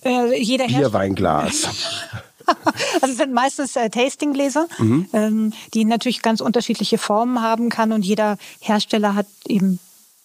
äh, 0.04 0.42
jeder 0.42 0.66
Bierweinglas? 0.66 1.68
also 3.02 3.12
es 3.12 3.18
sind 3.18 3.34
meistens 3.34 3.76
äh, 3.76 3.90
Tastinggläser, 3.90 4.68
mhm. 4.78 5.08
ähm, 5.14 5.54
die 5.74 5.86
natürlich 5.86 6.22
ganz 6.22 6.42
unterschiedliche 6.42 6.98
Formen 6.98 7.42
haben 7.42 7.70
kann 7.70 7.92
und 7.92 8.04
jeder 8.04 8.38
Hersteller 8.60 9.16
hat 9.16 9.28
eben 9.48 9.80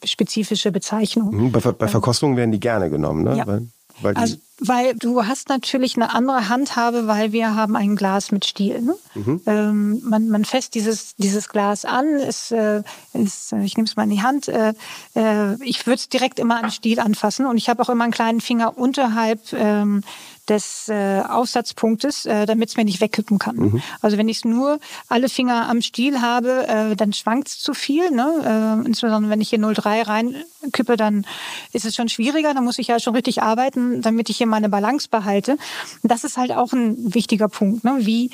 spezifische 0.05 0.73
Bezeichnungen. 0.73 1.45
Mhm, 1.45 1.53
bei, 1.53 1.61
bei 1.61 1.89
Verkostungen 1.89 2.37
werden 2.37 2.53
die 2.53 2.61
gerne 2.61 2.91
genommen, 2.91 3.25
ne? 3.25 3.37
Ja. 3.37 3.47
Weil, 3.47 3.69
weil 4.01 4.17
also 4.17 4.37
weil 4.65 4.95
du 4.95 5.27
hast 5.27 5.49
natürlich 5.49 5.97
eine 5.97 6.15
andere 6.15 6.49
Handhabe, 6.49 7.07
weil 7.07 7.33
wir 7.33 7.55
haben 7.55 7.77
ein 7.77 7.97
Glas 7.97 8.31
mit 8.31 8.45
Stiel. 8.45 8.81
Ne? 8.81 8.95
Mhm. 9.15 9.41
Ähm, 9.47 10.03
man, 10.05 10.29
man 10.29 10.45
fässt 10.45 10.75
dieses, 10.75 11.17
dieses 11.17 11.49
Glas 11.49 11.85
an, 11.85 12.07
es, 12.15 12.51
äh, 12.51 12.83
es, 13.13 13.53
ich 13.53 13.77
nehme 13.77 13.87
es 13.87 13.97
mal 13.97 14.05
in 14.05 14.11
die 14.11 14.23
Hand, 14.23 14.49
äh, 14.49 14.75
äh, 15.15 15.63
ich 15.65 15.87
würde 15.87 15.97
es 15.97 16.09
direkt 16.09 16.39
immer 16.39 16.57
an 16.57 16.63
den 16.63 16.71
Stiel 16.71 17.01
anfassen 17.01 17.47
und 17.47 17.57
ich 17.57 17.69
habe 17.69 17.83
auch 17.83 17.89
immer 17.89 18.05
einen 18.05 18.13
kleinen 18.13 18.41
Finger 18.41 18.79
unterhalb 18.79 19.53
ähm, 19.53 20.03
des 20.49 20.89
äh, 20.89 21.23
Aufsatzpunktes, 21.29 22.27
äh, 22.27 22.47
damit 22.47 22.71
es 22.71 22.77
mir 22.77 22.85
nicht 22.85 23.01
wegkippen 23.01 23.39
kann. 23.39 23.57
Mhm. 23.57 23.83
Also 24.01 24.19
wenn 24.19 24.29
ich 24.29 24.45
nur 24.45 24.81
alle 25.09 25.29
Finger 25.29 25.69
am 25.69 25.83
Stiel 25.83 26.21
habe, 26.21 26.67
äh, 26.67 26.97
dann 26.97 27.13
schwankt 27.13 27.49
es 27.49 27.61
zu 27.61 27.75
viel. 27.75 28.11
Ne? 28.11 28.83
Äh, 28.83 28.87
insbesondere 28.87 29.31
wenn 29.31 29.41
ich 29.41 29.51
hier 29.51 29.61
0,3 29.61 30.07
reinkippe, 30.07 30.97
dann 30.97 31.27
ist 31.73 31.85
es 31.85 31.95
schon 31.95 32.09
schwieriger. 32.09 32.55
Dann 32.55 32.65
muss 32.65 32.79
ich 32.79 32.89
ja 32.89 32.99
schon 32.99 33.15
richtig 33.15 33.43
arbeiten, 33.43 34.03
damit 34.03 34.31
ich 34.31 34.39
hier 34.39 34.49
meine 34.53 34.69
Balance 34.69 35.09
behalte. 35.11 35.57
Das 36.03 36.23
ist 36.23 36.37
halt 36.37 36.53
auch 36.53 36.73
ein 36.73 37.15
wichtiger 37.15 37.49
Punkt. 37.49 37.83
Ne? 37.83 37.97
Wie 38.01 38.31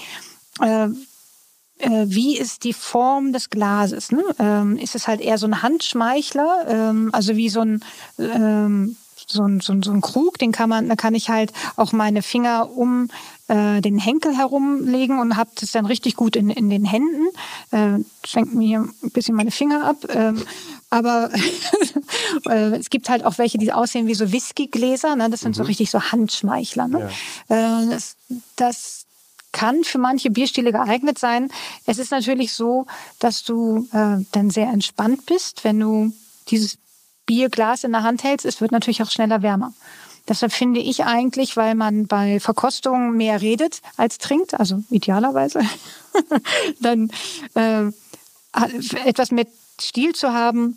äh, 0.60 0.88
äh, 1.78 2.06
wie 2.08 2.36
ist 2.36 2.64
die 2.64 2.72
Form 2.72 3.32
des 3.32 3.50
Glases? 3.50 4.10
Ne? 4.10 4.22
Ähm, 4.38 4.76
ist 4.76 4.94
es 4.94 5.06
halt 5.06 5.20
eher 5.20 5.38
so 5.38 5.46
ein 5.46 5.62
Handschmeichler, 5.62 6.66
ähm, 6.68 7.10
also 7.12 7.36
wie 7.36 7.48
so 7.48 7.60
ein 7.60 7.84
ähm, 8.18 8.96
so 9.30 9.42
ein, 9.42 9.60
so, 9.60 9.74
ein, 9.74 9.82
so 9.82 9.92
ein 9.92 10.00
Krug, 10.00 10.38
den 10.38 10.52
kann 10.52 10.70
man, 10.70 10.88
da 10.88 10.96
kann 10.96 11.14
ich 11.14 11.28
halt 11.28 11.52
auch 11.76 11.92
meine 11.92 12.22
Finger 12.22 12.70
um 12.74 13.08
äh, 13.48 13.82
den 13.82 13.98
Henkel 13.98 14.34
herumlegen 14.34 15.18
und 15.18 15.36
habe 15.36 15.50
das 15.60 15.72
dann 15.72 15.84
richtig 15.84 16.16
gut 16.16 16.34
in, 16.34 16.48
in 16.48 16.70
den 16.70 16.86
Händen. 16.86 17.26
Äh, 17.70 18.02
schenkt 18.24 18.54
mir 18.54 18.66
hier 18.66 18.80
ein 18.80 19.10
bisschen 19.10 19.34
meine 19.34 19.50
Finger 19.50 19.84
ab. 19.84 19.96
Aber 20.90 21.30
äh, 22.48 22.76
es 22.76 22.90
gibt 22.90 23.08
halt 23.08 23.24
auch 23.24 23.38
welche, 23.38 23.58
die 23.58 23.72
aussehen 23.72 24.06
wie 24.06 24.14
so 24.14 24.32
Whiskygläser. 24.32 25.16
Ne? 25.16 25.28
Das 25.30 25.40
sind 25.40 25.50
mhm. 25.50 25.62
so 25.62 25.62
richtig 25.64 25.90
so 25.90 26.00
Handschmeichler. 26.00 26.88
Ne? 26.88 27.10
Ja. 27.48 27.82
Äh, 27.82 27.88
das, 27.90 28.16
das 28.56 29.06
kann 29.52 29.84
für 29.84 29.98
manche 29.98 30.30
Bierstile 30.30 30.72
geeignet 30.72 31.18
sein. 31.18 31.50
Es 31.86 31.98
ist 31.98 32.10
natürlich 32.10 32.52
so, 32.52 32.86
dass 33.18 33.44
du 33.44 33.88
äh, 33.92 34.24
dann 34.32 34.50
sehr 34.50 34.68
entspannt 34.68 35.26
bist, 35.26 35.64
wenn 35.64 35.80
du 35.80 36.12
dieses 36.48 36.78
Bierglas 37.26 37.84
in 37.84 37.92
der 37.92 38.02
Hand 38.02 38.24
hältst. 38.24 38.46
Es 38.46 38.60
wird 38.60 38.72
natürlich 38.72 39.02
auch 39.02 39.10
schneller 39.10 39.42
wärmer. 39.42 39.72
Deshalb 40.28 40.52
finde 40.52 40.80
ich 40.80 41.04
eigentlich, 41.04 41.56
weil 41.56 41.74
man 41.74 42.06
bei 42.06 42.38
Verkostungen 42.38 43.16
mehr 43.16 43.40
redet 43.40 43.80
als 43.96 44.18
trinkt, 44.18 44.58
also 44.58 44.82
idealerweise, 44.90 45.62
dann 46.80 47.10
äh, 47.54 47.90
etwas 49.04 49.30
mit 49.30 49.48
Stil 49.80 50.14
zu 50.14 50.32
haben, 50.32 50.76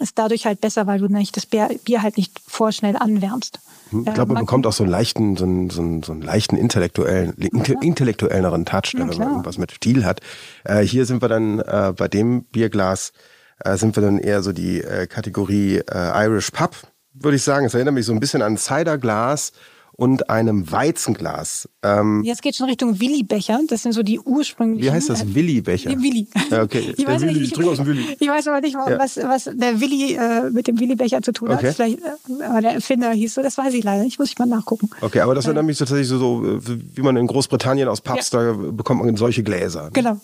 ist 0.00 0.18
dadurch 0.18 0.46
halt 0.46 0.60
besser, 0.60 0.86
weil 0.86 0.98
du 0.98 1.08
nicht 1.08 1.36
das 1.36 1.46
Bier 1.46 2.02
halt 2.02 2.16
nicht 2.16 2.40
vorschnell 2.46 2.96
anwärmst. 2.96 3.60
Hm, 3.90 4.04
ich 4.06 4.14
glaube, 4.14 4.32
man 4.32 4.44
bekommt 4.44 4.66
auch 4.66 4.72
so 4.72 4.82
einen 4.82 4.90
leichten, 4.90 5.36
so 5.36 5.44
einen, 5.44 5.70
so 5.70 5.80
einen, 5.80 6.02
so 6.02 6.12
einen 6.12 6.22
leichten 6.22 6.56
intellektuellen, 6.56 7.34
ja, 7.38 7.80
intellektuelleren 7.80 8.64
Touch, 8.64 8.94
wenn 8.94 9.06
man 9.06 9.20
irgendwas 9.20 9.58
mit 9.58 9.70
Stil 9.72 10.04
hat. 10.04 10.20
Äh, 10.64 10.82
hier 10.82 11.06
sind 11.06 11.22
wir 11.22 11.28
dann 11.28 11.60
äh, 11.60 11.92
bei 11.96 12.08
dem 12.08 12.44
Bierglas 12.44 13.12
äh, 13.60 13.76
sind 13.76 13.96
wir 13.96 14.02
dann 14.02 14.18
eher 14.18 14.42
so 14.42 14.52
die 14.52 14.82
äh, 14.82 15.06
Kategorie 15.06 15.76
äh, 15.78 16.26
Irish 16.26 16.50
Pub, 16.50 16.76
würde 17.12 17.36
ich 17.36 17.42
sagen. 17.42 17.66
Es 17.66 17.74
erinnert 17.74 17.94
mich 17.94 18.06
so 18.06 18.12
ein 18.12 18.20
bisschen 18.20 18.42
an 18.42 18.56
Ciderglas 18.56 19.52
und 19.96 20.28
einem 20.28 20.70
Weizenglas. 20.70 21.68
Ähm, 21.82 22.22
Jetzt 22.24 22.42
geht 22.42 22.56
schon 22.56 22.66
Richtung 22.68 23.00
Willi-Becher. 23.00 23.60
Das 23.68 23.82
sind 23.82 23.92
so 23.92 24.02
die 24.02 24.18
ursprünglichen. 24.18 24.84
Wie 24.84 24.90
heißt 24.90 25.08
das? 25.08 25.34
Willi-Becher? 25.34 25.90
Willi. 25.90 26.26
Ja, 26.50 26.62
okay. 26.62 26.94
Ich, 26.96 27.06
weiß 27.06 27.22
Willi, 27.22 27.40
nicht, 27.40 27.52
ich, 27.52 27.58
ich 27.58 27.66
aus 27.66 27.76
dem 27.76 27.86
Willi. 27.86 28.16
Ich 28.18 28.28
weiß 28.28 28.48
aber 28.48 28.60
nicht, 28.60 28.74
ja. 28.74 28.98
was, 28.98 29.16
was 29.16 29.44
der 29.44 29.80
Willi 29.80 30.14
äh, 30.14 30.50
mit 30.50 30.66
dem 30.66 30.80
Willi-Becher 30.80 31.22
zu 31.22 31.32
tun 31.32 31.50
okay. 31.50 31.68
hat. 31.68 31.76
Vielleicht, 31.76 31.98
äh, 32.00 32.62
der 32.62 32.72
Erfinder 32.72 33.10
hieß 33.12 33.34
so, 33.34 33.42
das 33.42 33.56
weiß 33.56 33.72
ich 33.74 33.84
leider 33.84 34.02
nicht. 34.02 34.18
Muss 34.18 34.30
ich 34.30 34.38
mal 34.38 34.46
nachgucken. 34.46 34.90
Okay, 35.00 35.20
aber 35.20 35.34
das 35.34 35.44
erinnert 35.44 35.66
mich 35.66 35.78
tatsächlich 35.78 36.08
so, 36.08 36.18
so, 36.18 36.60
wie 36.60 37.02
man 37.02 37.16
in 37.16 37.26
Großbritannien 37.26 37.88
aus 37.88 38.00
Pubs, 38.00 38.32
ja. 38.32 38.52
da 38.52 38.52
bekommt 38.52 39.04
man 39.04 39.16
solche 39.16 39.42
Gläser. 39.42 39.84
Ne? 39.84 39.90
Genau. 39.92 40.20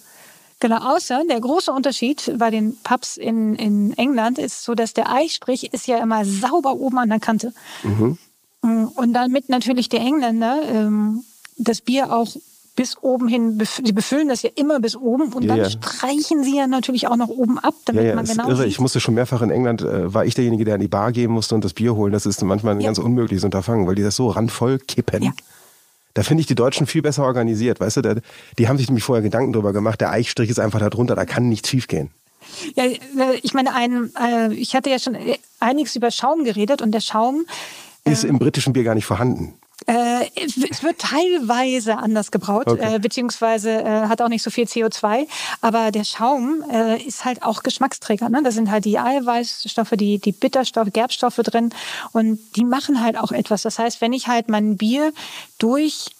Genau, 0.63 0.95
außer 0.95 1.23
der 1.27 1.41
große 1.41 1.73
Unterschied 1.73 2.35
bei 2.37 2.51
den 2.51 2.77
Pubs 2.83 3.17
in, 3.17 3.55
in 3.55 3.97
England 3.97 4.39
ist 4.39 4.63
so, 4.63 4.75
dass 4.75 4.93
der 4.93 5.11
Eichstrich 5.11 5.73
ist 5.73 5.87
ja 5.87 5.97
immer 6.03 6.27
sauber 6.27 6.75
oben 6.75 6.99
an 6.99 7.09
der 7.09 7.19
Kante. 7.19 7.55
Mhm. 7.83 8.19
Und 8.63 9.15
damit 9.15 9.49
natürlich 9.49 9.89
die 9.89 9.97
Engländer 9.97 10.61
ähm, 10.69 11.25
das 11.57 11.81
Bier 11.81 12.13
auch 12.13 12.29
bis 12.77 12.97
oben 13.03 13.29
hin, 13.29 13.63
sie 13.85 13.93
befüllen 13.93 14.29
das 14.29 14.43
ja 14.43 14.51
immer 14.55 14.81
bis 14.81 14.97
oben 14.97 15.33
und 15.33 15.43
ja, 15.43 15.49
dann 15.49 15.59
ja. 15.59 15.71
streichen 15.71 16.43
sie 16.45 16.57
ja 16.57 16.67
natürlich 16.67 17.09
auch 17.09 17.17
noch 17.17 17.29
oben 17.29 17.59
ab, 17.59 17.75
damit 17.85 18.05
ja, 18.05 18.15
man 18.15 18.25
genau 18.25 18.49
irre. 18.49 18.67
Ich 18.67 18.81
musste 18.81 19.01
schon 19.01 19.15
mehrfach 19.15 19.43
in 19.43 19.51
England, 19.51 19.83
äh, 19.83 20.15
war 20.15 20.25
ich 20.25 20.35
derjenige, 20.35 20.65
der 20.65 20.75
an 20.77 20.81
die 20.81 20.89
Bar 20.89 21.13
gehen 21.13 21.31
musste 21.31 21.55
und 21.55 21.65
das 21.65 21.75
Bier 21.75 21.95
holen. 21.95 22.13
Das 22.13 22.27
ist 22.27 22.43
manchmal 22.43 22.75
ein 22.75 22.81
ganz 22.81 22.99
unmögliches 22.99 23.45
Unterfangen, 23.45 23.87
weil 23.87 23.97
die 23.97 24.03
das 24.03 24.17
so 24.17 24.29
randvoll 24.29 24.79
kippen. 24.79 25.33
Da 26.15 26.23
finde 26.23 26.41
ich 26.41 26.47
die 26.47 26.55
Deutschen 26.55 26.87
viel 26.87 27.03
besser 27.03 27.25
organisiert, 27.25 27.81
weißt 27.81 27.99
du? 27.99 28.03
Da, 28.03 28.15
die 28.59 28.69
haben 28.69 28.79
sich 28.79 28.89
nämlich 28.89 29.05
vorher 29.05 29.23
Gedanken 29.23 29.53
drüber 29.53 29.73
gemacht. 29.73 30.01
Der 30.01 30.11
Eichstrich 30.11 30.51
ist 30.51 30.59
einfach 30.59 30.81
da 30.81 30.91
drunter, 30.91 31.15
da 31.15 31.25
kann 31.25 31.49
nichts 31.49 31.69
schiefgehen. 31.69 32.11
Ja, 32.75 32.85
äh, 32.85 32.97
ich 33.43 33.53
meine, 33.53 33.75
ein, 33.75 34.11
äh, 34.21 34.55
ich 34.55 34.75
hatte 34.75 34.91
ja 34.91 34.99
schon 34.99 35.17
einiges 35.61 35.95
über 35.97 36.11
Schaum 36.11 36.45
geredet 36.45 36.83
und 36.83 36.93
der 36.93 37.01
Schaum 37.01 37.45
ist 38.05 38.25
äh, 38.25 38.29
im 38.29 38.39
britischen 38.39 38.73
Bier 38.73 38.85
gar 38.85 38.95
nicht 38.95 39.07
vorhanden. 39.07 39.55
Äh, 39.87 40.27
es 40.37 40.83
wird 40.83 40.99
teilweise 40.99 41.97
anders 41.97 42.31
gebraut, 42.31 42.67
okay. 42.67 42.97
äh, 42.97 42.99
beziehungsweise 42.99 43.71
äh, 43.71 44.09
hat 44.09 44.21
auch 44.21 44.29
nicht 44.29 44.43
so 44.43 44.51
viel 44.51 44.65
CO2. 44.65 45.27
Aber 45.63 45.91
der 45.91 46.05
Schaum 46.05 46.63
äh, 46.71 47.03
ist 47.03 47.25
halt 47.25 47.43
auch 47.43 47.63
Geschmacksträger. 47.63 48.29
Ne? 48.29 48.43
Da 48.43 48.51
sind 48.51 48.71
halt 48.71 48.85
die 48.85 48.99
Eiweißstoffe, 48.99 49.93
die, 49.93 50.19
die 50.19 50.33
Bitterstoffe, 50.33 50.93
Gerbstoffe 50.93 51.37
drin 51.37 51.71
und 52.13 52.39
die 52.57 52.65
machen 52.65 53.03
halt 53.03 53.17
auch 53.17 53.33
etwas. 53.33 53.63
Das 53.63 53.79
heißt, 53.79 54.01
wenn 54.01 54.13
ich 54.13 54.29
halt 54.29 54.49
mein 54.49 54.77
Bier 54.77 55.13
durch 55.59 56.11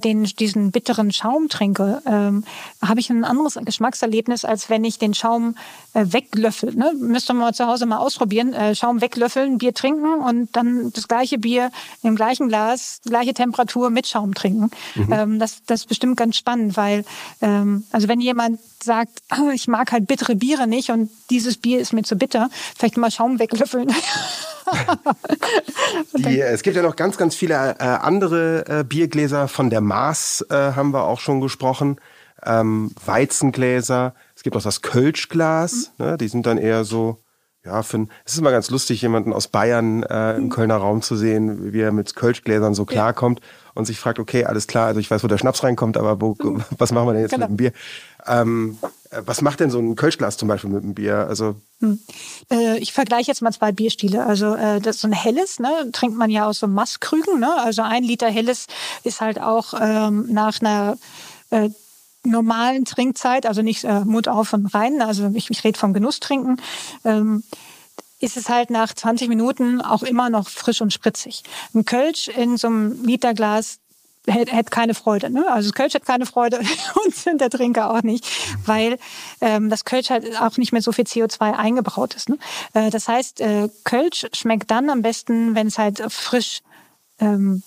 den, 0.00 0.24
diesen 0.24 0.70
bitteren 0.70 1.12
Schaum 1.12 1.48
trinke, 1.48 2.02
ähm, 2.06 2.44
habe 2.82 3.00
ich 3.00 3.10
ein 3.10 3.24
anderes 3.24 3.58
Geschmackserlebnis, 3.64 4.44
als 4.44 4.68
wenn 4.68 4.84
ich 4.84 4.98
den 4.98 5.14
Schaum 5.14 5.54
äh, 5.92 6.06
weglöffel. 6.08 6.74
Ne? 6.74 6.92
Müsste 6.98 7.34
man 7.34 7.54
zu 7.54 7.66
Hause 7.66 7.86
mal 7.86 7.98
ausprobieren. 7.98 8.52
Äh, 8.52 8.74
Schaum 8.74 9.00
weglöffeln, 9.00 9.58
Bier 9.58 9.74
trinken 9.74 10.20
und 10.20 10.54
dann 10.56 10.92
das 10.92 11.08
gleiche 11.08 11.38
Bier 11.38 11.70
im 12.02 12.16
gleichen 12.16 12.48
Glas, 12.48 13.00
gleiche 13.04 13.34
Temperatur 13.34 13.90
mit 13.90 14.06
Schaum 14.06 14.34
trinken. 14.34 14.70
Mhm. 14.94 15.12
Ähm, 15.12 15.38
das, 15.38 15.62
das 15.66 15.80
ist 15.80 15.86
bestimmt 15.86 16.16
ganz 16.16 16.36
spannend, 16.36 16.76
weil 16.76 17.04
ähm, 17.40 17.84
also 17.92 18.08
wenn 18.08 18.20
jemand 18.20 18.60
sagt, 18.82 19.20
oh, 19.38 19.50
ich 19.54 19.68
mag 19.68 19.92
halt 19.92 20.06
bittere 20.06 20.36
Biere 20.36 20.66
nicht 20.66 20.90
und 20.90 21.10
dieses 21.30 21.56
Bier 21.56 21.80
ist 21.80 21.92
mir 21.92 22.02
zu 22.02 22.16
bitter, 22.16 22.50
vielleicht 22.76 22.96
mal 22.96 23.10
Schaum 23.10 23.38
weglöffeln. 23.38 23.92
Die, 26.16 26.40
es 26.40 26.62
gibt 26.62 26.76
ja 26.76 26.82
noch 26.82 26.96
ganz, 26.96 27.16
ganz 27.16 27.34
viele 27.34 27.54
äh, 27.54 27.82
andere 27.82 28.64
äh, 28.68 28.84
Biergläser. 28.84 29.48
Von 29.48 29.59
der 29.68 29.82
Maß 29.82 30.46
äh, 30.48 30.54
haben 30.54 30.92
wir 30.92 31.04
auch 31.04 31.20
schon 31.20 31.40
gesprochen. 31.40 32.00
Ähm, 32.42 32.92
Weizengläser. 33.04 34.14
Es 34.34 34.42
gibt 34.42 34.56
auch 34.56 34.62
das 34.62 34.80
Kölschglas. 34.80 35.92
Mhm. 35.98 36.06
Ne? 36.06 36.16
Die 36.16 36.28
sind 36.28 36.46
dann 36.46 36.56
eher 36.56 36.84
so, 36.84 37.18
ja, 37.64 37.82
für, 37.82 38.06
es 38.24 38.32
ist 38.32 38.38
immer 38.38 38.52
ganz 38.52 38.70
lustig, 38.70 39.02
jemanden 39.02 39.34
aus 39.34 39.48
Bayern 39.48 40.02
äh, 40.04 40.36
im 40.36 40.44
mhm. 40.44 40.48
Kölner 40.48 40.76
Raum 40.76 41.02
zu 41.02 41.16
sehen, 41.16 41.74
wie 41.74 41.80
er 41.80 41.92
mit 41.92 42.16
Kölschgläsern 42.16 42.74
so 42.74 42.86
klarkommt 42.86 43.40
ja. 43.40 43.46
und 43.74 43.84
sich 43.84 44.00
fragt, 44.00 44.18
okay, 44.18 44.46
alles 44.46 44.66
klar, 44.66 44.86
also 44.86 45.00
ich 45.00 45.10
weiß, 45.10 45.22
wo 45.22 45.28
der 45.28 45.36
Schnaps 45.36 45.62
reinkommt, 45.62 45.98
aber 45.98 46.20
wo, 46.20 46.36
mhm. 46.42 46.64
was 46.78 46.92
machen 46.92 47.08
wir 47.08 47.12
denn 47.12 47.22
jetzt 47.22 47.32
genau. 47.32 47.48
mit 47.48 47.50
dem 47.50 47.56
Bier? 47.58 47.72
Ähm, 48.26 48.78
äh, 48.82 48.86
was 49.10 49.42
macht 49.42 49.60
denn 49.60 49.70
so 49.70 49.78
ein 49.78 49.96
Kölschglas 49.96 50.36
zum 50.36 50.48
Beispiel 50.48 50.70
mit 50.70 50.84
dem 50.84 50.94
Bier? 50.94 51.26
Also 51.28 51.56
hm. 51.80 51.98
Äh, 52.50 52.78
ich 52.78 52.92
vergleiche 52.92 53.28
jetzt 53.28 53.42
mal 53.42 53.52
zwei 53.52 53.72
Bierstile. 53.72 54.24
Also 54.24 54.54
äh, 54.54 54.80
das 54.80 55.00
so 55.00 55.08
ein 55.08 55.12
helles, 55.12 55.58
ne, 55.58 55.90
trinkt 55.92 56.16
man 56.16 56.30
ja 56.30 56.46
aus 56.46 56.60
so 56.60 56.66
Masskrügen. 56.66 57.40
Ne? 57.40 57.52
Also 57.58 57.82
ein 57.82 58.04
Liter 58.04 58.28
helles 58.28 58.66
ist 59.02 59.20
halt 59.20 59.40
auch 59.40 59.74
ähm, 59.80 60.26
nach 60.30 60.60
einer 60.60 60.96
äh, 61.50 61.70
normalen 62.22 62.84
Trinkzeit, 62.84 63.46
also 63.46 63.62
nicht 63.62 63.84
äh, 63.84 64.00
Mund 64.04 64.28
auf 64.28 64.52
und 64.52 64.66
rein. 64.74 65.02
Also 65.02 65.30
ich, 65.34 65.50
ich 65.50 65.64
rede 65.64 65.78
vom 65.78 65.92
Genusstrinken. 65.92 66.60
Ähm, 67.04 67.42
ist 68.20 68.36
es 68.36 68.50
halt 68.50 68.70
nach 68.70 68.92
20 68.92 69.28
Minuten 69.28 69.80
auch 69.80 70.02
immer 70.02 70.28
noch 70.28 70.48
frisch 70.48 70.82
und 70.82 70.92
spritzig. 70.92 71.42
Ein 71.74 71.86
Kölsch 71.86 72.28
in 72.28 72.58
so 72.58 72.66
einem 72.68 73.02
Literglas 73.04 73.78
hätte, 74.26 74.70
keine 74.70 74.94
Freude. 74.94 75.30
Ne? 75.30 75.46
Also 75.50 75.70
das 75.70 75.74
Kölsch 75.74 75.94
hat 75.94 76.06
keine 76.06 76.26
Freude 76.26 76.58
und 77.04 77.40
der 77.40 77.50
Trinker 77.50 77.90
auch 77.90 78.02
nicht, 78.02 78.26
weil 78.66 78.98
ähm, 79.40 79.70
das 79.70 79.84
Kölsch 79.84 80.10
halt 80.10 80.40
auch 80.40 80.56
nicht 80.56 80.72
mehr 80.72 80.82
so 80.82 80.92
viel 80.92 81.04
CO2 81.04 81.52
eingebraut 81.52 82.14
ist. 82.14 82.28
Ne? 82.28 82.38
Äh, 82.74 82.90
das 82.90 83.08
heißt, 83.08 83.40
äh, 83.40 83.68
Kölsch 83.84 84.26
schmeckt 84.34 84.70
dann 84.70 84.90
am 84.90 85.02
besten, 85.02 85.54
wenn 85.54 85.66
es 85.66 85.78
halt 85.78 86.02
frisch 86.10 86.60
ähm, 87.18 87.62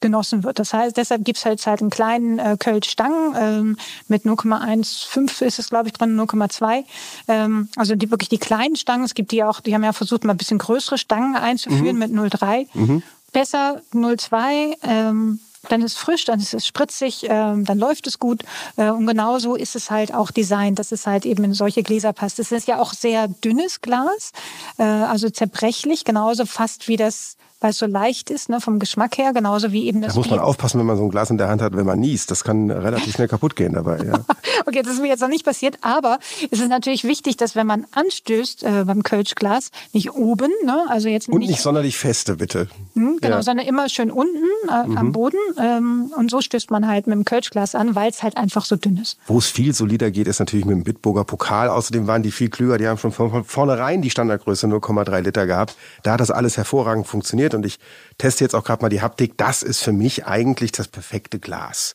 genossen 0.00 0.44
wird. 0.44 0.58
Das 0.58 0.72
heißt, 0.72 0.96
deshalb 0.96 1.24
gibt's 1.24 1.44
halt 1.44 1.64
halt 1.66 1.80
einen 1.80 1.90
kleinen 1.90 2.38
äh, 2.38 2.56
Kölsch-Stangen 2.58 3.34
ähm, 3.38 3.76
mit 4.08 4.24
0,15 4.24 5.44
ist 5.44 5.58
es, 5.58 5.68
glaube 5.68 5.88
ich, 5.88 5.92
drin, 5.92 6.18
0,2. 6.18 6.84
Ähm, 7.28 7.68
also 7.76 7.94
die 7.94 8.10
wirklich 8.10 8.30
die 8.30 8.38
kleinen 8.38 8.76
Stangen. 8.76 9.04
Es 9.04 9.14
gibt 9.14 9.30
die 9.30 9.44
auch, 9.44 9.60
die 9.60 9.74
haben 9.74 9.84
ja 9.84 9.92
versucht, 9.92 10.24
mal 10.24 10.32
ein 10.32 10.38
bisschen 10.38 10.58
größere 10.58 10.96
Stangen 10.96 11.36
einzuführen 11.36 11.96
mhm. 11.96 11.98
mit 11.98 12.12
0,3. 12.12 12.66
Mhm. 12.72 13.02
Besser 13.32 13.82
0,2. 13.92 14.76
Ähm, 14.82 15.40
dann 15.68 15.82
ist 15.82 15.92
es 15.92 15.98
frisch, 15.98 16.24
dann 16.24 16.40
ist 16.40 16.54
es 16.54 16.66
spritzig, 16.66 17.24
äh, 17.24 17.28
dann 17.28 17.78
läuft 17.78 18.06
es 18.06 18.18
gut. 18.18 18.42
Äh, 18.76 18.90
und 18.90 19.06
genauso 19.06 19.54
ist 19.54 19.76
es 19.76 19.90
halt 19.90 20.14
auch 20.14 20.30
designt, 20.30 20.78
dass 20.78 20.92
es 20.92 21.06
halt 21.06 21.26
eben 21.26 21.44
in 21.44 21.54
solche 21.54 21.82
Gläser 21.82 22.12
passt. 22.12 22.38
Es 22.38 22.52
ist 22.52 22.66
ja 22.66 22.80
auch 22.80 22.92
sehr 22.92 23.28
dünnes 23.28 23.80
Glas, 23.80 24.32
äh, 24.78 24.82
also 24.82 25.28
zerbrechlich, 25.30 26.04
genauso 26.04 26.46
fast 26.46 26.88
wie 26.88 26.96
das 26.96 27.36
weil 27.60 27.70
es 27.70 27.78
so 27.78 27.86
leicht 27.86 28.30
ist, 28.30 28.48
ne, 28.48 28.60
vom 28.60 28.78
Geschmack 28.78 29.18
her, 29.18 29.32
genauso 29.32 29.72
wie 29.72 29.86
eben 29.86 30.00
das. 30.00 30.14
Da 30.14 30.18
muss 30.18 30.30
man 30.30 30.38
Bier. 30.38 30.46
aufpassen, 30.46 30.78
wenn 30.78 30.86
man 30.86 30.96
so 30.96 31.04
ein 31.04 31.10
Glas 31.10 31.30
in 31.30 31.38
der 31.38 31.48
Hand 31.48 31.62
hat, 31.62 31.76
wenn 31.76 31.86
man 31.86 32.00
niest. 32.00 32.30
Das 32.30 32.44
kann 32.44 32.70
relativ 32.70 33.14
schnell 33.14 33.28
kaputt 33.28 33.56
gehen 33.56 33.74
dabei. 33.74 33.98
Ja. 34.04 34.20
okay, 34.66 34.82
das 34.82 34.94
ist 34.94 35.00
mir 35.00 35.08
jetzt 35.08 35.20
noch 35.20 35.28
nicht 35.28 35.44
passiert, 35.44 35.78
aber 35.82 36.18
es 36.50 36.60
ist 36.60 36.68
natürlich 36.68 37.04
wichtig, 37.04 37.36
dass 37.36 37.56
wenn 37.56 37.66
man 37.66 37.86
anstößt 37.92 38.62
äh, 38.62 38.84
beim 38.84 39.02
Kölschglas, 39.02 39.70
nicht 39.92 40.12
oben, 40.12 40.50
ne, 40.64 40.84
also 40.88 41.08
jetzt 41.08 41.28
und 41.28 41.38
nicht, 41.38 41.50
nicht 41.50 41.60
sonderlich 41.60 41.96
feste, 41.96 42.36
bitte. 42.36 42.68
Hm, 42.94 43.18
genau, 43.20 43.36
ja. 43.36 43.42
sondern 43.42 43.66
immer 43.66 43.88
schön 43.88 44.10
unten 44.10 44.44
äh, 44.68 44.86
mhm. 44.86 44.98
am 44.98 45.12
Boden 45.12 45.38
ähm, 45.58 46.12
und 46.16 46.30
so 46.30 46.40
stößt 46.40 46.70
man 46.70 46.86
halt 46.88 47.06
mit 47.06 47.14
dem 47.14 47.24
Kölschglas 47.24 47.74
an, 47.74 47.94
weil 47.94 48.10
es 48.10 48.22
halt 48.22 48.36
einfach 48.36 48.64
so 48.64 48.76
dünn 48.76 48.96
ist. 48.96 49.18
Wo 49.26 49.38
es 49.38 49.46
viel 49.46 49.74
solider 49.74 50.10
geht, 50.10 50.26
ist 50.26 50.38
natürlich 50.38 50.64
mit 50.64 50.76
dem 50.76 50.84
Bitburger 50.84 51.24
Pokal. 51.24 51.68
Außerdem 51.68 52.06
waren 52.06 52.22
die 52.22 52.30
viel 52.30 52.48
klüger. 52.48 52.78
Die 52.78 52.88
haben 52.88 52.98
schon 52.98 53.12
von 53.12 53.44
vornherein 53.44 54.02
die 54.02 54.10
Standardgröße 54.10 54.66
0,3 54.66 55.20
Liter 55.20 55.46
gehabt. 55.46 55.76
Da 56.02 56.12
hat 56.12 56.20
das 56.20 56.30
alles 56.30 56.56
hervorragend 56.56 57.06
funktioniert 57.06 57.49
funktioniert 57.50 57.54
und 57.54 57.66
ich 57.66 57.78
teste 58.18 58.44
jetzt 58.44 58.54
auch 58.54 58.64
gerade 58.64 58.82
mal 58.82 58.88
die 58.88 59.02
Haptik. 59.02 59.36
Das 59.36 59.62
ist 59.62 59.82
für 59.82 59.92
mich 59.92 60.26
eigentlich 60.26 60.72
das 60.72 60.88
perfekte 60.88 61.38
Glas. 61.38 61.94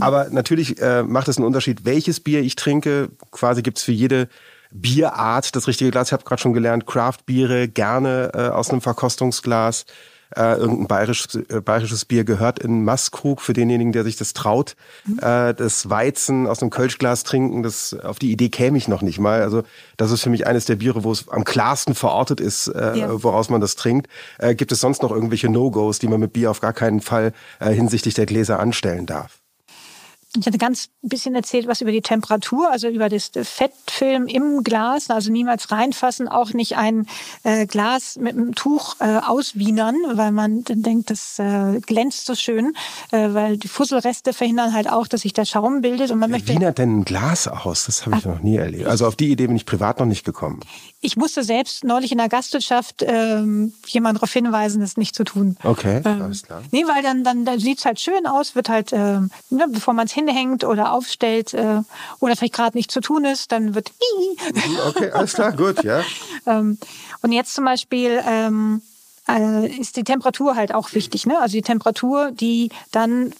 Aber 0.00 0.28
natürlich 0.30 0.80
äh, 0.80 1.02
macht 1.02 1.28
es 1.28 1.36
einen 1.36 1.46
Unterschied, 1.46 1.84
welches 1.84 2.20
Bier 2.20 2.40
ich 2.40 2.56
trinke. 2.56 3.10
Quasi 3.30 3.62
gibt's 3.62 3.82
für 3.82 3.92
jede 3.92 4.28
Bierart 4.72 5.54
das 5.54 5.68
richtige 5.68 5.90
Glas. 5.90 6.08
Ich 6.08 6.12
habe 6.12 6.24
gerade 6.24 6.42
schon 6.42 6.52
gelernt, 6.52 6.86
Craft-Biere 6.86 7.68
gerne 7.68 8.32
äh, 8.34 8.48
aus 8.48 8.70
einem 8.70 8.80
Verkostungsglas. 8.80 9.86
Äh, 10.34 10.56
irgendein 10.56 10.86
bayerisches, 10.88 11.34
äh, 11.48 11.60
bayerisches 11.60 12.04
Bier 12.04 12.24
gehört 12.24 12.58
in 12.58 12.84
Maßkrug 12.84 13.40
für 13.40 13.52
denjenigen, 13.52 13.92
der 13.92 14.04
sich 14.04 14.16
das 14.16 14.32
traut. 14.32 14.74
Mhm. 15.04 15.18
Äh, 15.18 15.54
das 15.54 15.88
Weizen 15.88 16.46
aus 16.46 16.60
einem 16.60 16.70
Kölschglas 16.70 17.22
trinken, 17.22 17.62
das 17.62 17.94
auf 17.94 18.18
die 18.18 18.32
Idee 18.32 18.48
käme 18.48 18.76
ich 18.76 18.88
noch 18.88 19.02
nicht 19.02 19.18
mal. 19.18 19.42
Also 19.42 19.62
das 19.96 20.10
ist 20.10 20.22
für 20.22 20.30
mich 20.30 20.46
eines 20.46 20.64
der 20.64 20.76
Biere, 20.76 21.04
wo 21.04 21.12
es 21.12 21.28
am 21.28 21.44
klarsten 21.44 21.94
verortet 21.94 22.40
ist, 22.40 22.68
äh, 22.68 22.98
ja. 22.98 23.22
woraus 23.22 23.50
man 23.50 23.60
das 23.60 23.76
trinkt. 23.76 24.08
Äh, 24.38 24.54
gibt 24.54 24.72
es 24.72 24.80
sonst 24.80 25.02
noch 25.02 25.12
irgendwelche 25.12 25.48
No-Gos, 25.48 25.98
die 25.98 26.08
man 26.08 26.20
mit 26.20 26.32
Bier 26.32 26.50
auf 26.50 26.60
gar 26.60 26.72
keinen 26.72 27.00
Fall 27.00 27.32
äh, 27.60 27.70
hinsichtlich 27.70 28.14
der 28.14 28.26
Gläser 28.26 28.58
anstellen 28.58 29.06
darf? 29.06 29.40
Ich 30.40 30.46
hatte 30.46 30.58
ganz 30.58 30.88
bisschen 31.02 31.34
erzählt, 31.34 31.66
was 31.66 31.80
über 31.80 31.92
die 31.92 32.02
Temperatur, 32.02 32.70
also 32.70 32.88
über 32.88 33.08
das 33.08 33.30
Fettfilm 33.42 34.26
im 34.26 34.62
Glas, 34.62 35.10
also 35.10 35.30
niemals 35.30 35.70
reinfassen, 35.70 36.28
auch 36.28 36.52
nicht 36.52 36.76
ein 36.76 37.06
äh, 37.42 37.66
Glas 37.66 38.16
mit 38.16 38.34
einem 38.34 38.54
Tuch 38.54 38.96
äh, 39.00 39.18
auswienern, 39.18 39.96
weil 40.12 40.32
man 40.32 40.64
dann 40.64 40.82
denkt, 40.82 41.10
das 41.10 41.38
äh, 41.38 41.80
glänzt 41.80 42.26
so 42.26 42.34
schön, 42.34 42.74
äh, 43.12 43.28
weil 43.32 43.56
die 43.56 43.68
Fusselreste 43.68 44.32
verhindern 44.32 44.72
halt 44.72 44.90
auch, 44.90 45.06
dass 45.06 45.22
sich 45.22 45.32
der 45.32 45.44
Schaum 45.44 45.80
bildet 45.80 46.10
und 46.10 46.18
man 46.18 46.30
Wie 46.30 46.34
möchte. 46.34 46.52
Wienert 46.52 46.78
denn 46.78 47.00
ein 47.00 47.04
Glas 47.04 47.48
aus? 47.48 47.86
Das 47.86 48.06
habe 48.06 48.16
ich 48.16 48.26
Ach, 48.26 48.30
noch 48.30 48.42
nie 48.42 48.56
erlebt. 48.56 48.86
Also 48.86 49.06
auf 49.06 49.16
die 49.16 49.30
Idee 49.30 49.46
bin 49.46 49.56
ich 49.56 49.66
privat 49.66 50.00
noch 50.00 50.06
nicht 50.06 50.24
gekommen. 50.24 50.60
Ich 51.06 51.16
musste 51.16 51.44
selbst 51.44 51.84
neulich 51.84 52.10
in 52.10 52.18
der 52.18 52.28
Gastwirtschaft 52.28 53.04
ähm, 53.06 53.72
jemand 53.86 54.16
darauf 54.16 54.32
hinweisen, 54.32 54.80
das 54.80 54.96
nicht 54.96 55.14
zu 55.14 55.22
tun. 55.22 55.56
Okay, 55.62 56.02
ähm, 56.04 56.20
alles 56.20 56.42
klar. 56.42 56.64
Nee, 56.72 56.84
weil 56.88 57.00
dann, 57.00 57.22
dann, 57.22 57.44
dann 57.44 57.60
sieht 57.60 57.78
es 57.78 57.84
halt 57.84 58.00
schön 58.00 58.26
aus, 58.26 58.56
wird 58.56 58.68
halt, 58.68 58.92
ähm, 58.92 59.30
ne, 59.48 59.66
bevor 59.68 59.94
man 59.94 60.06
es 60.06 60.12
hinhängt 60.12 60.64
oder 60.64 60.92
aufstellt 60.92 61.54
äh, 61.54 61.82
oder 62.18 62.34
vielleicht 62.34 62.54
gerade 62.54 62.76
nicht 62.76 62.90
zu 62.90 63.00
tun 63.00 63.24
ist, 63.24 63.52
dann 63.52 63.76
wird. 63.76 63.92
Mhm, 64.56 64.78
okay, 64.88 65.10
alles 65.10 65.34
klar, 65.34 65.52
gut, 65.52 65.84
ja. 65.84 66.02
ähm, 66.46 66.78
und 67.22 67.32
jetzt 67.32 67.54
zum 67.54 67.64
Beispiel 67.64 68.20
ähm, 68.26 68.82
äh, 69.28 69.68
ist 69.78 69.96
die 69.96 70.04
Temperatur 70.04 70.56
halt 70.56 70.74
auch 70.74 70.92
wichtig. 70.92 71.26
Ne? 71.26 71.38
Also 71.38 71.52
die 71.52 71.62
Temperatur, 71.62 72.32
die 72.32 72.70
dann 72.90 73.32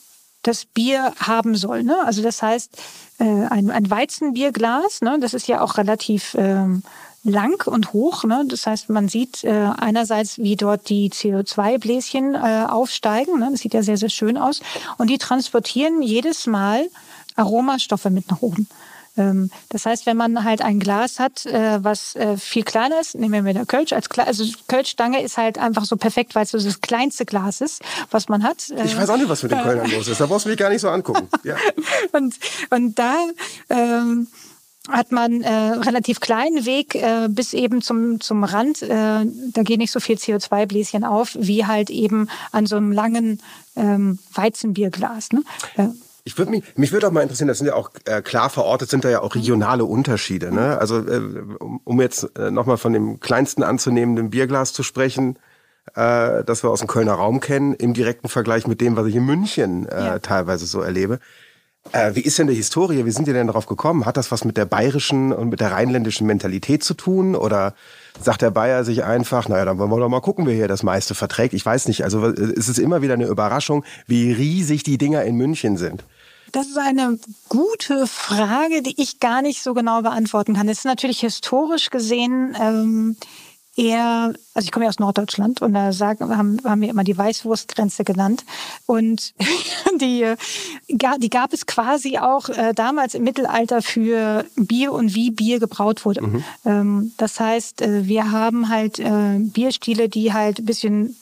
das 0.42 0.66
Bier 0.66 1.12
haben 1.18 1.56
soll. 1.56 1.82
Ne? 1.82 1.96
Also 2.04 2.22
das 2.22 2.42
heißt, 2.42 2.76
äh, 3.18 3.24
ein, 3.24 3.70
ein 3.70 3.90
Weizenbierglas, 3.90 5.00
ne? 5.00 5.18
das 5.20 5.34
ist 5.34 5.48
ja 5.48 5.60
auch 5.60 5.78
relativ 5.78 6.36
ähm, 6.38 6.82
lang 7.28 7.66
und 7.66 7.92
hoch. 7.92 8.24
Ne? 8.24 8.44
Das 8.48 8.66
heißt, 8.66 8.88
man 8.88 9.08
sieht 9.08 9.44
äh, 9.44 9.70
einerseits, 9.76 10.38
wie 10.38 10.56
dort 10.56 10.88
die 10.88 11.10
CO2-Bläschen 11.10 12.34
äh, 12.34 12.66
aufsteigen. 12.68 13.38
Ne? 13.38 13.48
Das 13.50 13.60
sieht 13.60 13.74
ja 13.74 13.82
sehr, 13.82 13.96
sehr 13.96 14.10
schön 14.10 14.36
aus. 14.36 14.60
Und 14.98 15.08
die 15.10 15.18
transportieren 15.18 16.02
jedes 16.02 16.46
Mal 16.46 16.88
Aromastoffe 17.36 18.10
mit 18.10 18.30
nach 18.30 18.42
oben. 18.42 18.68
Ähm, 19.16 19.50
das 19.70 19.86
heißt, 19.86 20.06
wenn 20.06 20.16
man 20.16 20.44
halt 20.44 20.62
ein 20.62 20.78
Glas 20.78 21.18
hat, 21.18 21.46
äh, 21.46 21.82
was 21.82 22.16
äh, 22.16 22.36
viel 22.36 22.64
kleiner 22.64 23.00
ist, 23.00 23.14
nehmen 23.14 23.32
wir 23.32 23.42
mal 23.42 23.54
der 23.54 23.66
Kölsch 23.66 23.92
als 23.92 24.08
Kle 24.08 24.26
also 24.26 24.44
Kölschstange 24.68 25.22
ist 25.22 25.38
halt 25.38 25.58
einfach 25.58 25.84
so 25.84 25.96
perfekt, 25.96 26.34
weil 26.34 26.44
es 26.44 26.50
so 26.50 26.58
das 26.58 26.80
kleinste 26.80 27.24
Glas 27.24 27.60
ist, 27.60 27.82
was 28.10 28.28
man 28.28 28.42
hat. 28.42 28.68
Ich 28.84 28.96
weiß 28.96 29.08
auch 29.10 29.16
nicht, 29.16 29.28
was 29.28 29.42
mit 29.42 29.52
den 29.52 29.60
Kölnern 29.62 29.90
los 29.90 30.08
ist. 30.08 30.20
Da 30.20 30.26
brauchst 30.26 30.44
du 30.44 30.50
mich 30.50 30.58
gar 30.58 30.70
nicht 30.70 30.80
so 30.80 30.90
angucken. 30.90 31.28
Ja. 31.44 31.56
und, 32.12 32.34
und 32.70 32.98
da 32.98 33.14
ähm, 33.70 34.28
hat 34.88 35.12
man 35.12 35.42
äh, 35.42 35.50
relativ 35.50 36.20
kleinen 36.20 36.64
Weg 36.64 36.94
äh, 36.94 37.28
bis 37.28 37.52
eben 37.52 37.82
zum, 37.82 38.20
zum 38.20 38.44
Rand. 38.44 38.82
Äh, 38.82 38.88
da 38.88 39.62
geht 39.62 39.78
nicht 39.78 39.92
so 39.92 40.00
viel 40.00 40.16
CO2-Bläschen 40.16 41.04
auf, 41.04 41.36
wie 41.38 41.66
halt 41.66 41.90
eben 41.90 42.28
an 42.52 42.66
so 42.66 42.76
einem 42.76 42.92
langen 42.92 43.40
ähm, 43.76 44.18
Weizenbierglas. 44.32 45.32
Ne? 45.32 45.42
Äh, 45.76 45.88
ich 46.24 46.36
würde 46.38 46.50
mich, 46.50 46.64
mich 46.74 46.90
würde 46.90 47.06
auch 47.06 47.12
mal 47.12 47.22
interessieren, 47.22 47.46
das 47.48 47.58
sind 47.58 47.68
ja 47.68 47.74
auch 47.74 47.90
äh, 48.04 48.20
klar 48.20 48.50
verortet, 48.50 48.90
sind 48.90 49.04
da 49.04 49.10
ja 49.10 49.20
auch 49.20 49.36
regionale 49.36 49.84
Unterschiede. 49.84 50.52
Ne? 50.52 50.76
Also 50.78 50.98
äh, 50.98 51.20
um, 51.60 51.80
um 51.84 52.00
jetzt 52.00 52.36
äh, 52.36 52.50
nochmal 52.50 52.78
von 52.78 52.92
dem 52.92 53.20
kleinsten 53.20 53.62
anzunehmenden 53.62 54.30
Bierglas 54.30 54.72
zu 54.72 54.82
sprechen, 54.82 55.38
äh, 55.94 56.42
das 56.44 56.64
wir 56.64 56.70
aus 56.70 56.80
dem 56.80 56.88
Kölner 56.88 57.14
Raum 57.14 57.38
kennen, 57.38 57.74
im 57.74 57.94
direkten 57.94 58.28
Vergleich 58.28 58.66
mit 58.66 58.80
dem, 58.80 58.96
was 58.96 59.06
ich 59.06 59.14
in 59.14 59.24
München 59.24 59.86
äh, 59.86 60.04
ja. 60.04 60.18
teilweise 60.18 60.66
so 60.66 60.80
erlebe. 60.80 61.20
Äh, 61.92 62.14
wie 62.14 62.20
ist 62.20 62.38
denn 62.38 62.46
die 62.46 62.54
Historie? 62.54 63.04
Wie 63.04 63.10
sind 63.10 63.28
ihr 63.28 63.34
denn 63.34 63.46
darauf 63.46 63.66
gekommen? 63.66 64.06
Hat 64.06 64.16
das 64.16 64.30
was 64.32 64.44
mit 64.44 64.56
der 64.56 64.66
bayerischen 64.66 65.32
und 65.32 65.48
mit 65.48 65.60
der 65.60 65.72
rheinländischen 65.72 66.26
Mentalität 66.26 66.82
zu 66.82 66.94
tun? 66.94 67.34
Oder 67.34 67.74
sagt 68.20 68.42
der 68.42 68.50
Bayer 68.50 68.84
sich 68.84 69.04
einfach, 69.04 69.48
naja, 69.48 69.64
dann 69.64 69.78
wollen 69.78 69.90
wir 69.90 69.98
doch 69.98 70.08
mal 70.08 70.20
gucken, 70.20 70.46
wer 70.46 70.54
hier 70.54 70.68
das 70.68 70.82
meiste 70.82 71.14
verträgt? 71.14 71.54
Ich 71.54 71.64
weiß 71.64 71.88
nicht. 71.88 72.04
Also 72.04 72.26
es 72.26 72.68
ist 72.68 72.78
immer 72.78 73.02
wieder 73.02 73.14
eine 73.14 73.26
Überraschung, 73.26 73.84
wie 74.06 74.32
riesig 74.32 74.82
die 74.82 74.98
Dinger 74.98 75.24
in 75.24 75.36
München 75.36 75.76
sind. 75.76 76.04
Das 76.52 76.68
ist 76.68 76.78
eine 76.78 77.18
gute 77.48 78.06
Frage, 78.06 78.82
die 78.82 79.00
ich 79.00 79.20
gar 79.20 79.42
nicht 79.42 79.62
so 79.62 79.74
genau 79.74 80.02
beantworten 80.02 80.54
kann. 80.54 80.68
Es 80.68 80.78
ist 80.78 80.84
natürlich 80.84 81.20
historisch 81.20 81.90
gesehen 81.90 82.56
ähm, 82.60 83.16
eher, 83.76 84.32
also 84.54 84.64
ich 84.64 84.72
komme 84.72 84.86
ja 84.86 84.88
aus 84.88 84.98
Norddeutschland 84.98 85.60
und 85.62 85.74
da 85.74 85.92
sagen, 85.92 86.36
haben, 86.36 86.58
haben 86.64 86.80
wir 86.80 86.88
immer 86.88 87.04
die 87.04 87.16
Weißwurstgrenze 87.16 88.04
genannt. 88.04 88.44
Und 88.86 89.34
die, 90.00 90.34
die 90.88 91.30
gab 91.30 91.52
es 91.52 91.66
quasi 91.66 92.18
auch 92.18 92.48
äh, 92.48 92.72
damals 92.74 93.14
im 93.14 93.24
Mittelalter 93.24 93.82
für 93.82 94.44
Bier 94.56 94.92
und 94.92 95.14
wie 95.14 95.30
Bier 95.30 95.60
gebraut 95.60 96.04
wurde. 96.04 96.22
Mhm. 96.22 96.44
Ähm, 96.64 97.12
das 97.18 97.38
heißt, 97.38 97.82
äh, 97.82 98.06
wir 98.06 98.32
haben 98.32 98.68
halt 98.68 98.98
äh, 98.98 99.38
Bierstile, 99.38 100.08
die 100.08 100.32
halt 100.32 100.60
ein 100.60 100.66
bisschen 100.66 101.16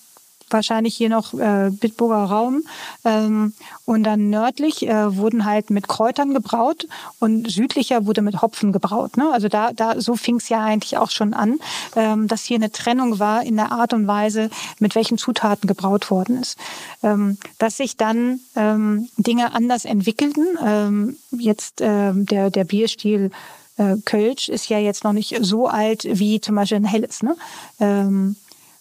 wahrscheinlich 0.54 0.94
hier 0.94 1.10
noch 1.10 1.34
äh, 1.34 1.70
Bitburger 1.70 2.24
Raum. 2.24 2.62
Ähm, 3.04 3.52
und 3.84 4.04
dann 4.04 4.30
nördlich 4.30 4.88
äh, 4.88 5.14
wurden 5.16 5.44
halt 5.44 5.68
mit 5.68 5.88
Kräutern 5.88 6.32
gebraut 6.32 6.86
und 7.18 7.50
südlicher 7.50 8.06
wurde 8.06 8.22
mit 8.22 8.40
Hopfen 8.40 8.72
gebraut. 8.72 9.18
Ne? 9.18 9.30
Also 9.30 9.48
da, 9.48 9.72
da 9.74 10.00
so 10.00 10.16
fing 10.16 10.36
es 10.36 10.48
ja 10.48 10.64
eigentlich 10.64 10.96
auch 10.96 11.10
schon 11.10 11.34
an, 11.34 11.58
ähm, 11.96 12.28
dass 12.28 12.44
hier 12.44 12.56
eine 12.56 12.72
Trennung 12.72 13.18
war 13.18 13.42
in 13.42 13.56
der 13.56 13.72
Art 13.72 13.92
und 13.92 14.06
Weise, 14.06 14.48
mit 14.78 14.94
welchen 14.94 15.18
Zutaten 15.18 15.66
gebraut 15.66 16.10
worden 16.10 16.40
ist. 16.40 16.56
Ähm, 17.02 17.36
dass 17.58 17.76
sich 17.76 17.98
dann 17.98 18.40
ähm, 18.56 19.08
Dinge 19.18 19.52
anders 19.52 19.84
entwickelten. 19.84 20.46
Ähm, 20.64 21.16
jetzt 21.30 21.80
ähm, 21.80 22.24
der, 22.24 22.50
der 22.50 22.64
Bierstil 22.64 23.30
äh, 23.76 23.96
Kölsch 24.04 24.48
ist 24.48 24.68
ja 24.68 24.78
jetzt 24.78 25.04
noch 25.04 25.12
nicht 25.12 25.36
so 25.40 25.66
alt 25.66 26.04
wie 26.04 26.40
zum 26.40 26.54
Beispiel 26.54 26.78
ein 26.78 26.84
Helles. 26.84 27.22
Ne? 27.22 27.36
Ähm, 27.80 28.36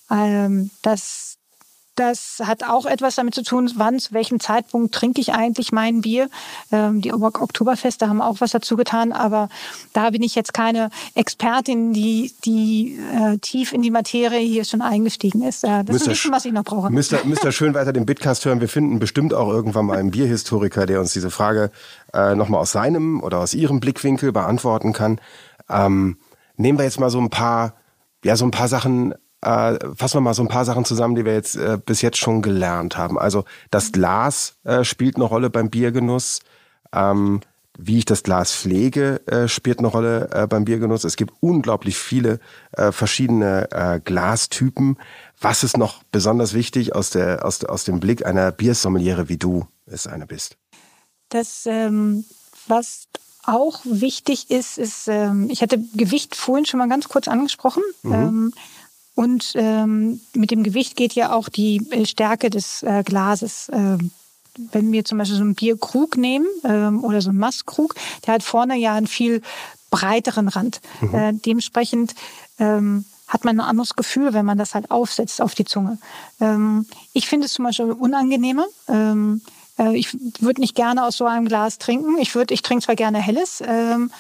ähm, 0.09 0.69
das 0.81 1.37
das 1.95 2.41
hat 2.43 2.63
auch 2.63 2.85
etwas 2.85 3.15
damit 3.15 3.35
zu 3.35 3.43
tun, 3.43 3.71
wann, 3.75 3.99
zu 3.99 4.13
welchem 4.13 4.39
Zeitpunkt 4.39 4.93
trinke 4.95 5.21
ich 5.21 5.33
eigentlich 5.33 5.71
mein 5.71 6.01
Bier. 6.01 6.29
Ähm, 6.71 7.01
die 7.01 7.13
Oktoberfeste 7.13 8.09
haben 8.09 8.21
auch 8.21 8.41
was 8.41 8.51
dazu 8.51 8.75
getan, 8.75 9.11
aber 9.11 9.49
da 9.93 10.09
bin 10.09 10.23
ich 10.23 10.35
jetzt 10.35 10.53
keine 10.53 10.89
Expertin, 11.13 11.93
die, 11.93 12.33
die 12.45 12.99
äh, 13.13 13.37
tief 13.37 13.73
in 13.73 13.81
die 13.81 13.91
Materie 13.91 14.39
hier 14.39 14.65
schon 14.65 14.81
eingestiegen 14.81 15.43
ist. 15.43 15.63
Äh, 15.63 15.83
das 15.83 15.97
ist 15.97 16.03
ein 16.03 16.09
bisschen, 16.09 16.31
was 16.31 16.45
ich 16.45 16.51
noch 16.53 16.63
brauche. 16.63 16.89
Müsst 16.89 17.11
ihr, 17.11 17.23
müsst 17.25 17.43
ihr 17.43 17.51
schön 17.51 17.73
weiter 17.73 17.93
den 17.93 18.05
Bitcast 18.05 18.45
hören. 18.45 18.59
Wir 18.59 18.69
finden 18.69 18.99
bestimmt 18.99 19.33
auch 19.33 19.49
irgendwann 19.49 19.85
mal 19.85 19.97
einen 19.97 20.11
Bierhistoriker, 20.11 20.85
der 20.85 20.99
uns 20.99 21.13
diese 21.13 21.29
Frage 21.29 21.71
äh, 22.13 22.35
nochmal 22.35 22.61
aus 22.61 22.71
seinem 22.71 23.21
oder 23.21 23.39
aus 23.39 23.53
ihrem 23.53 23.79
Blickwinkel 23.79 24.31
beantworten 24.31 24.93
kann. 24.93 25.21
Ähm, 25.69 26.17
nehmen 26.57 26.79
wir 26.79 26.85
jetzt 26.85 26.99
mal 26.99 27.09
so 27.09 27.19
ein 27.19 27.29
paar, 27.29 27.75
ja, 28.23 28.35
so 28.35 28.45
ein 28.45 28.51
paar 28.51 28.67
Sachen 28.67 29.13
äh, 29.43 29.79
fassen 29.95 30.17
wir 30.17 30.21
mal 30.21 30.33
so 30.33 30.41
ein 30.41 30.47
paar 30.47 30.65
Sachen 30.65 30.85
zusammen, 30.85 31.15
die 31.15 31.25
wir 31.25 31.33
jetzt 31.33 31.55
äh, 31.55 31.77
bis 31.83 32.01
jetzt 32.01 32.17
schon 32.17 32.41
gelernt 32.41 32.97
haben. 32.97 33.19
Also 33.19 33.45
das 33.71 33.91
Glas 33.91 34.55
äh, 34.63 34.83
spielt 34.83 35.15
eine 35.15 35.25
Rolle 35.25 35.49
beim 35.49 35.69
Biergenuss. 35.69 36.39
Ähm, 36.93 37.41
wie 37.77 37.97
ich 37.97 38.05
das 38.05 38.23
Glas 38.23 38.53
pflege, 38.53 39.25
äh, 39.25 39.47
spielt 39.47 39.79
eine 39.79 39.87
Rolle 39.87 40.29
äh, 40.31 40.47
beim 40.47 40.65
Biergenuss. 40.65 41.03
Es 41.03 41.15
gibt 41.15 41.33
unglaublich 41.39 41.97
viele 41.97 42.39
äh, 42.73 42.91
verschiedene 42.91 43.71
äh, 43.71 43.99
Glastypen. 43.99 44.97
Was 45.41 45.63
ist 45.63 45.77
noch 45.77 46.03
besonders 46.11 46.53
wichtig 46.53 46.95
aus, 46.95 47.09
der, 47.09 47.45
aus, 47.45 47.63
aus 47.65 47.83
dem 47.83 47.99
Blick 47.99 48.25
einer 48.25 48.51
Biersommeliere, 48.51 49.27
wie 49.27 49.37
du 49.37 49.65
es 49.87 50.05
eine 50.05 50.27
bist? 50.27 50.57
Das, 51.29 51.65
ähm, 51.65 52.25
was 52.67 53.07
auch 53.45 53.81
wichtig 53.83 54.51
ist, 54.51 54.77
ist, 54.77 55.07
ähm, 55.07 55.49
ich 55.49 55.61
hatte 55.61 55.79
Gewicht 55.95 56.35
vorhin 56.35 56.65
schon 56.65 56.77
mal 56.77 56.87
ganz 56.87 57.09
kurz 57.09 57.27
angesprochen. 57.27 57.83
Mhm. 58.03 58.13
Ähm, 58.13 58.53
und 59.15 59.53
ähm, 59.55 60.21
mit 60.33 60.51
dem 60.51 60.63
Gewicht 60.63 60.95
geht 60.95 61.13
ja 61.13 61.33
auch 61.33 61.49
die 61.49 61.85
äh, 61.91 62.05
Stärke 62.05 62.49
des 62.49 62.83
äh, 62.83 63.03
Glases. 63.03 63.69
Ähm, 63.71 64.11
wenn 64.71 64.91
wir 64.91 65.03
zum 65.05 65.17
Beispiel 65.17 65.37
so 65.37 65.43
einen 65.43 65.55
Bierkrug 65.55 66.17
nehmen 66.17 66.45
ähm, 66.63 67.03
oder 67.03 67.21
so 67.21 67.29
einen 67.29 67.39
Masskrug, 67.39 67.95
der 68.25 68.35
hat 68.35 68.43
vorne 68.43 68.77
ja 68.77 68.93
einen 68.93 69.07
viel 69.07 69.41
breiteren 69.89 70.47
Rand. 70.47 70.81
Mhm. 71.01 71.15
Äh, 71.15 71.33
dementsprechend 71.33 72.15
ähm, 72.59 73.05
hat 73.27 73.45
man 73.45 73.59
ein 73.59 73.67
anderes 73.67 73.95
Gefühl, 73.95 74.33
wenn 74.33 74.45
man 74.45 74.57
das 74.57 74.75
halt 74.75 74.91
aufsetzt 74.91 75.41
auf 75.41 75.55
die 75.55 75.65
Zunge. 75.65 75.97
Ähm, 76.39 76.85
ich 77.13 77.27
finde 77.27 77.45
es 77.47 77.53
zum 77.53 77.65
Beispiel 77.65 77.91
unangenehmer. 77.91 78.65
Ähm, 78.87 79.41
äh, 79.77 79.95
ich 79.95 80.15
würde 80.41 80.61
nicht 80.61 80.75
gerne 80.75 81.05
aus 81.05 81.17
so 81.17 81.25
einem 81.25 81.47
Glas 81.47 81.77
trinken. 81.77 82.17
Ich 82.19 82.35
würde, 82.35 82.53
ich 82.53 82.61
trinke 82.61 82.85
zwar 82.85 82.95
gerne 82.95 83.19
helles, 83.19 83.61
ähm, 83.65 84.11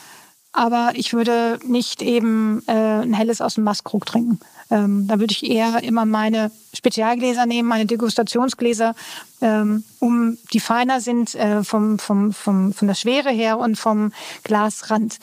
aber 0.51 0.91
ich 0.95 1.13
würde 1.13 1.59
nicht 1.65 2.01
eben 2.01 2.63
äh, 2.67 3.01
ein 3.01 3.13
helles 3.13 3.41
aus 3.41 3.55
dem 3.55 3.63
Masskrug 3.63 4.05
trinken. 4.05 4.39
Ähm, 4.71 5.07
da 5.07 5.19
würde 5.19 5.31
ich 5.33 5.49
eher 5.49 5.83
immer 5.83 6.05
meine 6.05 6.51
Spezialgläser 6.73 7.45
nehmen, 7.45 7.69
meine 7.69 7.85
Degustationsgläser, 7.85 8.95
ähm, 9.41 9.83
um 9.99 10.37
die 10.53 10.59
feiner 10.59 11.01
sind 11.01 11.35
äh, 11.35 11.63
vom, 11.63 11.99
vom, 11.99 12.33
vom, 12.33 12.73
von 12.73 12.87
der 12.87 12.95
Schwere 12.95 13.29
her 13.29 13.59
und 13.59 13.77
vom 13.77 14.11
Glasrand. 14.43 15.19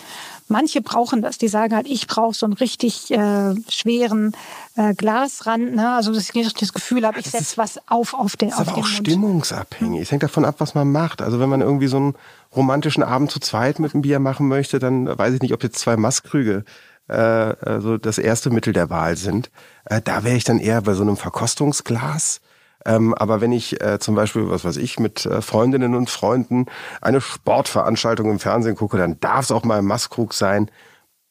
Manche 0.49 0.81
brauchen 0.81 1.23
das, 1.23 1.39
die 1.39 1.49
sagen 1.49 1.75
halt, 1.75 1.87
ich 1.89 2.07
brauche 2.07 2.35
so 2.35 2.47
einen 2.47 2.53
richtig 2.55 3.11
äh, 3.11 3.55
schweren 3.69 4.33
äh, 4.77 4.95
Glasrand, 4.95 5.75
ne? 5.75 5.91
also 5.91 6.13
dass 6.13 6.33
ich 6.35 6.55
das 6.55 6.73
Gefühl 6.73 7.07
habe, 7.07 7.21
ich 7.21 7.27
setze 7.31 7.57
was 7.57 7.81
auf 7.89 8.15
auf 8.15 8.37
den 8.37 8.51
Das 8.51 8.59
auf 8.59 8.67
ist 8.67 8.73
aber 8.73 8.77
den 8.77 8.85
auch 8.85 8.89
Mund. 8.89 9.07
stimmungsabhängig. 9.07 10.03
Es 10.03 10.11
hängt 10.11 10.23
davon 10.23 10.45
ab, 10.45 10.57
was 10.59 10.75
man 10.75 10.91
macht. 10.91 11.23
Also 11.23 11.41
wenn 11.41 11.49
man 11.49 11.61
irgendwie 11.61 11.89
so 11.89 11.97
einen 11.97 12.15
romantischen 12.55 13.03
Abend 13.03 13.31
zu 13.31 13.41
zweit 13.41 13.79
mit 13.79 13.95
einem 13.95 14.03
Bier 14.03 14.19
machen 14.19 14.49
möchte, 14.49 14.79
dann 14.79 15.07
weiß 15.07 15.35
ich 15.35 15.41
nicht, 15.41 15.53
ob 15.55 15.63
jetzt 15.63 15.79
zwei 15.79 15.97
Maßkrüge 15.97 16.65
äh, 17.11 17.57
also 17.69 17.99
das 17.99 18.19
erste 18.19 18.51
Mittel 18.51 18.73
der 18.73 18.91
Wahl 18.91 19.17
sind. 19.17 19.51
Äh, 19.85 20.01
da 20.03 20.25
wäre 20.25 20.37
ich 20.37 20.45
dann 20.45 20.59
eher 20.59 20.83
bei 20.83 20.95
so 20.95 21.03
einem 21.03 21.17
Verkostungsglas. 21.17 22.41
Ähm, 22.87 23.15
aber 23.15 23.41
wenn 23.41 23.53
ich 23.53 23.81
äh, 23.83 23.99
zum 23.99 24.15
Beispiel, 24.15 24.49
was 24.49 24.65
weiß 24.65 24.79
ich, 24.79 24.99
mit 24.99 25.27
äh, 25.27 25.43
Freundinnen 25.43 25.95
und 25.95 26.09
Freunden 26.09 26.67
eine 27.03 27.21
Sportveranstaltung 27.21 28.31
im 28.31 28.39
Fernsehen 28.39 28.77
gucke, 28.77 28.97
dann 28.97 29.21
darf 29.21 29.45
es 29.45 29.53
auch 29.53 29.65
mal 29.65 29.79
ein 29.79 29.85
Maßkrug 29.85 30.33
sein. 30.33 30.71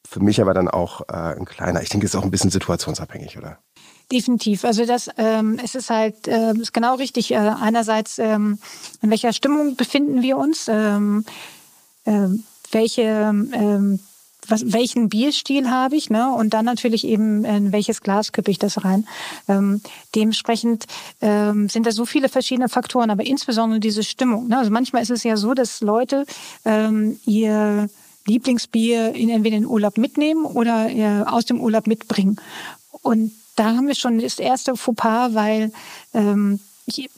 Für 0.08 0.20
mich 0.20 0.40
aber 0.40 0.54
dann 0.54 0.68
auch 0.68 1.02
äh, 1.08 1.12
ein 1.12 1.44
kleiner. 1.44 1.82
Ich 1.82 1.88
denke, 1.88 2.06
es 2.06 2.14
ist 2.14 2.20
auch 2.20 2.24
ein 2.24 2.30
bisschen 2.30 2.50
situationsabhängig, 2.50 3.36
oder? 3.38 3.58
Definitiv. 4.12 4.64
Also 4.64 4.86
das, 4.86 5.08
ähm, 5.18 5.58
es 5.62 5.74
ist 5.74 5.90
halt, 5.90 6.26
äh, 6.26 6.52
ist 6.52 6.72
genau 6.72 6.96
richtig. 6.96 7.32
Äh, 7.32 7.36
einerseits, 7.36 8.18
ähm, 8.18 8.58
in 9.02 9.10
welcher 9.10 9.32
Stimmung 9.32 9.76
befinden 9.76 10.22
wir 10.22 10.36
uns? 10.36 10.66
Ähm, 10.68 11.24
ähm, 12.06 12.44
welche, 12.72 13.02
ähm, 13.02 14.00
was, 14.50 14.72
welchen 14.72 15.08
Bierstil 15.08 15.70
habe 15.70 15.96
ich? 15.96 16.10
Ne? 16.10 16.32
Und 16.32 16.54
dann 16.54 16.64
natürlich 16.64 17.06
eben, 17.06 17.44
in 17.44 17.72
welches 17.72 18.00
Glas 18.00 18.32
kippe 18.32 18.50
ich 18.50 18.58
das 18.58 18.84
rein? 18.84 19.06
Ähm, 19.48 19.80
dementsprechend 20.14 20.86
ähm, 21.20 21.68
sind 21.68 21.86
da 21.86 21.92
so 21.92 22.04
viele 22.04 22.28
verschiedene 22.28 22.68
Faktoren, 22.68 23.10
aber 23.10 23.24
insbesondere 23.26 23.80
diese 23.80 24.02
Stimmung. 24.02 24.48
Ne? 24.48 24.58
Also 24.58 24.70
manchmal 24.70 25.02
ist 25.02 25.10
es 25.10 25.24
ja 25.24 25.36
so, 25.36 25.54
dass 25.54 25.80
Leute 25.80 26.26
ähm, 26.64 27.18
ihr 27.26 27.88
Lieblingsbier 28.26 29.14
in 29.14 29.30
entweder 29.30 29.56
in 29.56 29.62
den 29.62 29.70
Urlaub 29.70 29.98
mitnehmen 29.98 30.44
oder 30.44 30.90
äh, 30.90 31.22
aus 31.22 31.46
dem 31.46 31.60
Urlaub 31.60 31.86
mitbringen. 31.86 32.36
Und 33.02 33.32
da 33.56 33.76
haben 33.76 33.86
wir 33.86 33.94
schon 33.94 34.18
das 34.18 34.38
erste 34.38 34.76
Fauxpas, 34.76 35.34
weil 35.34 35.72
ähm, 36.14 36.60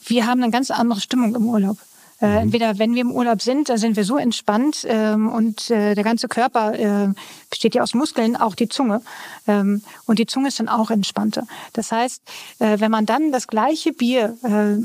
wir 0.05 0.25
haben 0.25 0.41
eine 0.43 0.51
ganz 0.51 0.71
andere 0.71 1.01
Stimmung 1.01 1.35
im 1.35 1.47
Urlaub. 1.47 1.77
Äh, 2.23 2.37
entweder 2.37 2.79
wenn 2.79 2.95
wir 2.95 3.01
im 3.01 3.11
Urlaub 3.11 3.41
sind, 3.41 3.67
da 3.67 3.77
sind 3.77 3.97
wir 3.97 4.05
so 4.05 4.17
entspannt 4.17 4.85
ähm, 4.87 5.27
und 5.27 5.69
äh, 5.69 5.93
der 5.93 6.05
ganze 6.05 6.29
Körper 6.29 6.73
äh, 6.73 7.13
besteht 7.49 7.75
ja 7.75 7.83
aus 7.83 7.93
Muskeln, 7.93 8.37
auch 8.37 8.55
die 8.55 8.69
Zunge. 8.69 9.01
Ähm, 9.45 9.83
und 10.05 10.19
die 10.19 10.25
Zunge 10.25 10.47
ist 10.47 10.57
dann 10.57 10.69
auch 10.69 10.89
entspannter. 10.89 11.45
Das 11.73 11.91
heißt, 11.91 12.21
äh, 12.59 12.79
wenn 12.79 12.91
man 12.91 13.05
dann 13.05 13.33
das 13.33 13.47
gleiche 13.47 13.91
Bier 13.91 14.37
äh, 14.41 14.79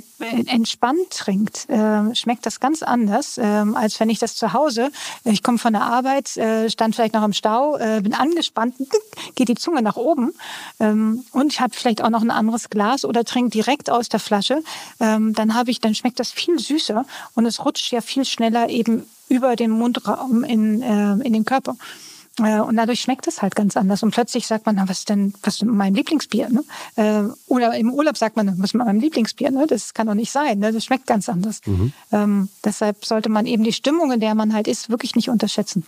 entspannt 0.50 1.10
trinkt, 1.10 1.70
äh, 1.70 2.12
schmeckt 2.16 2.44
das 2.44 2.58
ganz 2.58 2.82
anders, 2.82 3.38
äh, 3.38 3.42
als 3.42 4.00
wenn 4.00 4.10
ich 4.10 4.18
das 4.18 4.34
zu 4.34 4.52
Hause, 4.52 4.90
ich 5.24 5.44
komme 5.44 5.58
von 5.58 5.72
der 5.72 5.82
Arbeit, 5.82 6.36
äh, 6.36 6.68
stand 6.68 6.96
vielleicht 6.96 7.14
noch 7.14 7.24
im 7.24 7.32
Stau, 7.32 7.76
äh, 7.76 8.00
bin 8.02 8.14
angespannt, 8.14 8.74
geht 9.36 9.48
die 9.48 9.54
Zunge 9.54 9.82
nach 9.82 9.96
oben 9.96 10.32
ähm, 10.80 11.24
und 11.30 11.52
ich 11.52 11.60
habe 11.60 11.72
vielleicht 11.72 12.02
auch 12.02 12.10
noch 12.10 12.22
ein 12.22 12.32
anderes 12.32 12.68
Glas 12.68 13.04
oder 13.04 13.22
trinke 13.22 13.50
direkt 13.50 13.90
aus 13.90 14.08
der 14.08 14.18
Flasche, 14.18 14.62
ähm, 14.98 15.34
dann 15.34 15.54
habe 15.54 15.70
ich, 15.70 15.80
dann 15.80 15.94
schmeckt 15.94 16.18
das 16.18 16.32
viel 16.32 16.58
süßer 16.58 17.04
und 17.34 17.46
es 17.46 17.64
rutscht 17.64 17.92
ja 17.92 18.00
viel 18.00 18.24
schneller 18.24 18.68
eben 18.68 19.04
über 19.28 19.56
den 19.56 19.70
Mundraum 19.70 20.44
in, 20.44 20.82
äh, 20.82 21.12
in 21.24 21.32
den 21.32 21.44
Körper. 21.44 21.76
Äh, 22.38 22.60
Und 22.60 22.76
dadurch 22.76 23.00
schmeckt 23.00 23.26
es 23.26 23.42
halt 23.42 23.54
ganz 23.56 23.76
anders. 23.76 24.02
Und 24.02 24.12
plötzlich 24.12 24.46
sagt 24.46 24.66
man, 24.66 24.76
na, 24.76 24.88
was 24.88 25.00
ist 25.00 25.08
denn, 25.08 25.34
was 25.42 25.54
ist 25.54 25.62
denn 25.62 25.68
mein 25.70 25.94
Lieblingsbier? 25.94 26.48
Ne? 26.48 26.64
Äh, 26.96 27.24
Oder 27.46 27.74
im 27.76 27.92
Urlaub 27.92 28.16
sagt 28.16 28.36
man, 28.36 28.58
was 28.58 28.70
ist 28.70 28.74
mein 28.74 29.00
Lieblingsbier? 29.00 29.50
Ne? 29.50 29.66
Das 29.66 29.94
kann 29.94 30.06
doch 30.06 30.14
nicht 30.14 30.30
sein. 30.32 30.58
Ne? 30.58 30.72
Das 30.72 30.84
schmeckt 30.84 31.06
ganz 31.06 31.28
anders. 31.28 31.60
Ähm, 32.12 32.48
deshalb 32.64 33.04
sollte 33.04 33.28
man 33.28 33.46
eben 33.46 33.64
die 33.64 33.72
Stimmung, 33.72 34.12
in 34.12 34.20
der 34.20 34.34
man 34.34 34.54
halt 34.54 34.68
ist, 34.68 34.90
wirklich 34.90 35.14
nicht 35.16 35.28
unterschätzen. 35.28 35.84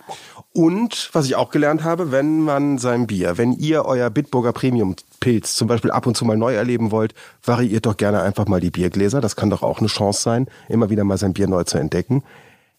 Und 0.52 1.10
was 1.12 1.26
ich 1.26 1.36
auch 1.36 1.50
gelernt 1.50 1.84
habe, 1.84 2.10
wenn 2.12 2.40
man 2.40 2.78
sein 2.78 3.06
Bier, 3.06 3.38
wenn 3.38 3.52
ihr 3.52 3.84
euer 3.84 4.10
Bitburger 4.10 4.52
Premium 4.52 4.96
Pilz 5.20 5.54
zum 5.54 5.68
Beispiel 5.68 5.90
ab 5.90 6.06
und 6.06 6.16
zu 6.16 6.24
mal 6.24 6.36
neu 6.36 6.54
erleben 6.54 6.90
wollt, 6.90 7.14
variiert 7.44 7.86
doch 7.86 7.96
gerne 7.96 8.22
einfach 8.22 8.46
mal 8.46 8.60
die 8.60 8.70
Biergläser. 8.70 9.20
Das 9.20 9.36
kann 9.36 9.50
doch 9.50 9.62
auch 9.62 9.78
eine 9.78 9.88
Chance 9.88 10.22
sein, 10.22 10.46
immer 10.68 10.90
wieder 10.90 11.04
mal 11.04 11.18
sein 11.18 11.34
Bier 11.34 11.46
neu 11.46 11.64
zu 11.64 11.78
entdecken. 11.78 12.22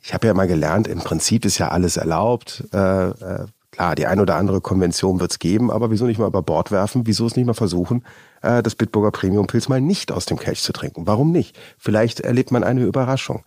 Ich 0.01 0.13
habe 0.13 0.27
ja 0.27 0.33
mal 0.33 0.47
gelernt, 0.47 0.87
im 0.87 0.99
Prinzip 0.99 1.45
ist 1.45 1.59
ja 1.59 1.69
alles 1.69 1.97
erlaubt. 1.97 2.63
Äh, 2.73 3.09
äh, 3.09 3.45
klar, 3.71 3.95
die 3.95 4.05
ein 4.05 4.19
oder 4.19 4.35
andere 4.35 4.61
Konvention 4.61 5.19
wird's 5.19 5.39
geben, 5.39 5.71
aber 5.71 5.91
wieso 5.91 6.05
nicht 6.05 6.19
mal 6.19 6.27
über 6.27 6.41
Bord 6.41 6.71
werfen? 6.71 7.07
Wieso 7.07 7.25
es 7.25 7.35
nicht 7.35 7.45
mal 7.45 7.53
versuchen, 7.53 8.03
äh, 8.41 8.61
das 8.61 8.75
Bitburger 8.75 9.11
Premium 9.11 9.47
Pilz 9.47 9.69
mal 9.69 9.81
nicht 9.81 10.11
aus 10.11 10.25
dem 10.25 10.37
Kelch 10.37 10.61
zu 10.61 10.73
trinken? 10.73 11.07
Warum 11.07 11.31
nicht? 11.31 11.57
Vielleicht 11.77 12.19
erlebt 12.19 12.51
man 12.51 12.63
eine 12.63 12.83
Überraschung. 12.83 13.43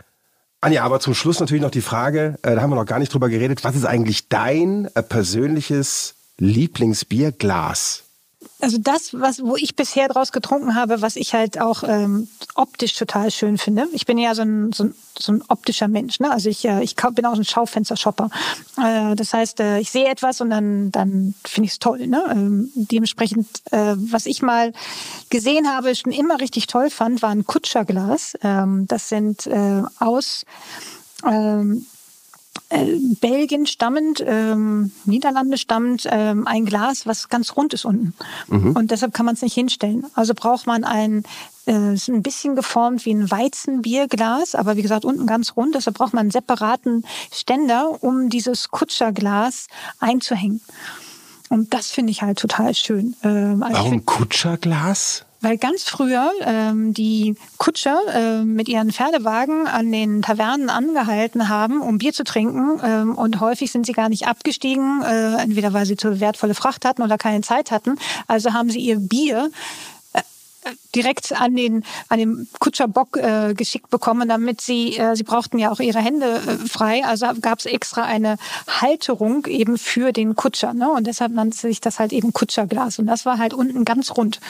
Anja, 0.60 0.82
aber 0.82 0.98
zum 0.98 1.12
Schluss 1.12 1.40
natürlich 1.40 1.62
noch 1.62 1.70
die 1.70 1.82
Frage, 1.82 2.38
äh, 2.42 2.54
da 2.54 2.62
haben 2.62 2.70
wir 2.70 2.76
noch 2.76 2.86
gar 2.86 2.98
nicht 2.98 3.12
drüber 3.12 3.28
geredet, 3.28 3.64
was 3.64 3.76
ist 3.76 3.84
eigentlich 3.84 4.28
dein 4.30 4.88
äh, 4.94 5.02
persönliches 5.02 6.14
Lieblingsbierglas? 6.38 8.03
Also 8.64 8.78
das, 8.78 9.12
was, 9.12 9.42
wo 9.42 9.56
ich 9.56 9.76
bisher 9.76 10.08
draus 10.08 10.32
getrunken 10.32 10.74
habe, 10.74 11.02
was 11.02 11.16
ich 11.16 11.34
halt 11.34 11.60
auch 11.60 11.82
ähm, 11.86 12.28
optisch 12.54 12.94
total 12.94 13.30
schön 13.30 13.58
finde. 13.58 13.86
Ich 13.92 14.06
bin 14.06 14.16
ja 14.16 14.34
so 14.34 14.40
ein, 14.40 14.72
so 14.72 14.84
ein, 14.84 14.94
so 15.18 15.32
ein 15.32 15.42
optischer 15.48 15.86
Mensch. 15.86 16.18
Ne? 16.18 16.30
Also 16.30 16.48
ich, 16.48 16.64
äh, 16.64 16.82
ich 16.82 16.96
bin 16.96 17.26
auch 17.26 17.34
so 17.34 17.42
ein 17.42 17.44
Schaufenster-Shopper. 17.44 18.30
Äh, 18.82 19.16
das 19.16 19.34
heißt, 19.34 19.60
äh, 19.60 19.80
ich 19.80 19.90
sehe 19.90 20.06
etwas 20.08 20.40
und 20.40 20.48
dann, 20.48 20.90
dann 20.90 21.34
finde 21.44 21.66
ich 21.66 21.72
es 21.72 21.78
toll. 21.78 22.06
Ne? 22.06 22.24
Ähm, 22.30 22.70
dementsprechend, 22.74 23.46
äh, 23.70 23.96
was 23.96 24.24
ich 24.24 24.40
mal 24.40 24.72
gesehen 25.28 25.68
habe, 25.68 25.94
schon 25.94 26.12
immer 26.12 26.40
richtig 26.40 26.66
toll 26.66 26.88
fand, 26.88 27.20
war 27.20 27.32
ein 27.32 27.44
Kutscherglas. 27.44 28.32
Ähm, 28.42 28.86
das 28.86 29.10
sind 29.10 29.46
äh, 29.46 29.82
aus 29.98 30.46
ähm, 31.30 31.84
äh, 32.70 32.96
Belgien 33.20 33.66
stammend, 33.66 34.24
ähm, 34.26 34.92
Niederlande 35.04 35.58
stammend, 35.58 36.08
ähm, 36.10 36.46
ein 36.46 36.64
Glas, 36.64 37.06
was 37.06 37.28
ganz 37.28 37.56
rund 37.56 37.74
ist 37.74 37.84
unten. 37.84 38.14
Und 38.74 38.90
deshalb 38.90 39.12
kann 39.12 39.26
man 39.26 39.34
es 39.34 39.42
nicht 39.42 39.54
hinstellen. 39.54 40.06
Also 40.14 40.34
braucht 40.34 40.66
man 40.66 40.84
ein, 40.84 41.24
äh, 41.66 41.94
ist 41.94 42.08
ein 42.08 42.22
bisschen 42.22 42.56
geformt 42.56 43.04
wie 43.04 43.12
ein 43.14 43.30
Weizenbierglas, 43.30 44.54
aber 44.54 44.76
wie 44.76 44.82
gesagt 44.82 45.04
unten 45.04 45.26
ganz 45.26 45.56
rund. 45.56 45.74
Deshalb 45.74 45.96
braucht 45.96 46.14
man 46.14 46.22
einen 46.22 46.30
separaten 46.30 47.04
Ständer, 47.32 48.02
um 48.02 48.28
dieses 48.30 48.70
Kutscherglas 48.70 49.68
einzuhängen. 49.98 50.60
Und 51.50 51.74
das 51.74 51.90
finde 51.90 52.10
ich 52.10 52.22
halt 52.22 52.38
total 52.38 52.74
schön. 52.74 53.14
Ähm, 53.22 53.62
also 53.62 53.76
Warum 53.76 54.04
Kutscherglas? 54.04 55.24
Weil 55.44 55.58
ganz 55.58 55.84
früher 55.84 56.32
ähm, 56.40 56.94
die 56.94 57.36
Kutscher 57.58 58.00
äh, 58.12 58.44
mit 58.44 58.66
ihren 58.66 58.90
Pferdewagen 58.92 59.66
an 59.66 59.92
den 59.92 60.22
Tavernen 60.22 60.70
angehalten 60.70 61.48
haben, 61.48 61.82
um 61.82 61.98
Bier 61.98 62.14
zu 62.14 62.24
trinken. 62.24 62.80
Ähm, 62.82 63.14
und 63.14 63.40
häufig 63.40 63.70
sind 63.70 63.84
sie 63.84 63.92
gar 63.92 64.08
nicht 64.08 64.26
abgestiegen, 64.26 65.02
äh, 65.02 65.42
entweder 65.42 65.72
weil 65.74 65.84
sie 65.84 65.96
zu 65.96 66.18
wertvolle 66.18 66.54
Fracht 66.54 66.86
hatten 66.86 67.02
oder 67.02 67.18
keine 67.18 67.42
Zeit 67.42 67.70
hatten. 67.70 67.98
Also 68.26 68.54
haben 68.54 68.70
sie 68.70 68.80
ihr 68.80 68.98
Bier 68.98 69.50
äh, 70.14 70.22
direkt 70.94 71.38
an 71.38 71.54
den 71.54 71.84
an 72.08 72.18
den 72.18 72.48
Kutscherbock 72.58 73.18
äh, 73.18 73.52
geschickt 73.52 73.90
bekommen, 73.90 74.26
damit 74.26 74.62
sie 74.62 74.96
äh, 74.96 75.14
sie 75.14 75.24
brauchten 75.24 75.58
ja 75.58 75.70
auch 75.70 75.80
ihre 75.80 76.00
Hände 76.00 76.36
äh, 76.36 76.66
frei, 76.66 77.04
also 77.04 77.26
gab 77.42 77.58
es 77.58 77.66
extra 77.66 78.04
eine 78.04 78.38
Halterung 78.66 79.44
eben 79.44 79.76
für 79.76 80.12
den 80.12 80.36
Kutscher, 80.36 80.72
ne? 80.72 80.90
Und 80.90 81.06
deshalb 81.06 81.32
nannte 81.32 81.58
sich 81.58 81.82
das 81.82 81.98
halt 81.98 82.14
eben 82.14 82.32
Kutscherglas 82.32 82.98
und 82.98 83.06
das 83.06 83.26
war 83.26 83.36
halt 83.36 83.52
unten 83.52 83.84
ganz 83.84 84.10
rund. 84.16 84.40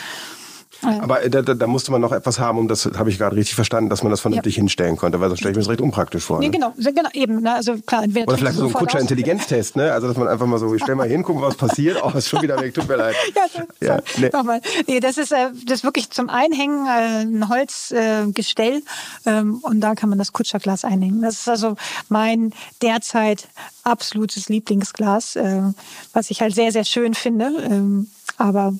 Aber 0.84 1.22
äh, 1.22 1.30
da, 1.30 1.42
da, 1.42 1.54
da 1.54 1.66
musste 1.66 1.90
man 1.92 2.00
noch 2.00 2.12
etwas 2.12 2.38
haben, 2.38 2.58
um 2.58 2.68
das 2.68 2.88
habe 2.96 3.10
ich 3.10 3.18
gerade 3.18 3.36
richtig 3.36 3.54
verstanden, 3.54 3.90
dass 3.90 4.02
man 4.02 4.10
das 4.10 4.20
vernünftig 4.20 4.54
hinstellen 4.56 4.96
konnte, 4.96 5.20
weil 5.20 5.28
sonst 5.28 5.40
stelle 5.40 5.52
ich 5.52 5.56
mir 5.56 5.62
das 5.62 5.70
recht 5.70 5.80
unpraktisch 5.80 6.24
vor. 6.24 6.38
Nee, 6.38 6.46
Ne? 6.46 6.50
genau, 6.52 6.72
so- 6.76 6.92
genau, 6.92 7.08
eben. 7.12 7.40
Ne? 7.42 7.54
Also 7.54 7.76
klar, 7.86 8.04
entweder 8.04 8.28
Oder 8.28 8.38
vielleicht 8.38 8.56
so 8.56 8.62
ein 8.62 8.68
sofort 8.68 8.82
aus. 8.84 8.88
Kutscher-Intelligenztest, 8.92 9.76
ne? 9.76 9.92
Also 9.92 10.08
dass 10.08 10.16
man 10.16 10.28
einfach 10.28 10.46
mal 10.46 10.58
so, 10.58 10.74
ich 10.74 10.82
stell 10.82 10.94
mal 10.94 11.08
hin, 11.08 11.22
gucken, 11.22 11.42
was 11.42 11.54
passiert. 11.56 11.98
Oh, 12.02 12.10
ist 12.16 12.28
schon 12.28 12.42
wieder 12.42 12.60
weg, 12.60 12.74
tut 12.74 12.88
mir 12.88 12.96
leid. 12.96 13.14
Ja, 13.34 13.42
so, 13.52 13.86
Ja, 13.86 13.98
nee. 14.18 14.30
nochmal. 14.32 14.60
Nee, 14.86 15.00
das 15.00 15.18
ist, 15.18 15.32
äh, 15.32 15.50
das 15.66 15.78
ist 15.78 15.84
wirklich 15.84 16.10
zum 16.10 16.28
Einhängen 16.30 16.86
äh, 16.86 17.22
ein 17.22 17.48
Holzgestell 17.48 18.28
äh, 18.28 18.32
Gestell, 18.32 18.82
ähm, 19.26 19.58
und 19.62 19.80
da 19.80 19.94
kann 19.94 20.08
man 20.08 20.18
das 20.18 20.32
Kutscherglas 20.32 20.84
einhängen. 20.84 21.22
Das 21.22 21.34
ist 21.34 21.48
also 21.48 21.76
mein 22.08 22.52
derzeit 22.82 23.48
absolutes 23.82 24.48
Lieblingsglas, 24.48 25.36
was 26.12 26.30
ich 26.30 26.40
halt 26.40 26.54
sehr, 26.54 26.72
sehr 26.72 26.84
schön 26.84 27.14
finde, 27.14 27.50
ähm, 27.68 28.08
aber 28.38 28.72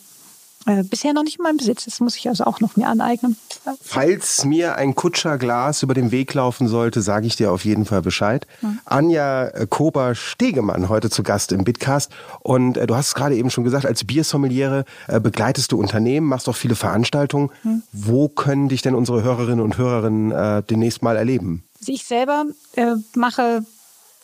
äh, 0.66 0.82
bisher 0.82 1.12
noch 1.12 1.22
nicht 1.22 1.38
in 1.38 1.42
meinem 1.42 1.56
Besitz. 1.56 1.84
Das 1.84 2.00
muss 2.00 2.16
ich 2.16 2.28
also 2.28 2.44
auch 2.44 2.60
noch 2.60 2.76
mir 2.76 2.88
aneignen. 2.88 3.36
Falls 3.82 4.44
mir 4.44 4.76
ein 4.76 4.94
Kutscherglas 4.94 5.82
über 5.82 5.94
den 5.94 6.10
Weg 6.10 6.34
laufen 6.34 6.68
sollte, 6.68 7.02
sage 7.02 7.26
ich 7.26 7.36
dir 7.36 7.52
auf 7.52 7.64
jeden 7.64 7.84
Fall 7.84 8.02
Bescheid. 8.02 8.46
Anja 8.84 9.48
äh, 9.48 9.66
Kober-Stegemann 9.68 10.88
heute 10.88 11.10
zu 11.10 11.22
Gast 11.22 11.52
im 11.52 11.64
Bitcast. 11.64 12.10
Und 12.40 12.76
äh, 12.76 12.86
du 12.86 12.94
hast 12.94 13.08
es 13.08 13.14
gerade 13.14 13.36
eben 13.36 13.50
schon 13.50 13.64
gesagt, 13.64 13.86
als 13.86 14.04
Biersommeliere 14.04 14.84
äh, 15.08 15.20
begleitest 15.20 15.72
du 15.72 15.78
Unternehmen, 15.78 16.26
machst 16.26 16.48
auch 16.48 16.56
viele 16.56 16.74
Veranstaltungen. 16.74 17.50
Wo 17.92 18.28
können 18.28 18.68
dich 18.68 18.82
denn 18.82 18.94
unsere 18.94 19.22
Hörerinnen 19.22 19.60
und 19.60 19.78
Hörerinnen 19.78 20.32
äh, 20.32 20.62
demnächst 20.62 21.02
mal 21.02 21.16
erleben? 21.16 21.64
Also 21.80 21.92
ich 21.92 22.04
selber 22.04 22.44
äh, 22.76 22.94
mache, 23.14 23.64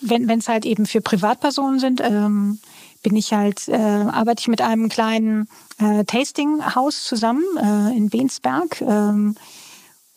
wenn 0.00 0.30
es 0.30 0.48
halt 0.48 0.64
eben 0.64 0.86
für 0.86 1.00
Privatpersonen 1.00 1.78
sind, 1.78 2.00
ähm, 2.00 2.58
bin 3.02 3.16
ich 3.16 3.32
halt, 3.32 3.68
äh, 3.68 3.76
arbeite 3.76 4.40
ich 4.40 4.48
mit 4.48 4.60
einem 4.60 4.88
kleinen 4.88 5.48
äh, 5.78 6.04
Tasting-Haus 6.04 7.04
zusammen 7.04 7.44
äh, 7.56 7.96
in 7.96 8.12
Wensberg. 8.12 8.80
Ähm, 8.82 9.36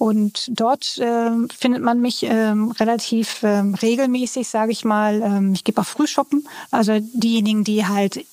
und 0.04 0.52
dort 0.60 0.98
äh, 0.98 1.32
findet 1.58 1.82
man 1.82 2.02
mich 2.02 2.24
ähm, 2.24 2.72
relativ 2.72 3.42
ähm, 3.42 3.74
regelmäßig, 3.74 4.50
sage 4.50 4.74
ich 4.74 4.84
mal. 4.84 5.22
Ähm, 5.22 5.54
ich 5.54 5.64
gebe 5.64 5.80
auch 5.80 5.86
Frühshoppen. 5.86 6.46
Also 6.72 7.00
diejenigen, 7.00 7.64
die 7.64 7.86
halt, 7.86 8.18
äh, 8.18 8.26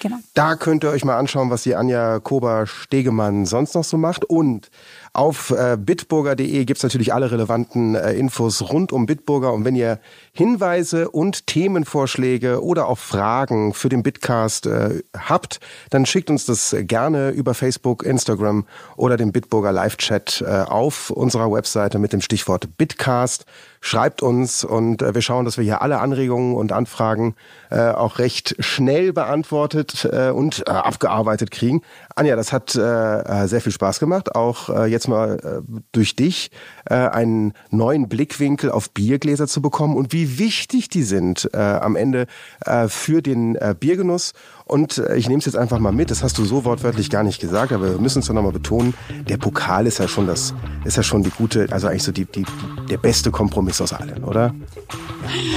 Genau. 0.00 0.16
Da 0.34 0.54
könnt 0.54 0.84
ihr 0.84 0.90
euch 0.90 1.04
mal 1.04 1.18
anschauen, 1.18 1.50
was 1.50 1.64
die 1.64 1.74
Anja 1.74 2.20
Kober-Stegemann 2.20 3.44
sonst 3.44 3.74
noch 3.74 3.82
so 3.82 3.96
macht. 3.96 4.24
Und 4.24 4.70
auf 5.12 5.50
äh, 5.50 5.76
bitburger.de 5.76 6.64
gibt's 6.64 6.84
natürlich 6.84 7.12
alle 7.12 7.32
relevanten 7.32 7.96
äh, 7.96 8.12
Infos 8.12 8.62
rund 8.62 8.92
um 8.92 9.06
Bitburger. 9.06 9.52
Und 9.52 9.64
wenn 9.64 9.74
ihr 9.74 9.98
Hinweise 10.32 11.10
und 11.10 11.48
Themenvorschläge 11.48 12.62
oder 12.62 12.86
auch 12.88 12.98
Fragen 12.98 13.74
für 13.74 13.88
den 13.88 14.04
Bitcast 14.04 14.66
äh, 14.66 15.02
habt, 15.16 15.58
dann 15.90 16.06
schickt 16.06 16.30
uns 16.30 16.46
das 16.46 16.76
gerne 16.80 17.30
über 17.30 17.54
Facebook, 17.54 18.04
Instagram 18.04 18.64
oder 18.96 19.16
den 19.16 19.32
Bitburger 19.32 19.72
Live-Chat 19.72 20.44
äh, 20.46 20.62
auf 20.62 21.10
unserer 21.10 21.50
Webseite 21.50 21.98
mit 21.98 22.12
dem 22.12 22.20
Stichwort 22.20 22.76
Bitcast. 22.76 23.44
Schreibt 23.86 24.22
uns 24.22 24.64
und 24.64 25.02
äh, 25.02 25.14
wir 25.14 25.20
schauen, 25.20 25.44
dass 25.44 25.58
wir 25.58 25.64
hier 25.64 25.82
alle 25.82 26.00
Anregungen 26.00 26.54
und 26.56 26.72
Anfragen 26.72 27.36
äh, 27.70 27.90
auch 27.90 28.18
recht 28.18 28.56
schnell 28.60 29.12
beantwortet 29.12 30.08
äh, 30.10 30.30
und 30.30 30.66
abgearbeitet 30.66 31.50
kriegen. 31.50 31.82
Anja, 32.16 32.36
das 32.36 32.52
hat 32.52 32.76
äh, 32.76 33.46
sehr 33.46 33.60
viel 33.60 33.72
Spaß 33.72 33.98
gemacht, 33.98 34.36
auch 34.36 34.68
äh, 34.68 34.86
jetzt 34.86 35.08
mal 35.08 35.64
äh, 35.68 35.80
durch 35.90 36.14
dich 36.14 36.52
äh, 36.88 36.94
einen 36.94 37.54
neuen 37.70 38.08
Blickwinkel 38.08 38.70
auf 38.70 38.90
Biergläser 38.90 39.48
zu 39.48 39.60
bekommen 39.60 39.96
und 39.96 40.12
wie 40.12 40.38
wichtig 40.38 40.88
die 40.88 41.02
sind 41.02 41.50
äh, 41.52 41.58
am 41.58 41.96
Ende 41.96 42.26
äh, 42.64 42.86
für 42.86 43.20
den 43.20 43.56
äh, 43.56 43.74
Biergenuss. 43.78 44.32
Und 44.64 44.98
äh, 44.98 45.16
ich 45.16 45.28
nehme 45.28 45.40
es 45.40 45.46
jetzt 45.46 45.56
einfach 45.56 45.80
mal 45.80 45.90
mit, 45.90 46.12
das 46.12 46.22
hast 46.22 46.38
du 46.38 46.44
so 46.44 46.64
wortwörtlich 46.64 47.10
gar 47.10 47.24
nicht 47.24 47.40
gesagt, 47.40 47.72
aber 47.72 47.90
wir 47.90 47.98
müssen 47.98 48.20
es 48.20 48.26
doch 48.26 48.34
nochmal 48.34 48.52
betonen, 48.52 48.94
der 49.28 49.36
Pokal 49.36 49.86
ist 49.88 49.98
ja 49.98 50.06
schon 50.06 50.28
das, 50.28 50.54
ist 50.84 50.96
ja 50.96 51.02
schon 51.02 51.24
die 51.24 51.30
gute, 51.30 51.66
also 51.72 51.88
eigentlich 51.88 52.04
so 52.04 52.12
die, 52.12 52.26
die, 52.26 52.44
der 52.88 52.98
beste 52.98 53.32
Kompromiss 53.32 53.80
aus 53.80 53.92
allen, 53.92 54.22
oder? 54.22 54.54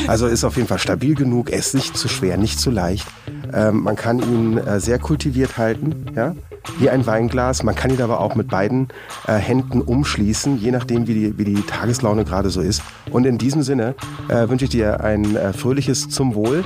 Also 0.08 0.26
ist 0.26 0.44
auf 0.44 0.56
jeden 0.56 0.68
Fall 0.68 0.80
stabil 0.80 1.14
genug, 1.14 1.52
er 1.52 1.60
ist 1.60 1.76
nicht 1.76 1.96
zu 1.98 2.08
schwer, 2.08 2.38
nicht 2.38 2.60
zu 2.60 2.72
leicht. 2.72 3.08
Ähm, 3.54 3.84
man 3.84 3.96
kann 3.96 4.20
ihn 4.20 4.58
äh, 4.58 4.80
sehr 4.80 5.00
kultiviert 5.00 5.58
halten, 5.58 6.08
ja, 6.16 6.36
wie 6.80 6.90
ein 6.90 7.06
Weinglas. 7.06 7.64
Man 7.64 7.76
kann 7.76 7.92
ihn 7.92 8.02
aber 8.02 8.20
auch 8.20 8.36
mit 8.36 8.50
beiden 8.50 8.90
äh, 9.28 9.34
Händen 9.34 9.82
umschließen, 9.82 10.58
je 10.58 10.72
nachdem, 10.72 11.08
wie 11.08 11.14
die, 11.14 11.38
wie 11.38 11.46
die 11.46 11.62
Tageslaune 11.62 12.26
gerade 12.26 12.50
so 12.50 12.62
ist. 12.62 12.82
Und 13.12 13.26
in 13.26 13.38
diesem 13.38 13.64
Sinne 13.64 13.96
äh, 14.28 14.50
wünsche 14.50 14.66
ich 14.66 14.72
dir 14.72 15.02
ein 15.02 15.36
äh, 15.36 15.54
fröhliches 15.54 16.10
Zum 16.10 16.36
Wohl. 16.36 16.64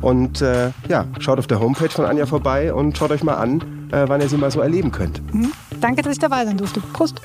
Und 0.00 0.42
äh, 0.42 0.70
ja, 0.88 1.06
schaut 1.20 1.38
auf 1.38 1.46
der 1.46 1.60
Homepage 1.60 1.90
von 1.90 2.04
Anja 2.04 2.26
vorbei 2.26 2.72
und 2.72 2.96
schaut 2.96 3.10
euch 3.10 3.22
mal 3.22 3.34
an, 3.34 3.88
äh, 3.92 4.04
wann 4.08 4.20
ihr 4.20 4.28
sie 4.28 4.36
mal 4.36 4.50
so 4.50 4.60
erleben 4.60 4.90
könnt. 4.90 5.22
Mhm. 5.34 5.52
Danke, 5.80 6.02
dass 6.02 6.12
ich 6.12 6.18
dabei 6.18 6.44
sein 6.44 6.56
durfte. 6.56 6.80
Prost! 6.92 7.20